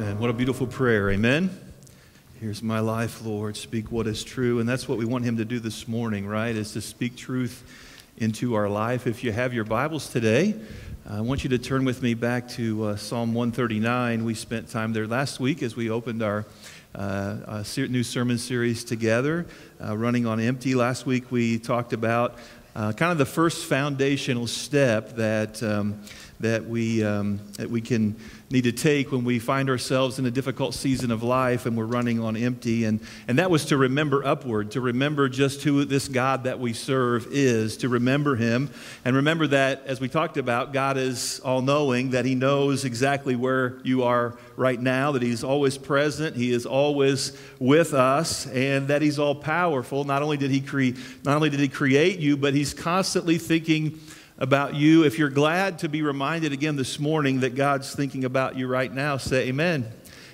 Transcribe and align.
Amen. 0.00 0.18
What 0.18 0.30
a 0.30 0.32
beautiful 0.32 0.66
prayer. 0.66 1.10
Amen. 1.10 1.50
Here's 2.40 2.62
my 2.62 2.80
life, 2.80 3.22
Lord. 3.22 3.54
Speak 3.54 3.92
what 3.92 4.06
is 4.06 4.24
true. 4.24 4.58
And 4.58 4.66
that's 4.66 4.88
what 4.88 4.96
we 4.96 5.04
want 5.04 5.26
him 5.26 5.36
to 5.36 5.44
do 5.44 5.60
this 5.60 5.86
morning, 5.86 6.26
right? 6.26 6.56
Is 6.56 6.72
to 6.72 6.80
speak 6.80 7.16
truth 7.16 7.62
into 8.16 8.54
our 8.54 8.66
life. 8.66 9.06
If 9.06 9.22
you 9.22 9.30
have 9.30 9.52
your 9.52 9.64
Bibles 9.64 10.08
today, 10.08 10.54
I 11.06 11.20
want 11.20 11.44
you 11.44 11.50
to 11.50 11.58
turn 11.58 11.84
with 11.84 12.00
me 12.00 12.14
back 12.14 12.48
to 12.52 12.84
uh, 12.84 12.96
Psalm 12.96 13.34
139. 13.34 14.24
We 14.24 14.32
spent 14.32 14.70
time 14.70 14.94
there 14.94 15.06
last 15.06 15.38
week 15.38 15.62
as 15.62 15.76
we 15.76 15.90
opened 15.90 16.22
our 16.22 16.46
uh, 16.94 17.62
new 17.76 18.02
sermon 18.02 18.38
series 18.38 18.84
together, 18.84 19.44
uh, 19.84 19.94
running 19.94 20.24
on 20.24 20.40
empty. 20.40 20.74
Last 20.74 21.04
week 21.04 21.30
we 21.30 21.58
talked 21.58 21.92
about 21.92 22.38
uh, 22.74 22.92
kind 22.92 23.12
of 23.12 23.18
the 23.18 23.26
first 23.26 23.66
foundational 23.66 24.46
step 24.46 25.16
that, 25.16 25.62
um, 25.62 26.00
that, 26.38 26.64
we, 26.66 27.04
um, 27.04 27.40
that 27.58 27.68
we 27.68 27.80
can 27.80 28.16
need 28.50 28.64
to 28.64 28.72
take 28.72 29.12
when 29.12 29.22
we 29.22 29.38
find 29.38 29.70
ourselves 29.70 30.18
in 30.18 30.26
a 30.26 30.30
difficult 30.30 30.74
season 30.74 31.12
of 31.12 31.22
life 31.22 31.66
and 31.66 31.76
we're 31.76 31.84
running 31.84 32.18
on 32.18 32.36
empty. 32.36 32.84
And, 32.84 32.98
and 33.28 33.38
that 33.38 33.48
was 33.48 33.66
to 33.66 33.76
remember 33.76 34.24
upward, 34.24 34.72
to 34.72 34.80
remember 34.80 35.28
just 35.28 35.62
who 35.62 35.84
this 35.84 36.08
God 36.08 36.42
that 36.42 36.58
we 36.58 36.72
serve 36.72 37.28
is, 37.30 37.76
to 37.76 37.88
remember 37.88 38.34
Him. 38.34 38.68
And 39.04 39.14
remember 39.14 39.46
that, 39.46 39.84
as 39.86 40.00
we 40.00 40.08
talked 40.08 40.36
about, 40.36 40.72
God 40.72 40.96
is 40.96 41.38
all 41.44 41.62
knowing, 41.62 42.10
that 42.10 42.24
He 42.24 42.34
knows 42.34 42.84
exactly 42.84 43.36
where 43.36 43.78
you 43.84 44.02
are 44.02 44.36
right 44.56 44.80
now, 44.80 45.12
that 45.12 45.22
He's 45.22 45.44
always 45.44 45.78
present, 45.78 46.34
He 46.34 46.50
is 46.50 46.66
always 46.66 47.38
with 47.60 47.94
us, 47.94 48.48
and 48.48 48.88
that 48.88 49.00
He's 49.00 49.20
all 49.20 49.36
powerful. 49.36 50.02
Not 50.02 50.22
only 50.22 50.36
did 50.36 50.50
He, 50.50 50.60
cre- 50.60 50.98
not 51.24 51.36
only 51.36 51.50
did 51.50 51.60
he 51.60 51.68
create 51.68 52.18
you, 52.18 52.36
but 52.36 52.52
He's 52.52 52.74
constantly 52.74 53.38
thinking 53.38 54.00
about 54.40 54.74
you. 54.74 55.04
If 55.04 55.18
you're 55.18 55.28
glad 55.28 55.80
to 55.80 55.88
be 55.88 56.00
reminded 56.00 56.52
again 56.52 56.74
this 56.74 56.98
morning 56.98 57.40
that 57.40 57.54
God's 57.54 57.94
thinking 57.94 58.24
about 58.24 58.56
you 58.56 58.66
right 58.66 58.92
now, 58.92 59.18
say 59.18 59.48
amen. 59.48 59.86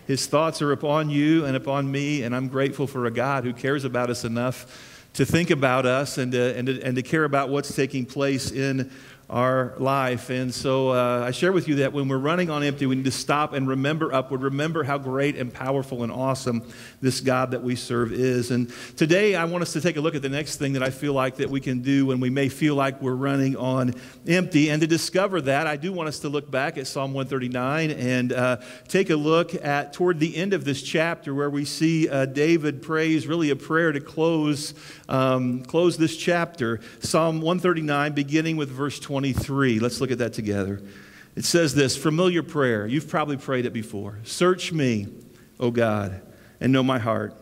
His 0.06 0.26
thoughts 0.26 0.62
are 0.62 0.70
upon 0.70 1.10
you 1.10 1.44
and 1.44 1.56
upon 1.56 1.90
me, 1.90 2.22
and 2.22 2.34
I'm 2.34 2.46
grateful 2.46 2.86
for 2.86 3.06
a 3.06 3.10
God 3.10 3.42
who 3.42 3.52
cares 3.52 3.84
about 3.84 4.08
us 4.08 4.24
enough 4.24 5.10
to 5.14 5.26
think 5.26 5.50
about 5.50 5.86
us 5.86 6.18
and 6.18 6.30
to, 6.30 6.56
and 6.56 6.68
to, 6.68 6.82
and 6.82 6.94
to 6.94 7.02
care 7.02 7.24
about 7.24 7.48
what's 7.48 7.74
taking 7.74 8.06
place 8.06 8.52
in 8.52 8.92
our 9.28 9.74
life. 9.78 10.30
And 10.30 10.54
so 10.54 10.90
uh, 10.90 11.24
I 11.26 11.32
share 11.32 11.50
with 11.50 11.66
you 11.66 11.76
that 11.76 11.92
when 11.92 12.06
we're 12.06 12.16
running 12.16 12.48
on 12.48 12.62
empty, 12.62 12.86
we 12.86 12.94
need 12.94 13.06
to 13.06 13.10
stop 13.10 13.54
and 13.54 13.66
remember 13.66 14.14
upward, 14.14 14.42
remember 14.42 14.84
how 14.84 14.98
great 14.98 15.36
and 15.36 15.52
powerful 15.52 16.04
and 16.04 16.12
awesome 16.12 16.62
this 17.00 17.20
God 17.20 17.50
that 17.50 17.62
we 17.62 17.74
serve 17.74 18.12
is. 18.12 18.52
And 18.52 18.72
today 18.96 19.34
I 19.34 19.44
want 19.46 19.62
us 19.62 19.72
to 19.72 19.80
take 19.80 19.96
a 19.96 20.00
look 20.00 20.14
at 20.14 20.22
the 20.22 20.28
next 20.28 20.58
thing 20.58 20.74
that 20.74 20.82
I 20.82 20.90
feel 20.90 21.12
like 21.12 21.36
that 21.36 21.50
we 21.50 21.60
can 21.60 21.82
do 21.82 22.06
when 22.06 22.20
we 22.20 22.30
may 22.30 22.48
feel 22.48 22.76
like 22.76 23.02
we're 23.02 23.16
running 23.16 23.56
on 23.56 23.94
empty. 24.28 24.70
And 24.70 24.80
to 24.80 24.86
discover 24.86 25.40
that, 25.42 25.66
I 25.66 25.76
do 25.76 25.92
want 25.92 26.08
us 26.08 26.20
to 26.20 26.28
look 26.28 26.48
back 26.48 26.78
at 26.78 26.86
Psalm 26.86 27.12
139 27.12 27.90
and 27.90 28.32
uh, 28.32 28.58
take 28.86 29.10
a 29.10 29.16
look 29.16 29.54
at 29.64 29.92
toward 29.92 30.20
the 30.20 30.36
end 30.36 30.52
of 30.52 30.64
this 30.64 30.80
chapter 30.82 31.34
where 31.34 31.50
we 31.50 31.64
see 31.64 32.08
uh, 32.08 32.26
David 32.26 32.80
prays 32.80 33.26
really 33.26 33.50
a 33.50 33.56
prayer 33.56 33.90
to 33.90 34.00
close, 34.00 34.72
um, 35.08 35.64
close 35.64 35.96
this 35.96 36.16
chapter. 36.16 36.78
Psalm 37.00 37.40
139, 37.40 38.12
beginning 38.12 38.56
with 38.56 38.70
verse 38.70 39.00
20. 39.00 39.15
23. 39.16 39.78
Let's 39.78 39.98
look 40.02 40.10
at 40.10 40.18
that 40.18 40.34
together. 40.34 40.82
It 41.36 41.46
says 41.46 41.74
this 41.74 41.96
familiar 41.96 42.42
prayer. 42.42 42.86
You've 42.86 43.08
probably 43.08 43.38
prayed 43.38 43.64
it 43.64 43.72
before. 43.72 44.18
Search 44.24 44.74
me, 44.74 45.08
O 45.58 45.70
God, 45.70 46.20
and 46.60 46.70
know 46.70 46.82
my 46.82 46.98
heart. 46.98 47.34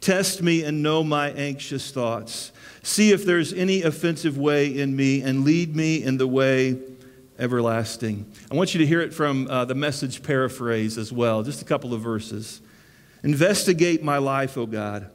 Test 0.00 0.42
me 0.42 0.64
and 0.64 0.82
know 0.82 1.04
my 1.04 1.30
anxious 1.30 1.92
thoughts. 1.92 2.50
See 2.82 3.12
if 3.12 3.24
there's 3.24 3.52
any 3.52 3.82
offensive 3.82 4.36
way 4.36 4.76
in 4.76 4.96
me 4.96 5.22
and 5.22 5.44
lead 5.44 5.76
me 5.76 6.02
in 6.02 6.16
the 6.16 6.26
way 6.26 6.80
everlasting. 7.38 8.28
I 8.50 8.56
want 8.56 8.74
you 8.74 8.80
to 8.80 8.86
hear 8.86 9.00
it 9.00 9.14
from 9.14 9.46
uh, 9.48 9.66
the 9.66 9.76
message 9.76 10.20
paraphrase 10.20 10.98
as 10.98 11.12
well, 11.12 11.44
just 11.44 11.62
a 11.62 11.64
couple 11.64 11.94
of 11.94 12.00
verses. 12.00 12.60
Investigate 13.22 14.02
my 14.02 14.18
life, 14.18 14.58
O 14.58 14.66
God 14.66 15.12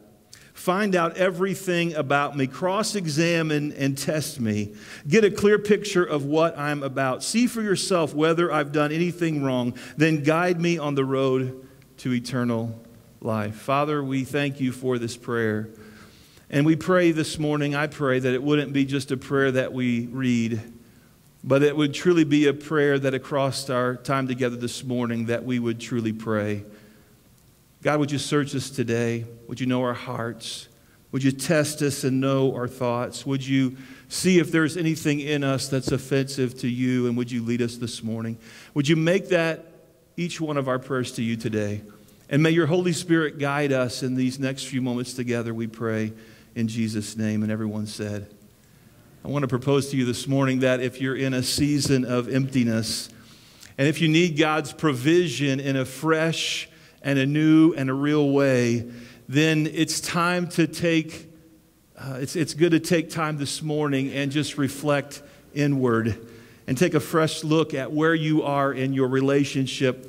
Find 0.59 0.93
out 0.93 1.15
everything 1.15 1.93
about 1.93 2.35
me. 2.35 2.45
Cross 2.45 2.95
examine 2.95 3.71
and 3.71 3.97
test 3.97 4.41
me. 4.41 4.75
Get 5.07 5.23
a 5.23 5.31
clear 5.31 5.57
picture 5.57 6.03
of 6.03 6.25
what 6.25 6.57
I'm 6.57 6.83
about. 6.83 7.23
See 7.23 7.47
for 7.47 7.61
yourself 7.61 8.13
whether 8.13 8.51
I've 8.51 8.73
done 8.73 8.91
anything 8.91 9.41
wrong. 9.41 9.73
Then 9.95 10.21
guide 10.21 10.59
me 10.59 10.77
on 10.77 10.95
the 10.95 11.05
road 11.05 11.65
to 11.99 12.13
eternal 12.13 12.77
life. 13.21 13.55
Father, 13.55 14.03
we 14.03 14.25
thank 14.25 14.59
you 14.59 14.73
for 14.73 14.99
this 14.99 15.15
prayer. 15.15 15.69
And 16.49 16.65
we 16.65 16.75
pray 16.75 17.13
this 17.13 17.39
morning, 17.39 17.73
I 17.73 17.87
pray 17.87 18.19
that 18.19 18.33
it 18.33 18.43
wouldn't 18.43 18.73
be 18.73 18.83
just 18.83 19.11
a 19.11 19.17
prayer 19.17 19.53
that 19.53 19.71
we 19.71 20.07
read, 20.07 20.61
but 21.41 21.63
it 21.63 21.77
would 21.77 21.93
truly 21.93 22.25
be 22.25 22.47
a 22.47 22.53
prayer 22.53 22.99
that 22.99 23.13
across 23.13 23.69
our 23.69 23.95
time 23.95 24.27
together 24.27 24.57
this 24.57 24.83
morning 24.83 25.27
that 25.27 25.45
we 25.45 25.57
would 25.57 25.79
truly 25.79 26.11
pray. 26.11 26.65
God, 27.81 27.99
would 27.99 28.11
you 28.11 28.17
search 28.17 28.53
us 28.55 28.69
today? 28.69 29.25
Would 29.47 29.59
you 29.59 29.65
know 29.65 29.83
our 29.83 29.93
hearts? 29.93 30.67
Would 31.11 31.23
you 31.23 31.31
test 31.31 31.81
us 31.81 32.03
and 32.03 32.19
know 32.19 32.53
our 32.53 32.67
thoughts? 32.67 33.25
Would 33.25 33.45
you 33.45 33.77
see 34.09 34.37
if 34.39 34.51
there's 34.51 34.77
anything 34.77 35.21
in 35.21 35.43
us 35.43 35.69
that's 35.69 35.91
offensive 35.91 36.59
to 36.59 36.67
you? 36.67 37.07
And 37.07 37.17
would 37.17 37.31
you 37.31 37.43
lead 37.43 37.61
us 37.61 37.77
this 37.77 38.03
morning? 38.03 38.37
Would 38.73 38.87
you 38.87 38.95
make 38.95 39.29
that 39.29 39.65
each 40.17 40.39
one 40.41 40.57
of 40.57 40.67
our 40.67 40.77
prayers 40.77 41.13
to 41.13 41.23
you 41.23 41.35
today? 41.35 41.81
And 42.29 42.43
may 42.43 42.51
your 42.51 42.67
Holy 42.67 42.93
Spirit 42.93 43.39
guide 43.39 43.71
us 43.71 44.03
in 44.03 44.13
these 44.15 44.39
next 44.39 44.65
few 44.65 44.81
moments 44.81 45.13
together, 45.13 45.53
we 45.53 45.65
pray 45.65 46.13
in 46.55 46.67
Jesus' 46.67 47.17
name. 47.17 47.41
And 47.41 47.51
everyone 47.51 47.87
said, 47.87 48.29
I 49.25 49.29
want 49.29 49.43
to 49.43 49.47
propose 49.47 49.89
to 49.91 49.97
you 49.97 50.05
this 50.05 50.27
morning 50.27 50.59
that 50.59 50.79
if 50.79 51.01
you're 51.01 51.15
in 51.15 51.33
a 51.33 51.41
season 51.41 52.05
of 52.05 52.29
emptiness, 52.29 53.09
and 53.79 53.87
if 53.87 53.99
you 53.99 54.09
need 54.09 54.37
God's 54.37 54.73
provision 54.73 55.59
in 55.59 55.75
a 55.75 55.85
fresh, 55.85 56.68
and 57.01 57.19
a 57.19 57.25
new 57.25 57.73
and 57.73 57.89
a 57.89 57.93
real 57.93 58.29
way, 58.29 58.89
then 59.27 59.67
it's 59.67 59.99
time 59.99 60.47
to 60.49 60.67
take, 60.67 61.31
uh, 61.97 62.17
it's, 62.19 62.35
it's 62.35 62.53
good 62.53 62.71
to 62.71 62.79
take 62.79 63.09
time 63.09 63.37
this 63.37 63.61
morning 63.61 64.11
and 64.11 64.31
just 64.31 64.57
reflect 64.57 65.21
inward 65.53 66.27
and 66.67 66.77
take 66.77 66.93
a 66.93 66.99
fresh 66.99 67.43
look 67.43 67.73
at 67.73 67.91
where 67.91 68.13
you 68.13 68.43
are 68.43 68.73
in 68.73 68.93
your 68.93 69.07
relationship 69.07 70.08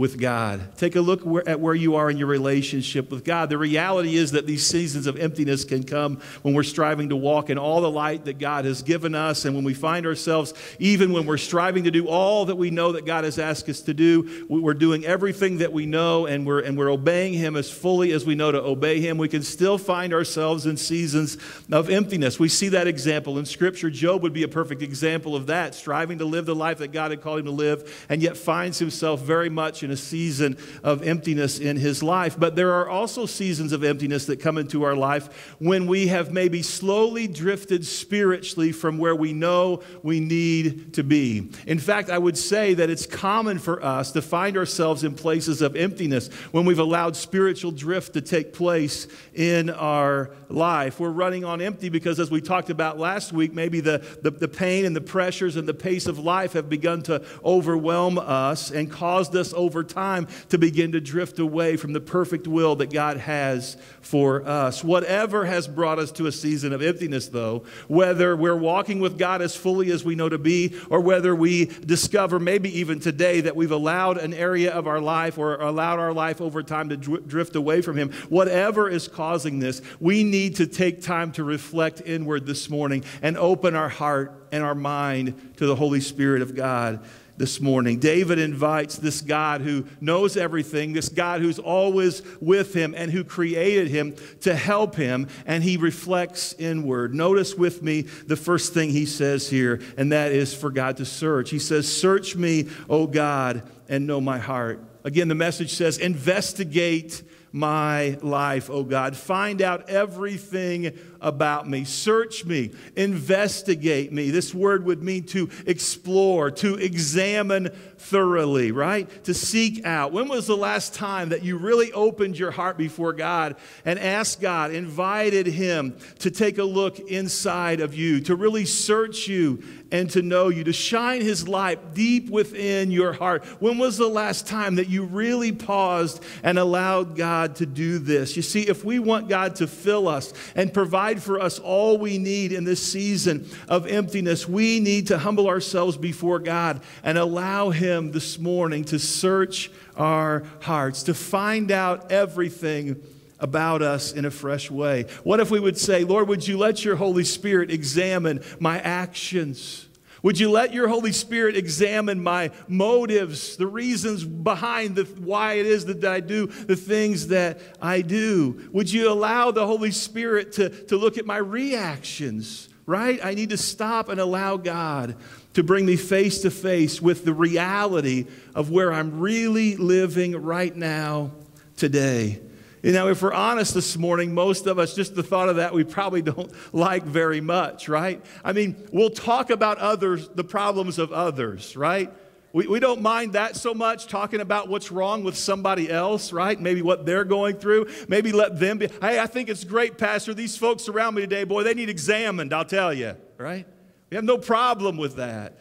with 0.00 0.18
God. 0.18 0.62
Take 0.78 0.96
a 0.96 1.00
look 1.02 1.20
at 1.46 1.60
where 1.60 1.74
you 1.74 1.96
are 1.96 2.10
in 2.10 2.16
your 2.16 2.26
relationship 2.26 3.10
with 3.10 3.22
God. 3.22 3.50
The 3.50 3.58
reality 3.58 4.16
is 4.16 4.30
that 4.30 4.46
these 4.46 4.66
seasons 4.66 5.06
of 5.06 5.18
emptiness 5.18 5.62
can 5.62 5.82
come 5.82 6.22
when 6.40 6.54
we're 6.54 6.62
striving 6.62 7.10
to 7.10 7.16
walk 7.16 7.50
in 7.50 7.58
all 7.58 7.82
the 7.82 7.90
light 7.90 8.24
that 8.24 8.38
God 8.38 8.64
has 8.64 8.82
given 8.82 9.14
us, 9.14 9.44
and 9.44 9.54
when 9.54 9.62
we 9.62 9.74
find 9.74 10.06
ourselves, 10.06 10.54
even 10.78 11.12
when 11.12 11.26
we're 11.26 11.36
striving 11.36 11.84
to 11.84 11.90
do 11.90 12.08
all 12.08 12.46
that 12.46 12.56
we 12.56 12.70
know 12.70 12.92
that 12.92 13.04
God 13.04 13.24
has 13.24 13.38
asked 13.38 13.68
us 13.68 13.82
to 13.82 13.92
do, 13.92 14.46
we're 14.48 14.72
doing 14.72 15.04
everything 15.04 15.58
that 15.58 15.70
we 15.70 15.84
know, 15.84 16.24
and 16.24 16.46
we're, 16.46 16.60
and 16.60 16.78
we're 16.78 16.90
obeying 16.90 17.34
Him 17.34 17.54
as 17.54 17.70
fully 17.70 18.12
as 18.12 18.24
we 18.24 18.34
know 18.34 18.50
to 18.50 18.62
obey 18.62 19.02
Him. 19.02 19.18
We 19.18 19.28
can 19.28 19.42
still 19.42 19.76
find 19.76 20.14
ourselves 20.14 20.64
in 20.64 20.78
seasons 20.78 21.36
of 21.70 21.90
emptiness. 21.90 22.38
We 22.38 22.48
see 22.48 22.70
that 22.70 22.86
example 22.86 23.38
in 23.38 23.44
Scripture. 23.44 23.90
Job 23.90 24.22
would 24.22 24.32
be 24.32 24.44
a 24.44 24.48
perfect 24.48 24.80
example 24.80 25.36
of 25.36 25.48
that, 25.48 25.74
striving 25.74 26.16
to 26.20 26.24
live 26.24 26.46
the 26.46 26.54
life 26.54 26.78
that 26.78 26.90
God 26.90 27.10
had 27.10 27.20
called 27.20 27.40
him 27.40 27.44
to 27.44 27.52
live, 27.52 28.06
and 28.08 28.22
yet 28.22 28.38
finds 28.38 28.78
himself 28.78 29.20
very 29.20 29.50
much 29.50 29.82
in 29.82 29.89
in 29.90 29.94
a 29.94 29.96
season 29.96 30.56
of 30.84 31.02
emptiness 31.02 31.58
in 31.58 31.76
his 31.76 32.00
life. 32.00 32.38
But 32.38 32.54
there 32.54 32.74
are 32.74 32.88
also 32.88 33.26
seasons 33.26 33.72
of 33.72 33.82
emptiness 33.82 34.26
that 34.26 34.38
come 34.38 34.56
into 34.56 34.84
our 34.84 34.94
life 34.94 35.54
when 35.58 35.88
we 35.88 36.06
have 36.06 36.32
maybe 36.32 36.62
slowly 36.62 37.26
drifted 37.26 37.84
spiritually 37.84 38.70
from 38.70 38.98
where 38.98 39.16
we 39.16 39.32
know 39.32 39.82
we 40.04 40.20
need 40.20 40.94
to 40.94 41.02
be. 41.02 41.50
In 41.66 41.80
fact, 41.80 42.08
I 42.08 42.18
would 42.18 42.38
say 42.38 42.74
that 42.74 42.88
it's 42.88 43.04
common 43.04 43.58
for 43.58 43.82
us 43.82 44.12
to 44.12 44.22
find 44.22 44.56
ourselves 44.56 45.02
in 45.02 45.14
places 45.14 45.60
of 45.60 45.74
emptiness 45.74 46.28
when 46.52 46.64
we've 46.64 46.78
allowed 46.78 47.16
spiritual 47.16 47.72
drift 47.72 48.12
to 48.12 48.20
take 48.20 48.52
place 48.52 49.08
in 49.34 49.70
our 49.70 50.30
life. 50.48 51.00
We're 51.00 51.10
running 51.10 51.44
on 51.44 51.60
empty 51.60 51.88
because, 51.88 52.20
as 52.20 52.30
we 52.30 52.40
talked 52.40 52.70
about 52.70 52.98
last 52.98 53.32
week, 53.32 53.52
maybe 53.52 53.80
the, 53.80 54.04
the, 54.22 54.30
the 54.30 54.48
pain 54.48 54.84
and 54.84 54.94
the 54.94 55.00
pressures 55.00 55.56
and 55.56 55.66
the 55.66 55.74
pace 55.74 56.06
of 56.06 56.20
life 56.20 56.52
have 56.52 56.68
begun 56.68 57.02
to 57.02 57.24
overwhelm 57.44 58.18
us 58.18 58.70
and 58.70 58.88
caused 58.88 59.34
us 59.34 59.52
over 59.52 59.79
over 59.80 59.88
time 59.88 60.28
to 60.50 60.58
begin 60.58 60.92
to 60.92 61.00
drift 61.00 61.38
away 61.38 61.74
from 61.74 61.94
the 61.94 62.00
perfect 62.00 62.46
will 62.46 62.76
that 62.76 62.92
God 62.92 63.16
has 63.16 63.78
for 64.02 64.46
us. 64.46 64.84
Whatever 64.84 65.46
has 65.46 65.66
brought 65.66 65.98
us 65.98 66.12
to 66.12 66.26
a 66.26 66.32
season 66.32 66.74
of 66.74 66.82
emptiness, 66.82 67.28
though, 67.28 67.64
whether 67.88 68.36
we're 68.36 68.56
walking 68.56 69.00
with 69.00 69.18
God 69.18 69.40
as 69.40 69.56
fully 69.56 69.90
as 69.90 70.04
we 70.04 70.14
know 70.14 70.28
to 70.28 70.36
be, 70.36 70.78
or 70.90 71.00
whether 71.00 71.34
we 71.34 71.64
discover 71.64 72.38
maybe 72.38 72.78
even 72.78 73.00
today 73.00 73.40
that 73.40 73.56
we've 73.56 73.70
allowed 73.70 74.18
an 74.18 74.34
area 74.34 74.70
of 74.70 74.86
our 74.86 75.00
life 75.00 75.38
or 75.38 75.56
allowed 75.56 75.98
our 75.98 76.12
life 76.12 76.42
over 76.42 76.62
time 76.62 76.90
to 76.90 76.96
drift 76.98 77.56
away 77.56 77.80
from 77.80 77.96
Him, 77.96 78.12
whatever 78.28 78.86
is 78.86 79.08
causing 79.08 79.60
this, 79.60 79.80
we 79.98 80.24
need 80.24 80.56
to 80.56 80.66
take 80.66 81.00
time 81.00 81.32
to 81.32 81.44
reflect 81.44 82.02
inward 82.04 82.44
this 82.44 82.68
morning 82.68 83.02
and 83.22 83.38
open 83.38 83.74
our 83.74 83.88
heart 83.88 84.46
and 84.52 84.62
our 84.62 84.74
mind 84.74 85.54
to 85.56 85.64
the 85.64 85.76
Holy 85.76 86.00
Spirit 86.00 86.42
of 86.42 86.54
God 86.54 87.02
this 87.40 87.58
morning. 87.58 87.98
David 87.98 88.38
invites 88.38 88.98
this 88.98 89.22
God 89.22 89.62
who 89.62 89.86
knows 89.98 90.36
everything, 90.36 90.92
this 90.92 91.08
God 91.08 91.40
who's 91.40 91.58
always 91.58 92.20
with 92.38 92.74
him 92.74 92.94
and 92.94 93.10
who 93.10 93.24
created 93.24 93.88
him 93.88 94.14
to 94.42 94.54
help 94.54 94.94
him, 94.94 95.26
and 95.46 95.64
he 95.64 95.78
reflects 95.78 96.54
inward. 96.58 97.14
Notice 97.14 97.54
with 97.54 97.82
me 97.82 98.02
the 98.02 98.36
first 98.36 98.74
thing 98.74 98.90
he 98.90 99.06
says 99.06 99.48
here, 99.48 99.80
and 99.96 100.12
that 100.12 100.32
is 100.32 100.54
for 100.54 100.70
God 100.70 100.98
to 100.98 101.06
search. 101.06 101.48
He 101.48 101.58
says, 101.58 101.90
Search 101.90 102.36
me, 102.36 102.68
O 102.90 103.06
God, 103.06 103.62
and 103.88 104.06
know 104.06 104.20
my 104.20 104.36
heart. 104.36 104.84
Again, 105.02 105.28
the 105.28 105.34
message 105.34 105.72
says, 105.72 105.96
investigate 105.96 107.22
my 107.52 108.18
life, 108.22 108.70
oh 108.70 108.84
God. 108.84 109.16
Find 109.16 109.60
out 109.60 109.88
everything 109.88 110.96
about 111.20 111.68
me. 111.68 111.84
Search 111.84 112.44
me. 112.44 112.70
Investigate 112.96 114.12
me. 114.12 114.30
This 114.30 114.54
word 114.54 114.84
would 114.86 115.02
mean 115.02 115.24
to 115.24 115.50
explore, 115.66 116.50
to 116.52 116.76
examine 116.76 117.70
thoroughly, 117.98 118.72
right? 118.72 119.24
To 119.24 119.34
seek 119.34 119.84
out. 119.84 120.12
When 120.12 120.28
was 120.28 120.46
the 120.46 120.56
last 120.56 120.94
time 120.94 121.30
that 121.30 121.44
you 121.44 121.58
really 121.58 121.92
opened 121.92 122.38
your 122.38 122.50
heart 122.50 122.78
before 122.78 123.12
God 123.12 123.56
and 123.84 123.98
asked 123.98 124.40
God, 124.40 124.72
invited 124.72 125.46
Him 125.46 125.96
to 126.20 126.30
take 126.30 126.58
a 126.58 126.64
look 126.64 126.98
inside 126.98 127.80
of 127.80 127.94
you, 127.94 128.20
to 128.22 128.36
really 128.36 128.64
search 128.64 129.28
you 129.28 129.62
and 129.92 130.08
to 130.10 130.22
know 130.22 130.48
you, 130.48 130.64
to 130.64 130.72
shine 130.72 131.20
His 131.20 131.46
light 131.46 131.94
deep 131.94 132.30
within 132.30 132.90
your 132.90 133.12
heart? 133.12 133.44
When 133.60 133.76
was 133.76 133.98
the 133.98 134.08
last 134.08 134.46
time 134.46 134.76
that 134.76 134.88
you 134.88 135.04
really 135.04 135.52
paused 135.52 136.22
and 136.42 136.58
allowed 136.58 137.16
God 137.16 137.39
to 137.56 137.66
do 137.66 137.98
this? 137.98 138.36
You 138.36 138.42
see, 138.42 138.62
if 138.62 138.84
we 138.84 138.98
want 138.98 139.28
God 139.28 139.56
to 139.56 139.66
fill 139.66 140.08
us 140.08 140.32
and 140.54 140.72
provide 140.72 141.22
for 141.22 141.40
us 141.40 141.58
all 141.58 141.98
we 141.98 142.18
need 142.18 142.52
in 142.52 142.64
this 142.64 142.82
season 142.82 143.48
of 143.68 143.86
emptiness, 143.86 144.48
we 144.48 144.80
need 144.80 145.08
to 145.08 145.18
humble 145.18 145.48
ourselves 145.48 145.96
before 145.96 146.38
God 146.38 146.82
and 147.02 147.18
allow 147.18 147.70
Him 147.70 148.12
this 148.12 148.38
morning 148.38 148.84
to 148.84 148.98
search 148.98 149.70
our 149.96 150.44
hearts, 150.60 151.02
to 151.04 151.14
find 151.14 151.70
out 151.70 152.12
everything 152.12 153.02
about 153.40 153.82
us 153.82 154.12
in 154.12 154.24
a 154.24 154.30
fresh 154.30 154.70
way. 154.70 155.06
What 155.24 155.40
if 155.40 155.50
we 155.50 155.60
would 155.60 155.78
say, 155.78 156.04
Lord, 156.04 156.28
would 156.28 156.46
you 156.46 156.58
let 156.58 156.84
your 156.84 156.96
Holy 156.96 157.24
Spirit 157.24 157.70
examine 157.70 158.42
my 158.60 158.78
actions? 158.78 159.86
Would 160.22 160.38
you 160.38 160.50
let 160.50 160.74
your 160.74 160.88
Holy 160.88 161.12
Spirit 161.12 161.56
examine 161.56 162.22
my 162.22 162.50
motives, 162.68 163.56
the 163.56 163.66
reasons 163.66 164.24
behind 164.24 164.96
the, 164.96 165.04
why 165.04 165.54
it 165.54 165.66
is 165.66 165.86
that 165.86 166.04
I 166.04 166.20
do 166.20 166.46
the 166.46 166.76
things 166.76 167.28
that 167.28 167.60
I 167.80 168.02
do? 168.02 168.68
Would 168.72 168.92
you 168.92 169.10
allow 169.10 169.50
the 169.50 169.66
Holy 169.66 169.90
Spirit 169.90 170.52
to, 170.52 170.68
to 170.68 170.96
look 170.96 171.16
at 171.16 171.24
my 171.24 171.38
reactions, 171.38 172.68
right? 172.84 173.18
I 173.24 173.34
need 173.34 173.50
to 173.50 173.56
stop 173.56 174.08
and 174.08 174.20
allow 174.20 174.56
God 174.56 175.16
to 175.54 175.62
bring 175.62 175.86
me 175.86 175.96
face 175.96 176.42
to 176.42 176.50
face 176.50 177.00
with 177.00 177.24
the 177.24 177.34
reality 177.34 178.26
of 178.54 178.70
where 178.70 178.92
I'm 178.92 179.20
really 179.20 179.76
living 179.76 180.40
right 180.40 180.74
now, 180.74 181.32
today. 181.76 182.40
You 182.82 182.92
know, 182.92 183.08
if 183.08 183.20
we're 183.20 183.34
honest 183.34 183.74
this 183.74 183.98
morning, 183.98 184.32
most 184.32 184.66
of 184.66 184.78
us, 184.78 184.94
just 184.94 185.14
the 185.14 185.22
thought 185.22 185.50
of 185.50 185.56
that, 185.56 185.74
we 185.74 185.84
probably 185.84 186.22
don't 186.22 186.50
like 186.72 187.04
very 187.04 187.40
much, 187.40 187.88
right? 187.88 188.24
I 188.42 188.52
mean, 188.52 188.88
we'll 188.92 189.10
talk 189.10 189.50
about 189.50 189.78
others, 189.78 190.28
the 190.28 190.44
problems 190.44 190.98
of 190.98 191.12
others, 191.12 191.76
right? 191.76 192.10
We, 192.52 192.66
we 192.66 192.80
don't 192.80 193.02
mind 193.02 193.34
that 193.34 193.54
so 193.54 193.74
much, 193.74 194.06
talking 194.06 194.40
about 194.40 194.68
what's 194.68 194.90
wrong 194.90 195.22
with 195.24 195.36
somebody 195.36 195.90
else, 195.90 196.32
right? 196.32 196.58
Maybe 196.58 196.80
what 196.80 197.04
they're 197.04 197.24
going 197.24 197.56
through. 197.56 197.88
Maybe 198.08 198.32
let 198.32 198.58
them 198.58 198.78
be. 198.78 198.88
Hey, 199.00 199.20
I 199.20 199.26
think 199.26 199.50
it's 199.50 199.62
great, 199.62 199.98
Pastor. 199.98 200.32
These 200.32 200.56
folks 200.56 200.88
around 200.88 201.14
me 201.14 201.20
today, 201.20 201.44
boy, 201.44 201.62
they 201.62 201.74
need 201.74 201.90
examined, 201.90 202.52
I'll 202.52 202.64
tell 202.64 202.94
you, 202.94 203.14
right? 203.36 203.66
We 204.08 204.16
have 204.16 204.24
no 204.24 204.38
problem 204.38 204.96
with 204.96 205.16
that. 205.16 205.60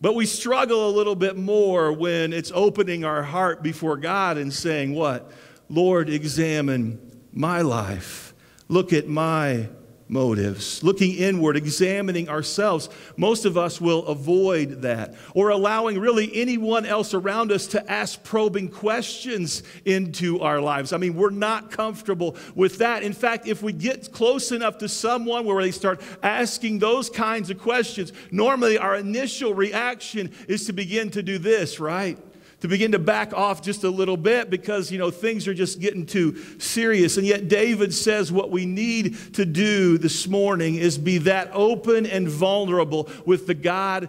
But 0.00 0.14
we 0.14 0.26
struggle 0.26 0.88
a 0.88 0.92
little 0.92 1.14
bit 1.14 1.36
more 1.36 1.92
when 1.92 2.32
it's 2.32 2.50
opening 2.54 3.04
our 3.04 3.22
heart 3.22 3.62
before 3.62 3.96
God 3.96 4.38
and 4.38 4.52
saying, 4.52 4.94
What? 4.94 5.30
Lord, 5.68 6.08
examine 6.08 7.00
my 7.32 7.62
life. 7.62 8.34
Look 8.68 8.92
at 8.92 9.08
my 9.08 9.68
motives. 10.08 10.82
Looking 10.84 11.14
inward, 11.14 11.56
examining 11.56 12.28
ourselves. 12.28 12.88
Most 13.16 13.44
of 13.44 13.56
us 13.56 13.80
will 13.80 14.06
avoid 14.06 14.82
that 14.82 15.14
or 15.34 15.48
allowing 15.48 15.98
really 15.98 16.30
anyone 16.34 16.84
else 16.84 17.14
around 17.14 17.50
us 17.50 17.66
to 17.68 17.90
ask 17.90 18.22
probing 18.22 18.68
questions 18.68 19.62
into 19.84 20.40
our 20.40 20.60
lives. 20.60 20.92
I 20.92 20.98
mean, 20.98 21.14
we're 21.14 21.30
not 21.30 21.70
comfortable 21.70 22.36
with 22.54 22.78
that. 22.78 23.02
In 23.02 23.12
fact, 23.12 23.46
if 23.48 23.62
we 23.62 23.72
get 23.72 24.12
close 24.12 24.52
enough 24.52 24.78
to 24.78 24.88
someone 24.88 25.44
where 25.44 25.62
they 25.62 25.70
start 25.70 26.00
asking 26.22 26.78
those 26.78 27.08
kinds 27.08 27.50
of 27.50 27.58
questions, 27.58 28.12
normally 28.30 28.78
our 28.78 28.96
initial 28.96 29.54
reaction 29.54 30.30
is 30.48 30.66
to 30.66 30.72
begin 30.72 31.10
to 31.10 31.22
do 31.22 31.38
this, 31.38 31.80
right? 31.80 32.18
To 32.64 32.68
begin 32.68 32.92
to 32.92 32.98
back 32.98 33.34
off 33.34 33.60
just 33.60 33.84
a 33.84 33.90
little 33.90 34.16
bit 34.16 34.48
because, 34.48 34.90
you 34.90 34.96
know, 34.96 35.10
things 35.10 35.46
are 35.46 35.52
just 35.52 35.80
getting 35.80 36.06
too 36.06 36.34
serious. 36.58 37.18
And 37.18 37.26
yet, 37.26 37.46
David 37.46 37.92
says 37.92 38.32
what 38.32 38.50
we 38.50 38.64
need 38.64 39.34
to 39.34 39.44
do 39.44 39.98
this 39.98 40.26
morning 40.26 40.76
is 40.76 40.96
be 40.96 41.18
that 41.18 41.50
open 41.52 42.06
and 42.06 42.26
vulnerable 42.26 43.10
with 43.26 43.46
the 43.46 43.52
God 43.52 44.08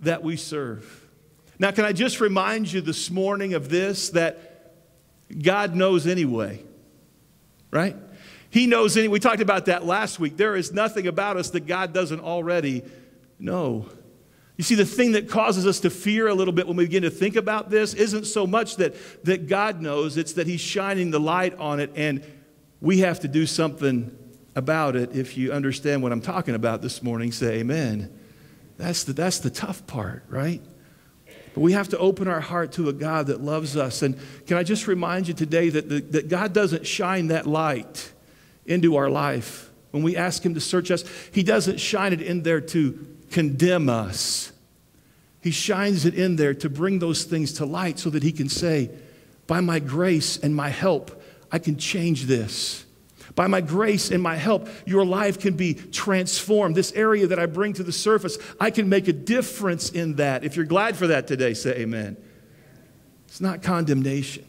that 0.00 0.22
we 0.22 0.36
serve. 0.36 1.08
Now, 1.58 1.70
can 1.70 1.86
I 1.86 1.94
just 1.94 2.20
remind 2.20 2.70
you 2.70 2.82
this 2.82 3.10
morning 3.10 3.54
of 3.54 3.70
this 3.70 4.10
that 4.10 4.74
God 5.42 5.74
knows 5.74 6.06
anyway, 6.06 6.62
right? 7.70 7.96
He 8.50 8.66
knows 8.66 8.94
any. 8.98 9.08
We 9.08 9.20
talked 9.20 9.40
about 9.40 9.64
that 9.64 9.86
last 9.86 10.20
week. 10.20 10.36
There 10.36 10.54
is 10.54 10.70
nothing 10.70 11.06
about 11.06 11.38
us 11.38 11.48
that 11.52 11.66
God 11.66 11.94
doesn't 11.94 12.20
already 12.20 12.82
know. 13.38 13.86
You 14.56 14.64
see, 14.64 14.74
the 14.74 14.86
thing 14.86 15.12
that 15.12 15.28
causes 15.28 15.66
us 15.66 15.80
to 15.80 15.90
fear 15.90 16.28
a 16.28 16.34
little 16.34 16.52
bit 16.52 16.66
when 16.66 16.76
we 16.76 16.86
begin 16.86 17.02
to 17.02 17.10
think 17.10 17.36
about 17.36 17.68
this 17.68 17.92
isn't 17.92 18.24
so 18.24 18.46
much 18.46 18.76
that, 18.76 18.94
that 19.24 19.48
God 19.48 19.82
knows, 19.82 20.16
it's 20.16 20.32
that 20.34 20.46
He's 20.46 20.60
shining 20.60 21.10
the 21.10 21.20
light 21.20 21.54
on 21.58 21.78
it, 21.78 21.90
and 21.94 22.24
we 22.80 23.00
have 23.00 23.20
to 23.20 23.28
do 23.28 23.44
something 23.44 24.16
about 24.54 24.96
it. 24.96 25.14
If 25.14 25.36
you 25.36 25.52
understand 25.52 26.02
what 26.02 26.12
I'm 26.12 26.22
talking 26.22 26.54
about 26.54 26.80
this 26.80 27.02
morning, 27.02 27.32
say 27.32 27.58
amen. 27.58 28.18
That's 28.78 29.04
the, 29.04 29.12
that's 29.12 29.38
the 29.40 29.50
tough 29.50 29.86
part, 29.86 30.24
right? 30.28 30.62
But 31.54 31.60
we 31.60 31.72
have 31.72 31.88
to 31.90 31.98
open 31.98 32.28
our 32.28 32.40
heart 32.40 32.72
to 32.72 32.88
a 32.88 32.92
God 32.92 33.26
that 33.26 33.42
loves 33.42 33.76
us. 33.76 34.02
And 34.02 34.18
can 34.46 34.56
I 34.56 34.62
just 34.62 34.86
remind 34.86 35.28
you 35.28 35.34
today 35.34 35.68
that, 35.70 35.88
the, 35.88 36.00
that 36.00 36.28
God 36.28 36.52
doesn't 36.52 36.86
shine 36.86 37.28
that 37.28 37.46
light 37.46 38.12
into 38.64 38.96
our 38.96 39.08
life 39.08 39.70
when 39.90 40.02
we 40.02 40.16
ask 40.16 40.44
Him 40.44 40.54
to 40.54 40.60
search 40.60 40.90
us, 40.90 41.04
He 41.32 41.42
doesn't 41.42 41.78
shine 41.78 42.12
it 42.12 42.20
in 42.20 42.42
there 42.42 42.60
to 42.60 43.15
condemn 43.30 43.88
us. 43.88 44.52
He 45.40 45.50
shines 45.50 46.04
it 46.04 46.14
in 46.14 46.36
there 46.36 46.54
to 46.54 46.68
bring 46.68 46.98
those 46.98 47.24
things 47.24 47.52
to 47.54 47.64
light 47.66 47.98
so 47.98 48.10
that 48.10 48.22
He 48.22 48.32
can 48.32 48.48
say, 48.48 48.90
By 49.46 49.60
my 49.60 49.78
grace 49.78 50.36
and 50.38 50.54
my 50.54 50.68
help, 50.70 51.22
I 51.52 51.58
can 51.58 51.76
change 51.76 52.24
this. 52.24 52.84
By 53.34 53.48
my 53.48 53.60
grace 53.60 54.10
and 54.10 54.22
my 54.22 54.36
help, 54.36 54.68
your 54.86 55.04
life 55.04 55.38
can 55.38 55.54
be 55.54 55.74
transformed. 55.74 56.74
This 56.74 56.92
area 56.92 57.26
that 57.26 57.38
I 57.38 57.46
bring 57.46 57.74
to 57.74 57.82
the 57.82 57.92
surface, 57.92 58.38
I 58.58 58.70
can 58.70 58.88
make 58.88 59.08
a 59.08 59.12
difference 59.12 59.90
in 59.90 60.16
that. 60.16 60.42
If 60.42 60.56
you're 60.56 60.64
glad 60.64 60.96
for 60.96 61.08
that 61.08 61.26
today, 61.26 61.52
say 61.52 61.80
amen. 61.80 62.16
It's 63.28 63.40
not 63.40 63.62
condemnation, 63.62 64.46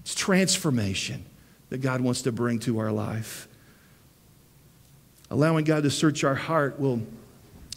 it's 0.00 0.14
transformation 0.14 1.26
that 1.68 1.78
God 1.78 2.00
wants 2.00 2.22
to 2.22 2.32
bring 2.32 2.58
to 2.60 2.78
our 2.78 2.92
life. 2.92 3.46
Allowing 5.30 5.64
God 5.64 5.82
to 5.82 5.90
search 5.90 6.24
our 6.24 6.34
heart 6.34 6.78
will 6.78 7.02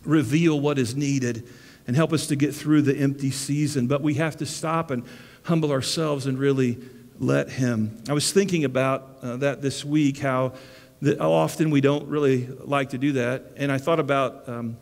reveal 0.08 0.60
what 0.60 0.80
is 0.80 0.96
needed 0.96 1.48
and 1.86 1.96
help 1.96 2.12
us 2.12 2.28
to 2.28 2.36
get 2.36 2.56
through 2.56 2.82
the 2.82 2.98
empty 2.98 3.32
season. 3.32 3.88
But 3.88 4.02
we 4.02 4.16
have 4.16 4.38
to 4.38 4.46
stop 4.46 4.90
and 4.92 5.04
humble 5.44 5.72
ourselves 5.72 6.26
and 6.26 6.40
really 6.40 6.78
let 7.20 7.50
Him. 7.50 8.04
I 8.10 8.14
was 8.14 8.32
thinking 8.32 8.66
about 8.66 9.18
uh, 9.22 9.38
that 9.38 9.62
this 9.62 9.86
week, 9.86 10.20
how, 10.20 10.54
that 11.02 11.20
how 11.20 11.32
often 11.32 11.70
we 11.70 11.82
don't 11.82 12.08
really 12.08 12.48
like 12.48 12.90
to 12.90 12.98
do 12.98 13.14
that. 13.14 13.54
And 13.56 13.72
I 13.72 13.78
thought 13.78 14.00
about, 14.00 14.48
um, 14.50 14.78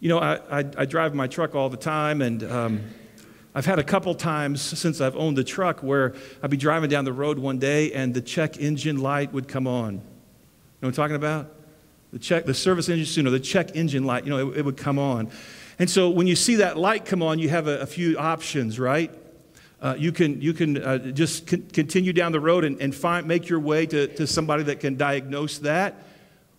you 0.00 0.08
know, 0.08 0.18
I, 0.18 0.60
I, 0.60 0.64
I, 0.76 0.84
drive 0.84 1.14
my 1.14 1.26
truck 1.26 1.54
all 1.54 1.68
the 1.68 1.76
time, 1.76 2.22
and 2.22 2.42
um, 2.44 2.80
I've 3.54 3.66
had 3.66 3.78
a 3.78 3.84
couple 3.84 4.14
times 4.14 4.60
since 4.60 5.00
I've 5.00 5.16
owned 5.16 5.36
the 5.36 5.44
truck 5.44 5.82
where 5.82 6.14
I'd 6.42 6.50
be 6.50 6.56
driving 6.56 6.90
down 6.90 7.04
the 7.04 7.12
road 7.12 7.38
one 7.38 7.58
day 7.58 7.92
and 7.92 8.14
the 8.14 8.20
check 8.20 8.58
engine 8.58 9.00
light 9.00 9.32
would 9.32 9.48
come 9.48 9.66
on. 9.66 9.94
You 9.94 9.98
know 9.98 10.02
what 10.80 10.88
I'm 10.88 10.92
talking 10.92 11.16
about? 11.16 11.57
The 12.12 12.18
check, 12.18 12.46
the 12.46 12.54
service 12.54 12.88
engine, 12.88 13.26
or 13.26 13.30
the 13.30 13.40
check 13.40 13.76
engine 13.76 14.04
light, 14.04 14.24
you 14.24 14.30
know, 14.30 14.50
it, 14.50 14.58
it 14.58 14.64
would 14.64 14.76
come 14.76 14.98
on. 14.98 15.30
And 15.78 15.88
so 15.88 16.10
when 16.10 16.26
you 16.26 16.34
see 16.34 16.56
that 16.56 16.76
light 16.76 17.04
come 17.04 17.22
on, 17.22 17.38
you 17.38 17.48
have 17.50 17.68
a, 17.68 17.80
a 17.80 17.86
few 17.86 18.18
options, 18.18 18.78
right? 18.78 19.12
Uh, 19.80 19.94
you 19.96 20.10
can, 20.10 20.40
you 20.40 20.52
can 20.52 20.82
uh, 20.82 20.98
just 20.98 21.46
con- 21.46 21.66
continue 21.72 22.12
down 22.12 22.32
the 22.32 22.40
road 22.40 22.64
and, 22.64 22.80
and 22.80 22.94
find, 22.94 23.26
make 23.28 23.48
your 23.48 23.60
way 23.60 23.86
to, 23.86 24.08
to 24.08 24.26
somebody 24.26 24.64
that 24.64 24.80
can 24.80 24.96
diagnose 24.96 25.58
that, 25.58 26.02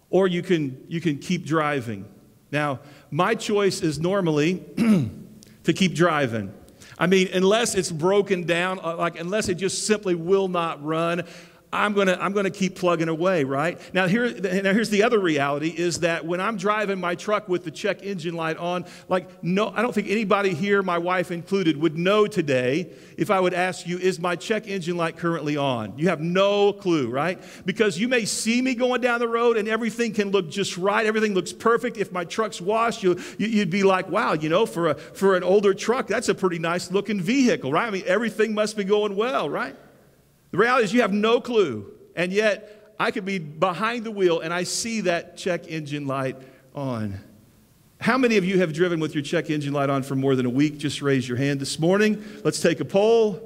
or 0.10 0.28
you 0.28 0.42
can, 0.42 0.86
you 0.88 1.02
can 1.02 1.18
keep 1.18 1.46
driving. 1.46 2.06
Now, 2.52 2.80
my 3.12 3.36
choice 3.36 3.82
is 3.82 4.00
normally 4.00 4.64
to 5.64 5.74
keep 5.74 5.96
driving. 5.96 6.54
I 6.98 7.08
mean, 7.08 7.30
unless 7.34 7.76
it's 7.76 7.92
broken 7.92 8.46
down, 8.46 8.80
uh, 8.82 8.96
like 8.96 9.20
unless 9.20 9.50
it 9.50 9.56
just 9.56 9.86
simply 9.86 10.16
will 10.16 10.48
not 10.48 10.84
run, 10.84 11.26
I'm 11.72 11.94
gonna, 11.94 12.18
I'm 12.20 12.34
gonna 12.34 12.50
keep 12.50 12.76
plugging 12.76 13.10
away, 13.10 13.44
right? 13.44 13.80
Now, 13.94 14.08
here, 14.08 14.28
now, 14.42 14.74
here's 14.74 14.90
the 14.90 15.04
other 15.04 15.20
reality 15.20 15.70
is 15.70 16.00
that 16.00 16.26
when 16.26 16.42
I'm 16.42 16.58
driving 16.58 17.00
my 17.00 17.14
truck 17.14 17.48
with 17.48 17.64
the 17.64 17.70
check 17.70 18.02
engine 18.02 18.36
light 18.36 18.58
on, 18.58 18.86
like, 19.08 19.44
no, 19.44 19.70
I 19.70 19.84
don't 19.84 19.94
think 19.94 20.10
anybody 20.10 20.56
here, 20.56 20.82
my 20.82 20.98
wife 20.98 21.30
included, 21.30 21.78
would 21.78 21.96
know 21.96 22.26
today 22.26 22.90
if 23.18 23.30
I 23.30 23.40
would 23.40 23.54
ask 23.54 23.86
you, 23.86 24.00
is 24.00 24.20
my 24.20 24.36
check 24.36 24.68
engine 24.68 24.98
light 24.98 25.18
currently 25.18 25.58
on? 25.58 25.94
You 25.96 26.10
have 26.10 26.22
no 26.22 26.74
clue, 26.74 27.08
right? 27.08 27.40
Because 27.66 28.00
you 28.00 28.08
may 28.08 28.26
see 28.26 28.64
me 28.64 28.74
going 28.74 29.02
down 29.02 29.20
the 29.20 29.28
road 29.28 29.56
and 29.56 29.68
everything 29.68 30.12
can 30.12 30.32
look 30.32 30.50
just 30.50 30.76
right, 30.76 31.06
everything 31.06 31.36
looks 31.36 31.54
perfect. 31.54 31.98
If 31.98 32.12
my 32.12 32.26
truck's 32.26 32.60
washed, 32.60 33.04
you, 33.04 33.20
you'd 33.38 33.70
be 33.70 33.84
like, 33.84 34.10
wow, 34.10 34.34
you 34.34 34.50
know, 34.50 34.66
for, 34.66 34.88
a, 34.88 34.96
for 34.96 35.36
an 35.36 35.44
older 35.44 35.76
truck, 35.76 36.08
that's 36.08 36.30
a 36.30 36.36
pretty 36.36 36.58
nice 36.58 36.90
looking 36.90 37.22
vehicle, 37.22 37.72
right? 37.72 37.86
I 37.86 37.92
mean, 37.92 38.04
everything 38.08 38.56
must 38.56 38.76
be 38.76 38.84
going 38.84 39.16
well, 39.16 39.48
right? 39.52 39.76
The 40.52 40.58
reality 40.58 40.86
is, 40.86 40.94
you 40.94 41.02
have 41.02 41.14
no 41.14 41.40
clue. 41.40 41.94
And 42.16 42.34
yet, 42.34 42.94
I 43.00 43.12
could 43.12 43.26
be 43.26 43.40
behind 43.40 44.04
the 44.04 44.12
wheel 44.12 44.42
and 44.42 44.54
I 44.54 44.64
see 44.64 45.02
that 45.02 45.38
check 45.38 45.68
engine 45.68 46.06
light 46.06 46.36
on. 46.76 47.20
How 48.02 48.18
many 48.18 48.38
of 48.38 48.46
you 48.46 48.60
have 48.60 48.74
driven 48.74 49.00
with 49.00 49.14
your 49.14 49.24
check 49.24 49.50
engine 49.50 49.74
light 49.74 49.90
on 49.90 50.04
for 50.04 50.16
more 50.16 50.36
than 50.36 50.46
a 50.46 50.50
week? 50.50 50.78
Just 50.78 51.02
raise 51.02 51.28
your 51.28 51.38
hand 51.38 51.60
this 51.60 51.80
morning. 51.80 52.24
Let's 52.44 52.62
take 52.62 52.80
a 52.80 52.86
poll. 52.86 53.46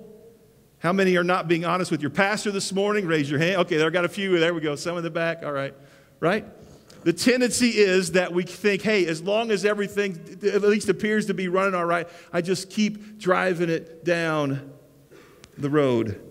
How 0.80 0.92
many 0.92 1.16
are 1.18 1.24
not 1.24 1.48
being 1.48 1.66
honest 1.66 1.92
with 1.92 2.02
your 2.02 2.10
pastor 2.10 2.52
this 2.52 2.74
morning? 2.74 3.06
Raise 3.06 3.30
your 3.30 3.40
hand. 3.40 3.58
Okay, 3.62 3.78
there 3.78 3.88
I 3.88 3.90
got 3.90 4.06
a 4.06 4.10
few. 4.10 4.40
There 4.40 4.54
we 4.54 4.62
go. 4.62 4.76
Some 4.76 4.98
in 4.98 5.04
the 5.04 5.10
back. 5.10 5.44
All 5.44 5.54
right. 5.54 5.74
Right? 6.20 6.46
The 7.04 7.14
tendency 7.14 7.70
is 7.70 8.14
that 8.14 8.34
we 8.34 8.44
think, 8.44 8.82
hey, 8.82 9.06
as 9.06 9.22
long 9.22 9.52
as 9.52 9.66
everything 9.66 10.40
at 10.44 10.62
least 10.62 10.90
appears 10.90 11.28
to 11.28 11.34
be 11.34 11.48
running 11.48 11.76
all 11.76 11.86
right, 11.86 12.08
I 12.32 12.42
just 12.42 12.70
keep 12.70 13.20
driving 13.20 13.70
it 13.70 14.04
down 14.04 14.72
the 15.58 15.70
road. 15.70 16.22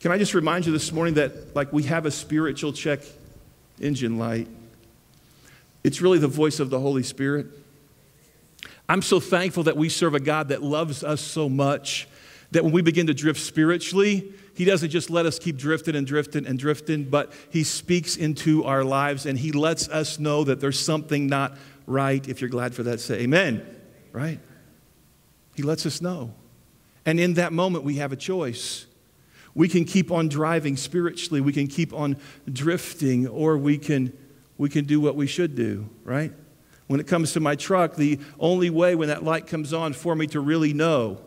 Can 0.00 0.12
I 0.12 0.18
just 0.18 0.34
remind 0.34 0.64
you 0.64 0.72
this 0.72 0.92
morning 0.92 1.14
that, 1.14 1.56
like, 1.56 1.72
we 1.72 1.82
have 1.84 2.06
a 2.06 2.10
spiritual 2.10 2.72
check 2.72 3.00
engine 3.80 4.18
light? 4.18 4.48
It's 5.82 6.00
really 6.00 6.18
the 6.18 6.28
voice 6.28 6.60
of 6.60 6.70
the 6.70 6.78
Holy 6.78 7.02
Spirit. 7.02 7.46
I'm 8.88 9.02
so 9.02 9.20
thankful 9.20 9.64
that 9.64 9.76
we 9.76 9.88
serve 9.88 10.14
a 10.14 10.20
God 10.20 10.48
that 10.48 10.62
loves 10.62 11.02
us 11.02 11.20
so 11.20 11.48
much 11.48 12.08
that 12.52 12.64
when 12.64 12.72
we 12.72 12.80
begin 12.80 13.08
to 13.08 13.14
drift 13.14 13.40
spiritually, 13.40 14.32
He 14.54 14.64
doesn't 14.64 14.90
just 14.90 15.10
let 15.10 15.26
us 15.26 15.38
keep 15.38 15.56
drifting 15.56 15.96
and 15.96 16.06
drifting 16.06 16.46
and 16.46 16.58
drifting, 16.58 17.04
but 17.04 17.32
He 17.50 17.64
speaks 17.64 18.16
into 18.16 18.64
our 18.64 18.84
lives 18.84 19.26
and 19.26 19.38
He 19.38 19.52
lets 19.52 19.88
us 19.88 20.18
know 20.18 20.44
that 20.44 20.60
there's 20.60 20.78
something 20.78 21.26
not 21.26 21.58
right. 21.86 22.26
If 22.26 22.40
you're 22.40 22.50
glad 22.50 22.74
for 22.74 22.84
that, 22.84 23.00
say 23.00 23.22
amen. 23.22 23.66
Right? 24.12 24.38
He 25.54 25.62
lets 25.62 25.84
us 25.86 26.00
know. 26.00 26.32
And 27.04 27.18
in 27.18 27.34
that 27.34 27.52
moment, 27.52 27.84
we 27.84 27.96
have 27.96 28.12
a 28.12 28.16
choice. 28.16 28.86
We 29.58 29.66
can 29.66 29.84
keep 29.84 30.12
on 30.12 30.28
driving 30.28 30.76
spiritually, 30.76 31.40
we 31.40 31.52
can 31.52 31.66
keep 31.66 31.92
on 31.92 32.16
drifting, 32.50 33.26
or 33.26 33.58
we 33.58 33.76
can, 33.76 34.16
we 34.56 34.68
can 34.68 34.84
do 34.84 35.00
what 35.00 35.16
we 35.16 35.26
should 35.26 35.56
do, 35.56 35.90
right? 36.04 36.32
When 36.86 37.00
it 37.00 37.08
comes 37.08 37.32
to 37.32 37.40
my 37.40 37.56
truck, 37.56 37.96
the 37.96 38.20
only 38.38 38.70
way 38.70 38.94
when 38.94 39.08
that 39.08 39.24
light 39.24 39.48
comes 39.48 39.72
on 39.72 39.94
for 39.94 40.14
me 40.14 40.28
to 40.28 40.38
really 40.38 40.72
know 40.74 41.20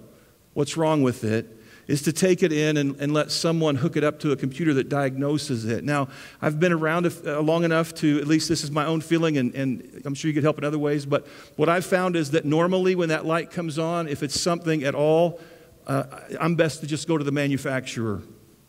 what's 0.53 0.77
wrong 0.77 1.03
with 1.03 1.25
it 1.25 1.57
is 1.87 2.01
to 2.03 2.13
take 2.13 2.41
it 2.41 2.53
in 2.53 2.77
and, 2.77 2.95
and 3.01 3.13
let 3.13 3.31
someone 3.31 3.75
hook 3.75 3.97
it 3.97 4.03
up 4.05 4.17
to 4.19 4.31
a 4.31 4.37
computer 4.37 4.73
that 4.75 4.87
diagnoses 4.87 5.65
it. 5.65 5.83
Now, 5.83 6.07
I've 6.41 6.57
been 6.57 6.71
around 6.71 7.13
uh, 7.25 7.41
long 7.41 7.65
enough 7.65 7.93
to, 7.95 8.17
at 8.17 8.27
least 8.27 8.47
this 8.47 8.63
is 8.63 8.71
my 8.71 8.85
own 8.85 9.01
feeling, 9.01 9.35
and, 9.39 9.53
and 9.53 10.01
I'm 10.05 10.13
sure 10.13 10.29
you 10.29 10.33
could 10.33 10.43
help 10.43 10.57
in 10.57 10.63
other 10.63 10.79
ways, 10.79 11.05
but 11.05 11.27
what 11.57 11.67
I've 11.67 11.85
found 11.85 12.15
is 12.15 12.31
that 12.31 12.45
normally 12.45 12.95
when 12.95 13.09
that 13.09 13.25
light 13.25 13.51
comes 13.51 13.77
on, 13.77 14.07
if 14.07 14.23
it's 14.23 14.39
something 14.39 14.85
at 14.85 14.95
all 14.95 15.41
uh, 15.91 16.03
I'm 16.39 16.55
best 16.55 16.79
to 16.79 16.87
just 16.87 17.05
go 17.05 17.17
to 17.17 17.23
the 17.23 17.33
manufacturer, 17.33 18.21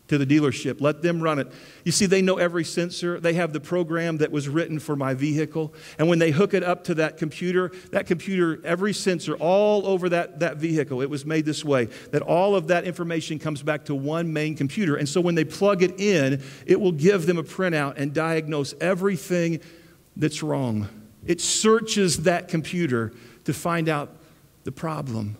to 0.09 0.17
the 0.17 0.25
dealership, 0.25 0.81
let 0.81 1.01
them 1.01 1.21
run 1.21 1.39
it. 1.39 1.47
You 1.85 1.93
see, 1.93 2.05
they 2.05 2.21
know 2.21 2.37
every 2.37 2.65
sensor. 2.65 3.17
They 3.17 3.31
have 3.35 3.53
the 3.53 3.61
program 3.61 4.17
that 4.17 4.29
was 4.29 4.49
written 4.49 4.77
for 4.77 4.97
my 4.97 5.13
vehicle. 5.13 5.73
And 5.97 6.09
when 6.09 6.19
they 6.19 6.31
hook 6.31 6.53
it 6.53 6.63
up 6.63 6.83
to 6.85 6.95
that 6.95 7.15
computer, 7.15 7.71
that 7.91 8.07
computer, 8.07 8.59
every 8.65 8.91
sensor 8.91 9.35
all 9.35 9.87
over 9.87 10.09
that, 10.09 10.41
that 10.41 10.57
vehicle, 10.57 11.01
it 11.01 11.09
was 11.09 11.25
made 11.25 11.45
this 11.45 11.63
way 11.63 11.85
that 12.11 12.21
all 12.21 12.57
of 12.57 12.67
that 12.67 12.83
information 12.83 13.39
comes 13.39 13.63
back 13.63 13.85
to 13.85 13.95
one 13.95 14.33
main 14.33 14.57
computer. 14.57 14.97
And 14.97 15.07
so 15.07 15.21
when 15.21 15.35
they 15.35 15.45
plug 15.45 15.81
it 15.81 15.97
in, 16.01 16.43
it 16.65 16.77
will 16.77 16.91
give 16.91 17.25
them 17.25 17.37
a 17.37 17.43
printout 17.43 17.93
and 17.95 18.13
diagnose 18.13 18.73
everything 18.81 19.61
that's 20.17 20.43
wrong. 20.43 20.89
It 21.25 21.39
searches 21.39 22.23
that 22.23 22.49
computer 22.49 23.13
to 23.45 23.53
find 23.53 23.87
out 23.87 24.17
the 24.65 24.73
problem. 24.73 25.37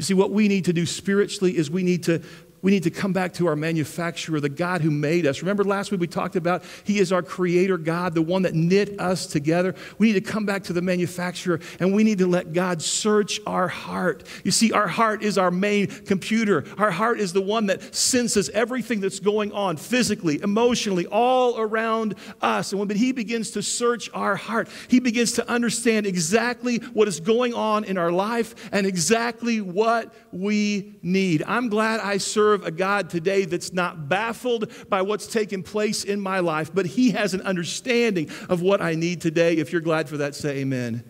You 0.00 0.04
see, 0.04 0.14
what 0.14 0.30
we 0.30 0.48
need 0.48 0.64
to 0.64 0.72
do 0.72 0.86
spiritually 0.86 1.58
is 1.58 1.70
we 1.70 1.82
need 1.82 2.04
to 2.04 2.22
we 2.62 2.70
need 2.70 2.82
to 2.82 2.90
come 2.90 3.12
back 3.12 3.32
to 3.34 3.46
our 3.46 3.56
manufacturer, 3.56 4.40
the 4.40 4.48
God 4.48 4.82
who 4.82 4.90
made 4.90 5.26
us. 5.26 5.40
Remember 5.40 5.64
last 5.64 5.90
week 5.90 6.00
we 6.00 6.06
talked 6.06 6.36
about 6.36 6.62
He 6.84 6.98
is 6.98 7.12
our 7.12 7.22
creator 7.22 7.78
God, 7.78 8.14
the 8.14 8.22
one 8.22 8.42
that 8.42 8.54
knit 8.54 9.00
us 9.00 9.26
together. 9.26 9.74
We 9.98 10.08
need 10.08 10.24
to 10.24 10.32
come 10.32 10.44
back 10.44 10.64
to 10.64 10.72
the 10.72 10.82
manufacturer 10.82 11.60
and 11.78 11.94
we 11.94 12.04
need 12.04 12.18
to 12.18 12.26
let 12.26 12.52
God 12.52 12.82
search 12.82 13.40
our 13.46 13.68
heart. 13.68 14.24
You 14.44 14.50
see, 14.50 14.72
our 14.72 14.88
heart 14.88 15.22
is 15.22 15.38
our 15.38 15.50
main 15.50 15.86
computer. 15.86 16.64
Our 16.76 16.90
heart 16.90 17.18
is 17.18 17.32
the 17.32 17.40
one 17.40 17.66
that 17.66 17.94
senses 17.94 18.50
everything 18.50 19.00
that's 19.00 19.20
going 19.20 19.52
on 19.52 19.76
physically, 19.76 20.40
emotionally, 20.42 21.06
all 21.06 21.58
around 21.58 22.16
us. 22.42 22.72
And 22.72 22.80
when 22.80 22.90
He 22.90 23.12
begins 23.12 23.52
to 23.52 23.62
search 23.62 24.10
our 24.12 24.36
heart, 24.36 24.68
He 24.88 25.00
begins 25.00 25.32
to 25.32 25.48
understand 25.48 26.06
exactly 26.06 26.78
what 26.78 27.08
is 27.08 27.20
going 27.20 27.54
on 27.54 27.84
in 27.84 27.96
our 27.96 28.12
life 28.12 28.54
and 28.72 28.86
exactly 28.86 29.60
what 29.60 30.12
we 30.32 30.98
need. 31.02 31.42
I'm 31.46 31.68
glad 31.68 32.00
I 32.00 32.18
serve 32.18 32.49
serve 32.50 32.66
a 32.66 32.70
God 32.70 33.08
today 33.10 33.44
that's 33.44 33.72
not 33.72 34.08
baffled 34.08 34.72
by 34.88 35.02
what's 35.02 35.28
taken 35.28 35.62
place 35.62 36.02
in 36.02 36.20
my 36.20 36.40
life, 36.40 36.74
but 36.74 36.84
He 36.84 37.12
has 37.12 37.32
an 37.32 37.42
understanding 37.42 38.28
of 38.48 38.60
what 38.60 38.80
I 38.80 38.94
need 38.94 39.20
today. 39.20 39.54
If 39.54 39.70
you're 39.70 39.80
glad 39.80 40.08
for 40.08 40.16
that, 40.16 40.34
say 40.34 40.58
amen. 40.58 41.04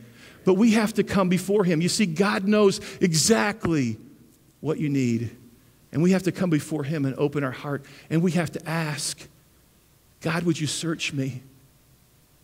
But 0.45 0.55
we 0.55 0.73
have 0.73 0.93
to 0.95 1.03
come 1.03 1.31
before 1.31 1.65
Him. 1.65 1.81
You 1.81 1.89
see, 1.89 2.05
God 2.05 2.47
knows 2.47 2.81
exactly 3.01 3.97
what 4.61 4.79
you 4.79 4.91
need. 4.91 5.35
And 5.93 6.03
we 6.03 6.13
have 6.13 6.25
to 6.25 6.33
come 6.33 6.51
before 6.51 6.85
Him 6.85 7.07
and 7.07 7.15
open 7.17 7.43
our 7.43 7.51
heart. 7.51 7.87
And 8.11 8.23
we 8.23 8.33
have 8.33 8.53
to 8.53 8.69
ask, 8.69 9.27
God, 10.21 10.43
would 10.43 10.61
you 10.61 10.67
search 10.67 11.15
me? 11.15 11.43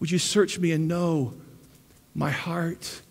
Would 0.00 0.10
you 0.10 0.18
search 0.18 0.58
me 0.58 0.72
and 0.72 0.88
know 0.88 1.34
my 2.14 2.30
heart? 2.30 3.02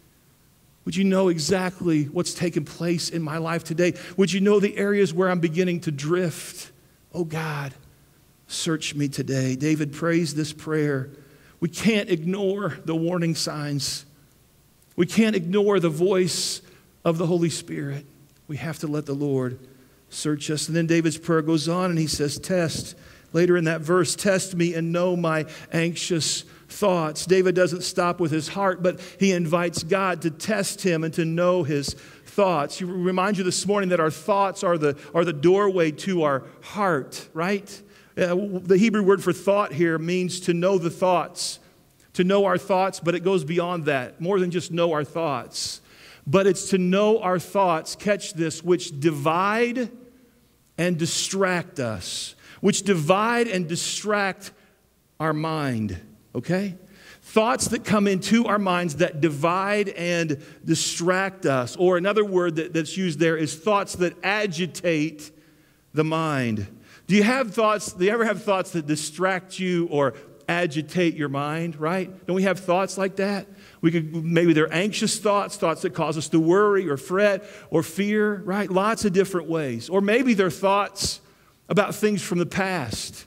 Would 0.86 0.96
you 0.96 1.04
know 1.04 1.30
exactly 1.30 2.06
what's 2.06 2.34
taken 2.34 2.64
place 2.64 3.10
in 3.10 3.22
my 3.22 3.38
life 3.38 3.64
today? 3.64 3.96
Would 4.18 4.32
you 4.32 4.40
know 4.40 4.60
the 4.60 4.78
areas 4.78 5.14
where 5.14 5.30
I'm 5.30 5.40
beginning 5.40 5.82
to 5.82 5.92
drift? 5.92 6.72
Oh 7.14 7.24
God, 7.24 7.74
search 8.48 8.94
me 8.94 9.08
today. 9.08 9.56
David 9.56 9.94
prays 9.94 10.36
this 10.36 10.54
prayer. 10.54 11.10
We 11.60 11.70
can't 11.70 12.10
ignore 12.10 12.78
the 12.86 12.96
warning 12.96 13.34
signs. 13.34 14.06
We 14.96 15.08
can't 15.08 15.36
ignore 15.36 15.80
the 15.80 15.90
voice 15.90 16.62
of 17.04 17.18
the 17.18 17.26
Holy 17.26 17.50
Spirit. 17.50 18.06
We 18.48 18.58
have 18.58 18.80
to 18.80 18.88
let 18.88 19.08
the 19.08 19.14
Lord 19.14 19.60
search 20.10 20.52
us. 20.52 20.68
And 20.68 20.78
then 20.78 20.86
David's 20.86 21.18
prayer 21.18 21.42
goes 21.42 21.68
on 21.68 21.90
and 21.90 22.00
he 22.00 22.08
says, 22.08 22.38
Test. 22.38 22.96
Later 23.34 23.58
in 23.58 23.66
that 23.66 23.82
verse, 23.82 24.16
test 24.16 24.56
me 24.56 24.76
and 24.76 24.94
know 24.94 25.18
my 25.18 25.46
anxious 25.74 26.46
thoughts. 26.68 27.26
David 27.26 27.56
doesn't 27.56 27.82
stop 27.82 28.20
with 28.20 28.32
his 28.32 28.48
heart, 28.50 28.82
but 28.82 29.00
he 29.20 29.32
invites 29.32 29.84
God 29.84 30.22
to 30.24 30.32
test 30.32 30.82
him 30.82 31.04
and 31.04 31.14
to 31.14 31.26
know 31.26 31.64
his 31.64 31.94
thoughts. 32.26 32.82
You 32.82 32.88
remind 32.88 33.38
you 33.38 33.44
this 33.44 33.66
morning 33.66 33.90
that 33.90 34.00
our 34.00 34.12
thoughts 34.12 34.64
are 34.64 34.78
the, 34.78 34.98
are 35.14 35.24
the 35.24 35.34
doorway 35.34 35.92
to 35.92 36.24
our 36.24 36.44
heart, 36.62 37.30
right? 37.34 37.82
Uh, 38.18 38.36
the 38.36 38.78
Hebrew 38.78 39.04
word 39.04 39.24
for 39.24 39.34
thought 39.34 39.74
here 39.74 39.98
means 39.98 40.40
to 40.42 40.54
know 40.54 40.78
the 40.78 40.90
thoughts, 40.90 41.60
to 42.14 42.24
know 42.24 42.46
our 42.46 42.58
thoughts, 42.58 43.00
but 43.00 43.16
it 43.16 43.22
goes 43.22 43.44
beyond 43.44 43.86
that, 43.86 44.20
more 44.20 44.40
than 44.40 44.52
just 44.52 44.72
know 44.72 44.94
our 44.94 45.04
thoughts. 45.04 45.82
But 46.28 46.48
it's 46.48 46.70
to 46.70 46.78
know 46.78 47.20
our 47.20 47.40
thoughts, 47.40 47.96
catch 47.96 48.34
this, 48.34 48.64
which 48.64 49.00
divide 49.00 49.90
and 50.78 50.98
distract 50.98 51.80
us, 51.80 52.36
which 52.62 52.82
divide 52.82 53.48
and 53.48 53.68
distract 53.68 54.52
our 55.20 55.34
mind 55.34 56.00
okay? 56.36 56.76
Thoughts 57.22 57.70
that 57.70 57.84
come 57.84 58.08
into 58.08 58.46
our 58.46 58.60
minds 58.60 58.98
that 58.98 59.20
divide 59.20 59.90
and 59.90 60.44
distract 60.64 61.46
us. 61.46 61.76
Or 61.76 61.98
another 61.98 62.24
word 62.24 62.58
that, 62.58 62.74
that's 62.74 62.96
used 62.96 63.20
there 63.20 63.36
is 63.36 63.56
thoughts 63.56 63.96
that 63.96 64.16
agitate 64.24 65.32
the 65.94 66.04
mind. 66.04 66.68
Do 67.08 67.16
you 67.16 67.24
have 67.24 67.54
thoughts, 67.54 67.94
do 67.94 68.06
you 68.06 68.12
ever 68.12 68.26
have 68.26 68.44
thoughts 68.44 68.72
that 68.72 68.86
distract 68.86 69.60
you 69.60 69.88
or 69.88 70.14
agitate 70.48 71.16
your 71.16 71.30
mind, 71.30 71.80
right? 71.80 72.26
Don't 72.28 72.36
we 72.36 72.44
have 72.44 72.60
thoughts 72.60 72.98
like 72.98 73.16
that? 73.16 73.48
We 73.82 73.92
could 73.92 74.14
maybe 74.14 74.54
they're 74.54 74.72
anxious 74.72 75.18
thoughts, 75.18 75.58
thoughts 75.58 75.82
that 75.82 75.96
cause 75.96 76.18
us 76.18 76.30
to 76.30 76.40
worry 76.40 76.88
or 76.88 76.98
fret 76.98 77.44
or 77.72 77.82
fear, 77.82 78.42
right? 78.46 78.70
Lots 78.70 79.06
of 79.06 79.14
different 79.14 79.50
ways. 79.50 79.90
Or 79.90 80.02
maybe 80.02 80.36
they're 80.36 80.52
thoughts 80.52 81.22
about 81.70 81.96
things 81.96 82.22
from 82.22 82.38
the 82.38 82.46
past 82.46 83.26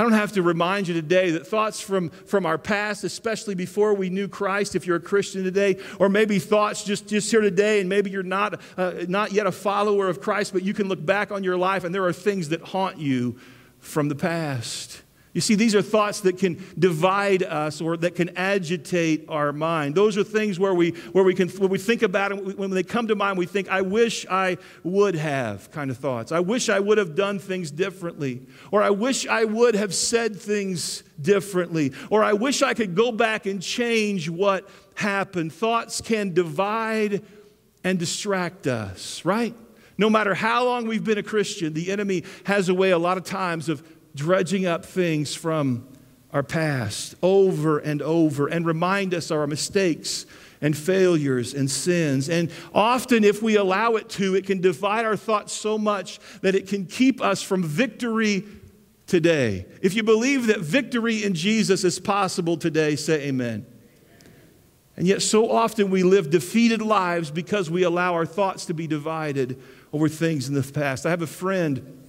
I 0.00 0.02
don't 0.02 0.12
have 0.12 0.32
to 0.32 0.42
remind 0.42 0.88
you 0.88 0.94
today 0.94 1.32
that 1.32 1.46
thoughts 1.46 1.78
from, 1.78 2.08
from 2.08 2.46
our 2.46 2.56
past, 2.56 3.04
especially 3.04 3.54
before 3.54 3.92
we 3.92 4.08
knew 4.08 4.28
Christ, 4.28 4.74
if 4.74 4.86
you're 4.86 4.96
a 4.96 5.00
Christian 5.00 5.44
today, 5.44 5.76
or 5.98 6.08
maybe 6.08 6.38
thoughts 6.38 6.82
just, 6.84 7.06
just 7.06 7.30
here 7.30 7.42
today, 7.42 7.80
and 7.80 7.88
maybe 7.90 8.08
you're 8.08 8.22
not, 8.22 8.62
uh, 8.78 8.94
not 9.08 9.32
yet 9.32 9.46
a 9.46 9.52
follower 9.52 10.08
of 10.08 10.22
Christ, 10.22 10.54
but 10.54 10.62
you 10.62 10.72
can 10.72 10.88
look 10.88 11.04
back 11.04 11.30
on 11.30 11.44
your 11.44 11.58
life 11.58 11.84
and 11.84 11.94
there 11.94 12.06
are 12.06 12.14
things 12.14 12.48
that 12.48 12.62
haunt 12.62 12.96
you 12.96 13.38
from 13.78 14.08
the 14.08 14.14
past. 14.14 15.02
You 15.32 15.40
see, 15.40 15.54
these 15.54 15.76
are 15.76 15.82
thoughts 15.82 16.20
that 16.22 16.38
can 16.38 16.64
divide 16.76 17.44
us 17.44 17.80
or 17.80 17.96
that 17.98 18.16
can 18.16 18.36
agitate 18.36 19.26
our 19.28 19.52
mind. 19.52 19.94
Those 19.94 20.18
are 20.18 20.24
things 20.24 20.58
where 20.58 20.74
we, 20.74 20.90
where 21.12 21.22
we, 21.22 21.34
can, 21.34 21.48
when 21.50 21.70
we 21.70 21.78
think 21.78 22.02
about 22.02 22.32
it, 22.32 22.58
when 22.58 22.70
they 22.70 22.82
come 22.82 23.06
to 23.06 23.14
mind, 23.14 23.38
we 23.38 23.46
think, 23.46 23.68
I 23.68 23.82
wish 23.82 24.26
I 24.28 24.58
would 24.82 25.14
have 25.14 25.70
kind 25.70 25.88
of 25.88 25.98
thoughts. 25.98 26.32
I 26.32 26.40
wish 26.40 26.68
I 26.68 26.80
would 26.80 26.98
have 26.98 27.14
done 27.14 27.38
things 27.38 27.70
differently. 27.70 28.42
Or 28.72 28.82
I 28.82 28.90
wish 28.90 29.28
I 29.28 29.44
would 29.44 29.76
have 29.76 29.94
said 29.94 30.34
things 30.34 31.04
differently. 31.20 31.92
Or 32.10 32.24
I 32.24 32.32
wish 32.32 32.60
I 32.62 32.74
could 32.74 32.96
go 32.96 33.12
back 33.12 33.46
and 33.46 33.62
change 33.62 34.28
what 34.28 34.68
happened. 34.94 35.52
Thoughts 35.52 36.00
can 36.00 36.34
divide 36.34 37.22
and 37.84 38.00
distract 38.00 38.66
us, 38.66 39.24
right? 39.24 39.54
No 39.96 40.10
matter 40.10 40.34
how 40.34 40.64
long 40.64 40.88
we've 40.88 41.04
been 41.04 41.18
a 41.18 41.22
Christian, 41.22 41.72
the 41.72 41.92
enemy 41.92 42.24
has 42.46 42.68
a 42.68 42.74
way 42.74 42.90
a 42.90 42.98
lot 42.98 43.16
of 43.16 43.22
times 43.22 43.68
of 43.68 43.86
dredging 44.14 44.66
up 44.66 44.84
things 44.84 45.34
from 45.34 45.86
our 46.32 46.42
past 46.42 47.14
over 47.22 47.78
and 47.78 48.00
over 48.02 48.46
and 48.46 48.64
remind 48.64 49.14
us 49.14 49.30
of 49.30 49.38
our 49.38 49.46
mistakes 49.46 50.26
and 50.60 50.76
failures 50.76 51.54
and 51.54 51.70
sins. 51.70 52.28
And 52.28 52.50
often, 52.74 53.24
if 53.24 53.42
we 53.42 53.56
allow 53.56 53.94
it 53.94 54.08
to, 54.10 54.34
it 54.34 54.46
can 54.46 54.60
divide 54.60 55.04
our 55.06 55.16
thoughts 55.16 55.52
so 55.52 55.78
much 55.78 56.20
that 56.42 56.54
it 56.54 56.68
can 56.68 56.86
keep 56.86 57.22
us 57.22 57.42
from 57.42 57.64
victory 57.64 58.44
today. 59.06 59.66
If 59.82 59.94
you 59.94 60.02
believe 60.02 60.46
that 60.48 60.60
victory 60.60 61.24
in 61.24 61.34
Jesus 61.34 61.82
is 61.82 61.98
possible 61.98 62.56
today, 62.56 62.96
say 62.96 63.28
amen. 63.28 63.66
And 64.96 65.06
yet, 65.06 65.22
so 65.22 65.50
often 65.50 65.90
we 65.90 66.02
live 66.02 66.28
defeated 66.28 66.82
lives 66.82 67.30
because 67.30 67.70
we 67.70 67.84
allow 67.84 68.12
our 68.12 68.26
thoughts 68.26 68.66
to 68.66 68.74
be 68.74 68.86
divided 68.86 69.58
over 69.92 70.08
things 70.08 70.48
in 70.48 70.54
the 70.54 70.62
past. 70.62 71.06
I 71.06 71.10
have 71.10 71.22
a 71.22 71.26
friend 71.26 71.99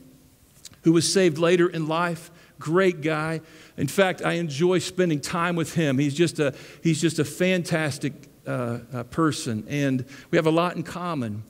who 0.84 0.92
was 0.92 1.12
saved 1.12 1.38
later 1.38 1.68
in 1.68 1.88
life. 1.88 2.32
Great 2.60 3.02
guy. 3.02 3.42
In 3.78 3.88
fact, 3.88 4.22
I 4.24 4.34
enjoy 4.34 4.80
spending 4.80 5.20
time 5.20 5.56
with 5.56 5.74
him. 5.74 5.98
He's 5.98 6.14
just 6.14 6.40
a, 6.40 6.54
he's 6.84 7.02
just 7.02 7.20
a 7.20 7.26
fantastic 7.26 8.14
uh, 8.46 8.80
uh, 8.94 9.04
person, 9.04 9.66
and 9.68 10.06
we 10.30 10.38
have 10.38 10.48
a 10.48 10.52
lot 10.52 10.76
in 10.76 10.84
common. 10.84 11.44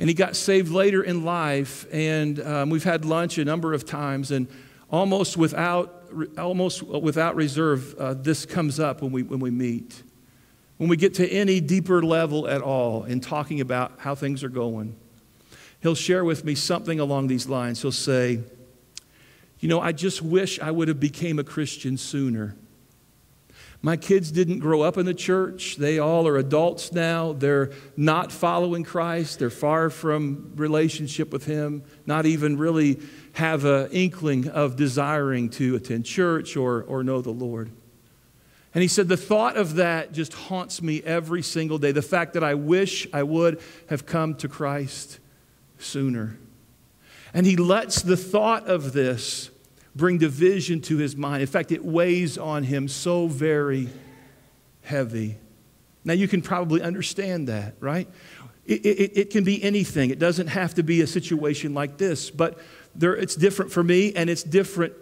And 0.00 0.08
he 0.08 0.14
got 0.14 0.36
saved 0.36 0.70
later 0.70 1.02
in 1.02 1.24
life, 1.24 1.86
and 1.92 2.40
um, 2.40 2.70
we've 2.70 2.84
had 2.84 3.04
lunch 3.04 3.38
a 3.38 3.44
number 3.44 3.74
of 3.74 3.84
times, 3.84 4.30
and 4.30 4.46
almost 4.90 5.36
without, 5.36 6.04
almost 6.38 6.82
without 6.82 7.34
reserve, 7.34 7.94
uh, 7.98 8.14
this 8.14 8.46
comes 8.46 8.78
up 8.78 9.02
when 9.02 9.10
we, 9.10 9.22
when 9.22 9.40
we 9.40 9.50
meet. 9.50 10.02
When 10.76 10.88
we 10.88 10.96
get 10.96 11.14
to 11.14 11.28
any 11.28 11.60
deeper 11.60 12.02
level 12.02 12.46
at 12.46 12.62
all 12.62 13.02
in 13.04 13.20
talking 13.20 13.60
about 13.60 13.92
how 13.98 14.14
things 14.14 14.44
are 14.44 14.48
going, 14.48 14.94
he'll 15.82 15.96
share 15.96 16.24
with 16.24 16.44
me 16.44 16.54
something 16.54 17.00
along 17.00 17.26
these 17.26 17.48
lines. 17.48 17.82
He'll 17.82 17.90
say, 17.90 18.40
you 19.60 19.68
know, 19.68 19.80
I 19.80 19.92
just 19.92 20.22
wish 20.22 20.60
I 20.60 20.70
would 20.70 20.88
have 20.88 21.00
became 21.00 21.38
a 21.38 21.44
Christian 21.44 21.96
sooner. 21.96 22.56
My 23.80 23.96
kids 23.96 24.32
didn't 24.32 24.58
grow 24.58 24.82
up 24.82 24.96
in 24.96 25.06
the 25.06 25.14
church. 25.14 25.76
They 25.76 26.00
all 26.00 26.26
are 26.26 26.36
adults 26.36 26.92
now. 26.92 27.32
They're 27.32 27.70
not 27.96 28.32
following 28.32 28.82
Christ. 28.82 29.38
They're 29.38 29.50
far 29.50 29.88
from 29.88 30.52
relationship 30.56 31.32
with 31.32 31.44
Him, 31.44 31.84
not 32.04 32.26
even 32.26 32.58
really 32.58 32.98
have 33.34 33.64
an 33.64 33.90
inkling 33.92 34.48
of 34.48 34.74
desiring 34.74 35.48
to 35.50 35.76
attend 35.76 36.06
church 36.06 36.56
or, 36.56 36.82
or 36.82 37.04
know 37.04 37.22
the 37.22 37.30
Lord. 37.30 37.70
And 38.74 38.82
he 38.82 38.88
said, 38.88 39.06
The 39.06 39.16
thought 39.16 39.56
of 39.56 39.76
that 39.76 40.12
just 40.12 40.32
haunts 40.34 40.82
me 40.82 41.00
every 41.02 41.42
single 41.42 41.78
day. 41.78 41.92
The 41.92 42.02
fact 42.02 42.34
that 42.34 42.42
I 42.42 42.54
wish 42.54 43.06
I 43.12 43.22
would 43.22 43.60
have 43.88 44.06
come 44.06 44.34
to 44.36 44.48
Christ 44.48 45.20
sooner. 45.78 46.36
And 47.34 47.46
he 47.46 47.56
lets 47.56 48.02
the 48.02 48.16
thought 48.16 48.66
of 48.66 48.92
this 48.92 49.50
bring 49.94 50.18
division 50.18 50.80
to 50.82 50.96
his 50.96 51.16
mind. 51.16 51.42
In 51.42 51.48
fact, 51.48 51.72
it 51.72 51.84
weighs 51.84 52.38
on 52.38 52.62
him 52.62 52.88
so 52.88 53.26
very 53.26 53.88
heavy. 54.82 55.36
Now, 56.04 56.14
you 56.14 56.28
can 56.28 56.40
probably 56.40 56.80
understand 56.80 57.48
that, 57.48 57.74
right? 57.80 58.08
It, 58.64 58.84
it, 58.86 59.18
it, 59.18 59.30
can 59.30 59.44
be 59.44 59.62
anything. 59.62 60.10
It 60.10 60.18
doesn't 60.18 60.46
have 60.48 60.74
to 60.74 60.82
be 60.82 61.00
a 61.00 61.06
situation 61.06 61.74
like 61.74 61.98
this, 61.98 62.30
but 62.30 62.58
there, 62.94 63.16
it's 63.16 63.34
different 63.34 63.72
for 63.72 63.82
me 63.82 64.12
and 64.14 64.30
it's 64.30 64.42
different 64.42 64.92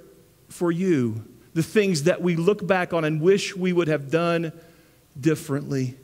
for 0.49 0.71
you. 0.71 1.25
The 1.55 1.63
things 1.63 2.05
that 2.05 2.23
we 2.23 2.37
look 2.37 2.67
back 2.67 2.93
on 2.93 3.05
and 3.05 3.21
wish 3.21 3.57
we 3.57 3.73
would 3.73 3.89
have 3.89 4.11
done 4.11 4.53
differently. 5.19 5.97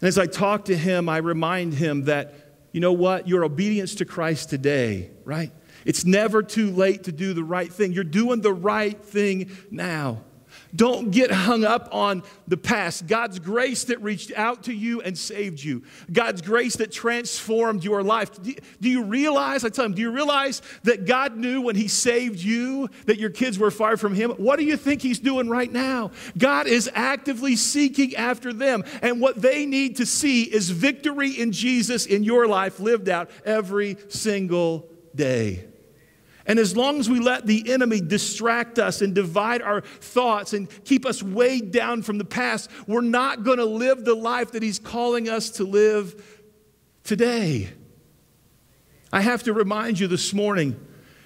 And 0.00 0.08
as 0.08 0.18
I 0.18 0.26
talk 0.26 0.66
to 0.66 0.76
him, 0.76 1.08
I 1.08 1.18
remind 1.18 1.74
him 1.74 2.04
that 2.04 2.45
you 2.76 2.80
know 2.80 2.92
what? 2.92 3.26
Your 3.26 3.42
obedience 3.42 3.94
to 3.94 4.04
Christ 4.04 4.50
today, 4.50 5.08
right? 5.24 5.50
It's 5.86 6.04
never 6.04 6.42
too 6.42 6.70
late 6.70 7.04
to 7.04 7.12
do 7.12 7.32
the 7.32 7.42
right 7.42 7.72
thing. 7.72 7.94
You're 7.94 8.04
doing 8.04 8.42
the 8.42 8.52
right 8.52 9.02
thing 9.02 9.50
now. 9.70 10.24
Don't 10.74 11.10
get 11.10 11.30
hung 11.30 11.64
up 11.64 11.88
on 11.92 12.22
the 12.48 12.56
past. 12.56 13.06
God's 13.06 13.38
grace 13.38 13.84
that 13.84 14.02
reached 14.02 14.32
out 14.36 14.64
to 14.64 14.72
you 14.72 15.00
and 15.00 15.16
saved 15.16 15.62
you. 15.62 15.82
God's 16.12 16.42
grace 16.42 16.76
that 16.76 16.92
transformed 16.92 17.84
your 17.84 18.02
life. 18.02 18.30
Do 18.42 18.90
you 18.90 19.04
realize, 19.04 19.64
I 19.64 19.68
tell 19.68 19.84
him, 19.84 19.94
do 19.94 20.02
you 20.02 20.10
realize 20.10 20.62
that 20.84 21.06
God 21.06 21.36
knew 21.36 21.60
when 21.60 21.76
He 21.76 21.88
saved 21.88 22.40
you 22.40 22.88
that 23.06 23.18
your 23.18 23.30
kids 23.30 23.58
were 23.58 23.70
far 23.70 23.96
from 23.96 24.14
Him? 24.14 24.30
What 24.32 24.58
do 24.58 24.64
you 24.64 24.76
think 24.76 25.02
He's 25.02 25.18
doing 25.18 25.48
right 25.48 25.70
now? 25.70 26.10
God 26.36 26.66
is 26.66 26.90
actively 26.94 27.56
seeking 27.56 28.14
after 28.16 28.52
them. 28.52 28.84
And 29.02 29.20
what 29.20 29.40
they 29.40 29.66
need 29.66 29.96
to 29.96 30.06
see 30.06 30.42
is 30.44 30.70
victory 30.70 31.30
in 31.30 31.52
Jesus 31.52 32.06
in 32.06 32.24
your 32.24 32.46
life 32.46 32.80
lived 32.80 33.08
out 33.08 33.30
every 33.44 33.96
single 34.08 34.88
day. 35.14 35.64
And 36.46 36.60
as 36.60 36.76
long 36.76 37.00
as 37.00 37.10
we 37.10 37.18
let 37.18 37.44
the 37.46 37.72
enemy 37.72 38.00
distract 38.00 38.78
us 38.78 39.02
and 39.02 39.14
divide 39.14 39.62
our 39.62 39.80
thoughts 39.80 40.52
and 40.52 40.68
keep 40.84 41.04
us 41.04 41.22
weighed 41.22 41.72
down 41.72 42.02
from 42.02 42.18
the 42.18 42.24
past, 42.24 42.70
we're 42.86 43.00
not 43.00 43.42
going 43.42 43.58
to 43.58 43.64
live 43.64 44.04
the 44.04 44.14
life 44.14 44.52
that 44.52 44.62
he's 44.62 44.78
calling 44.78 45.28
us 45.28 45.50
to 45.50 45.64
live 45.64 46.44
today. 47.02 47.70
I 49.12 49.22
have 49.22 49.42
to 49.44 49.52
remind 49.52 49.98
you 49.98 50.06
this 50.06 50.32
morning, 50.32 50.78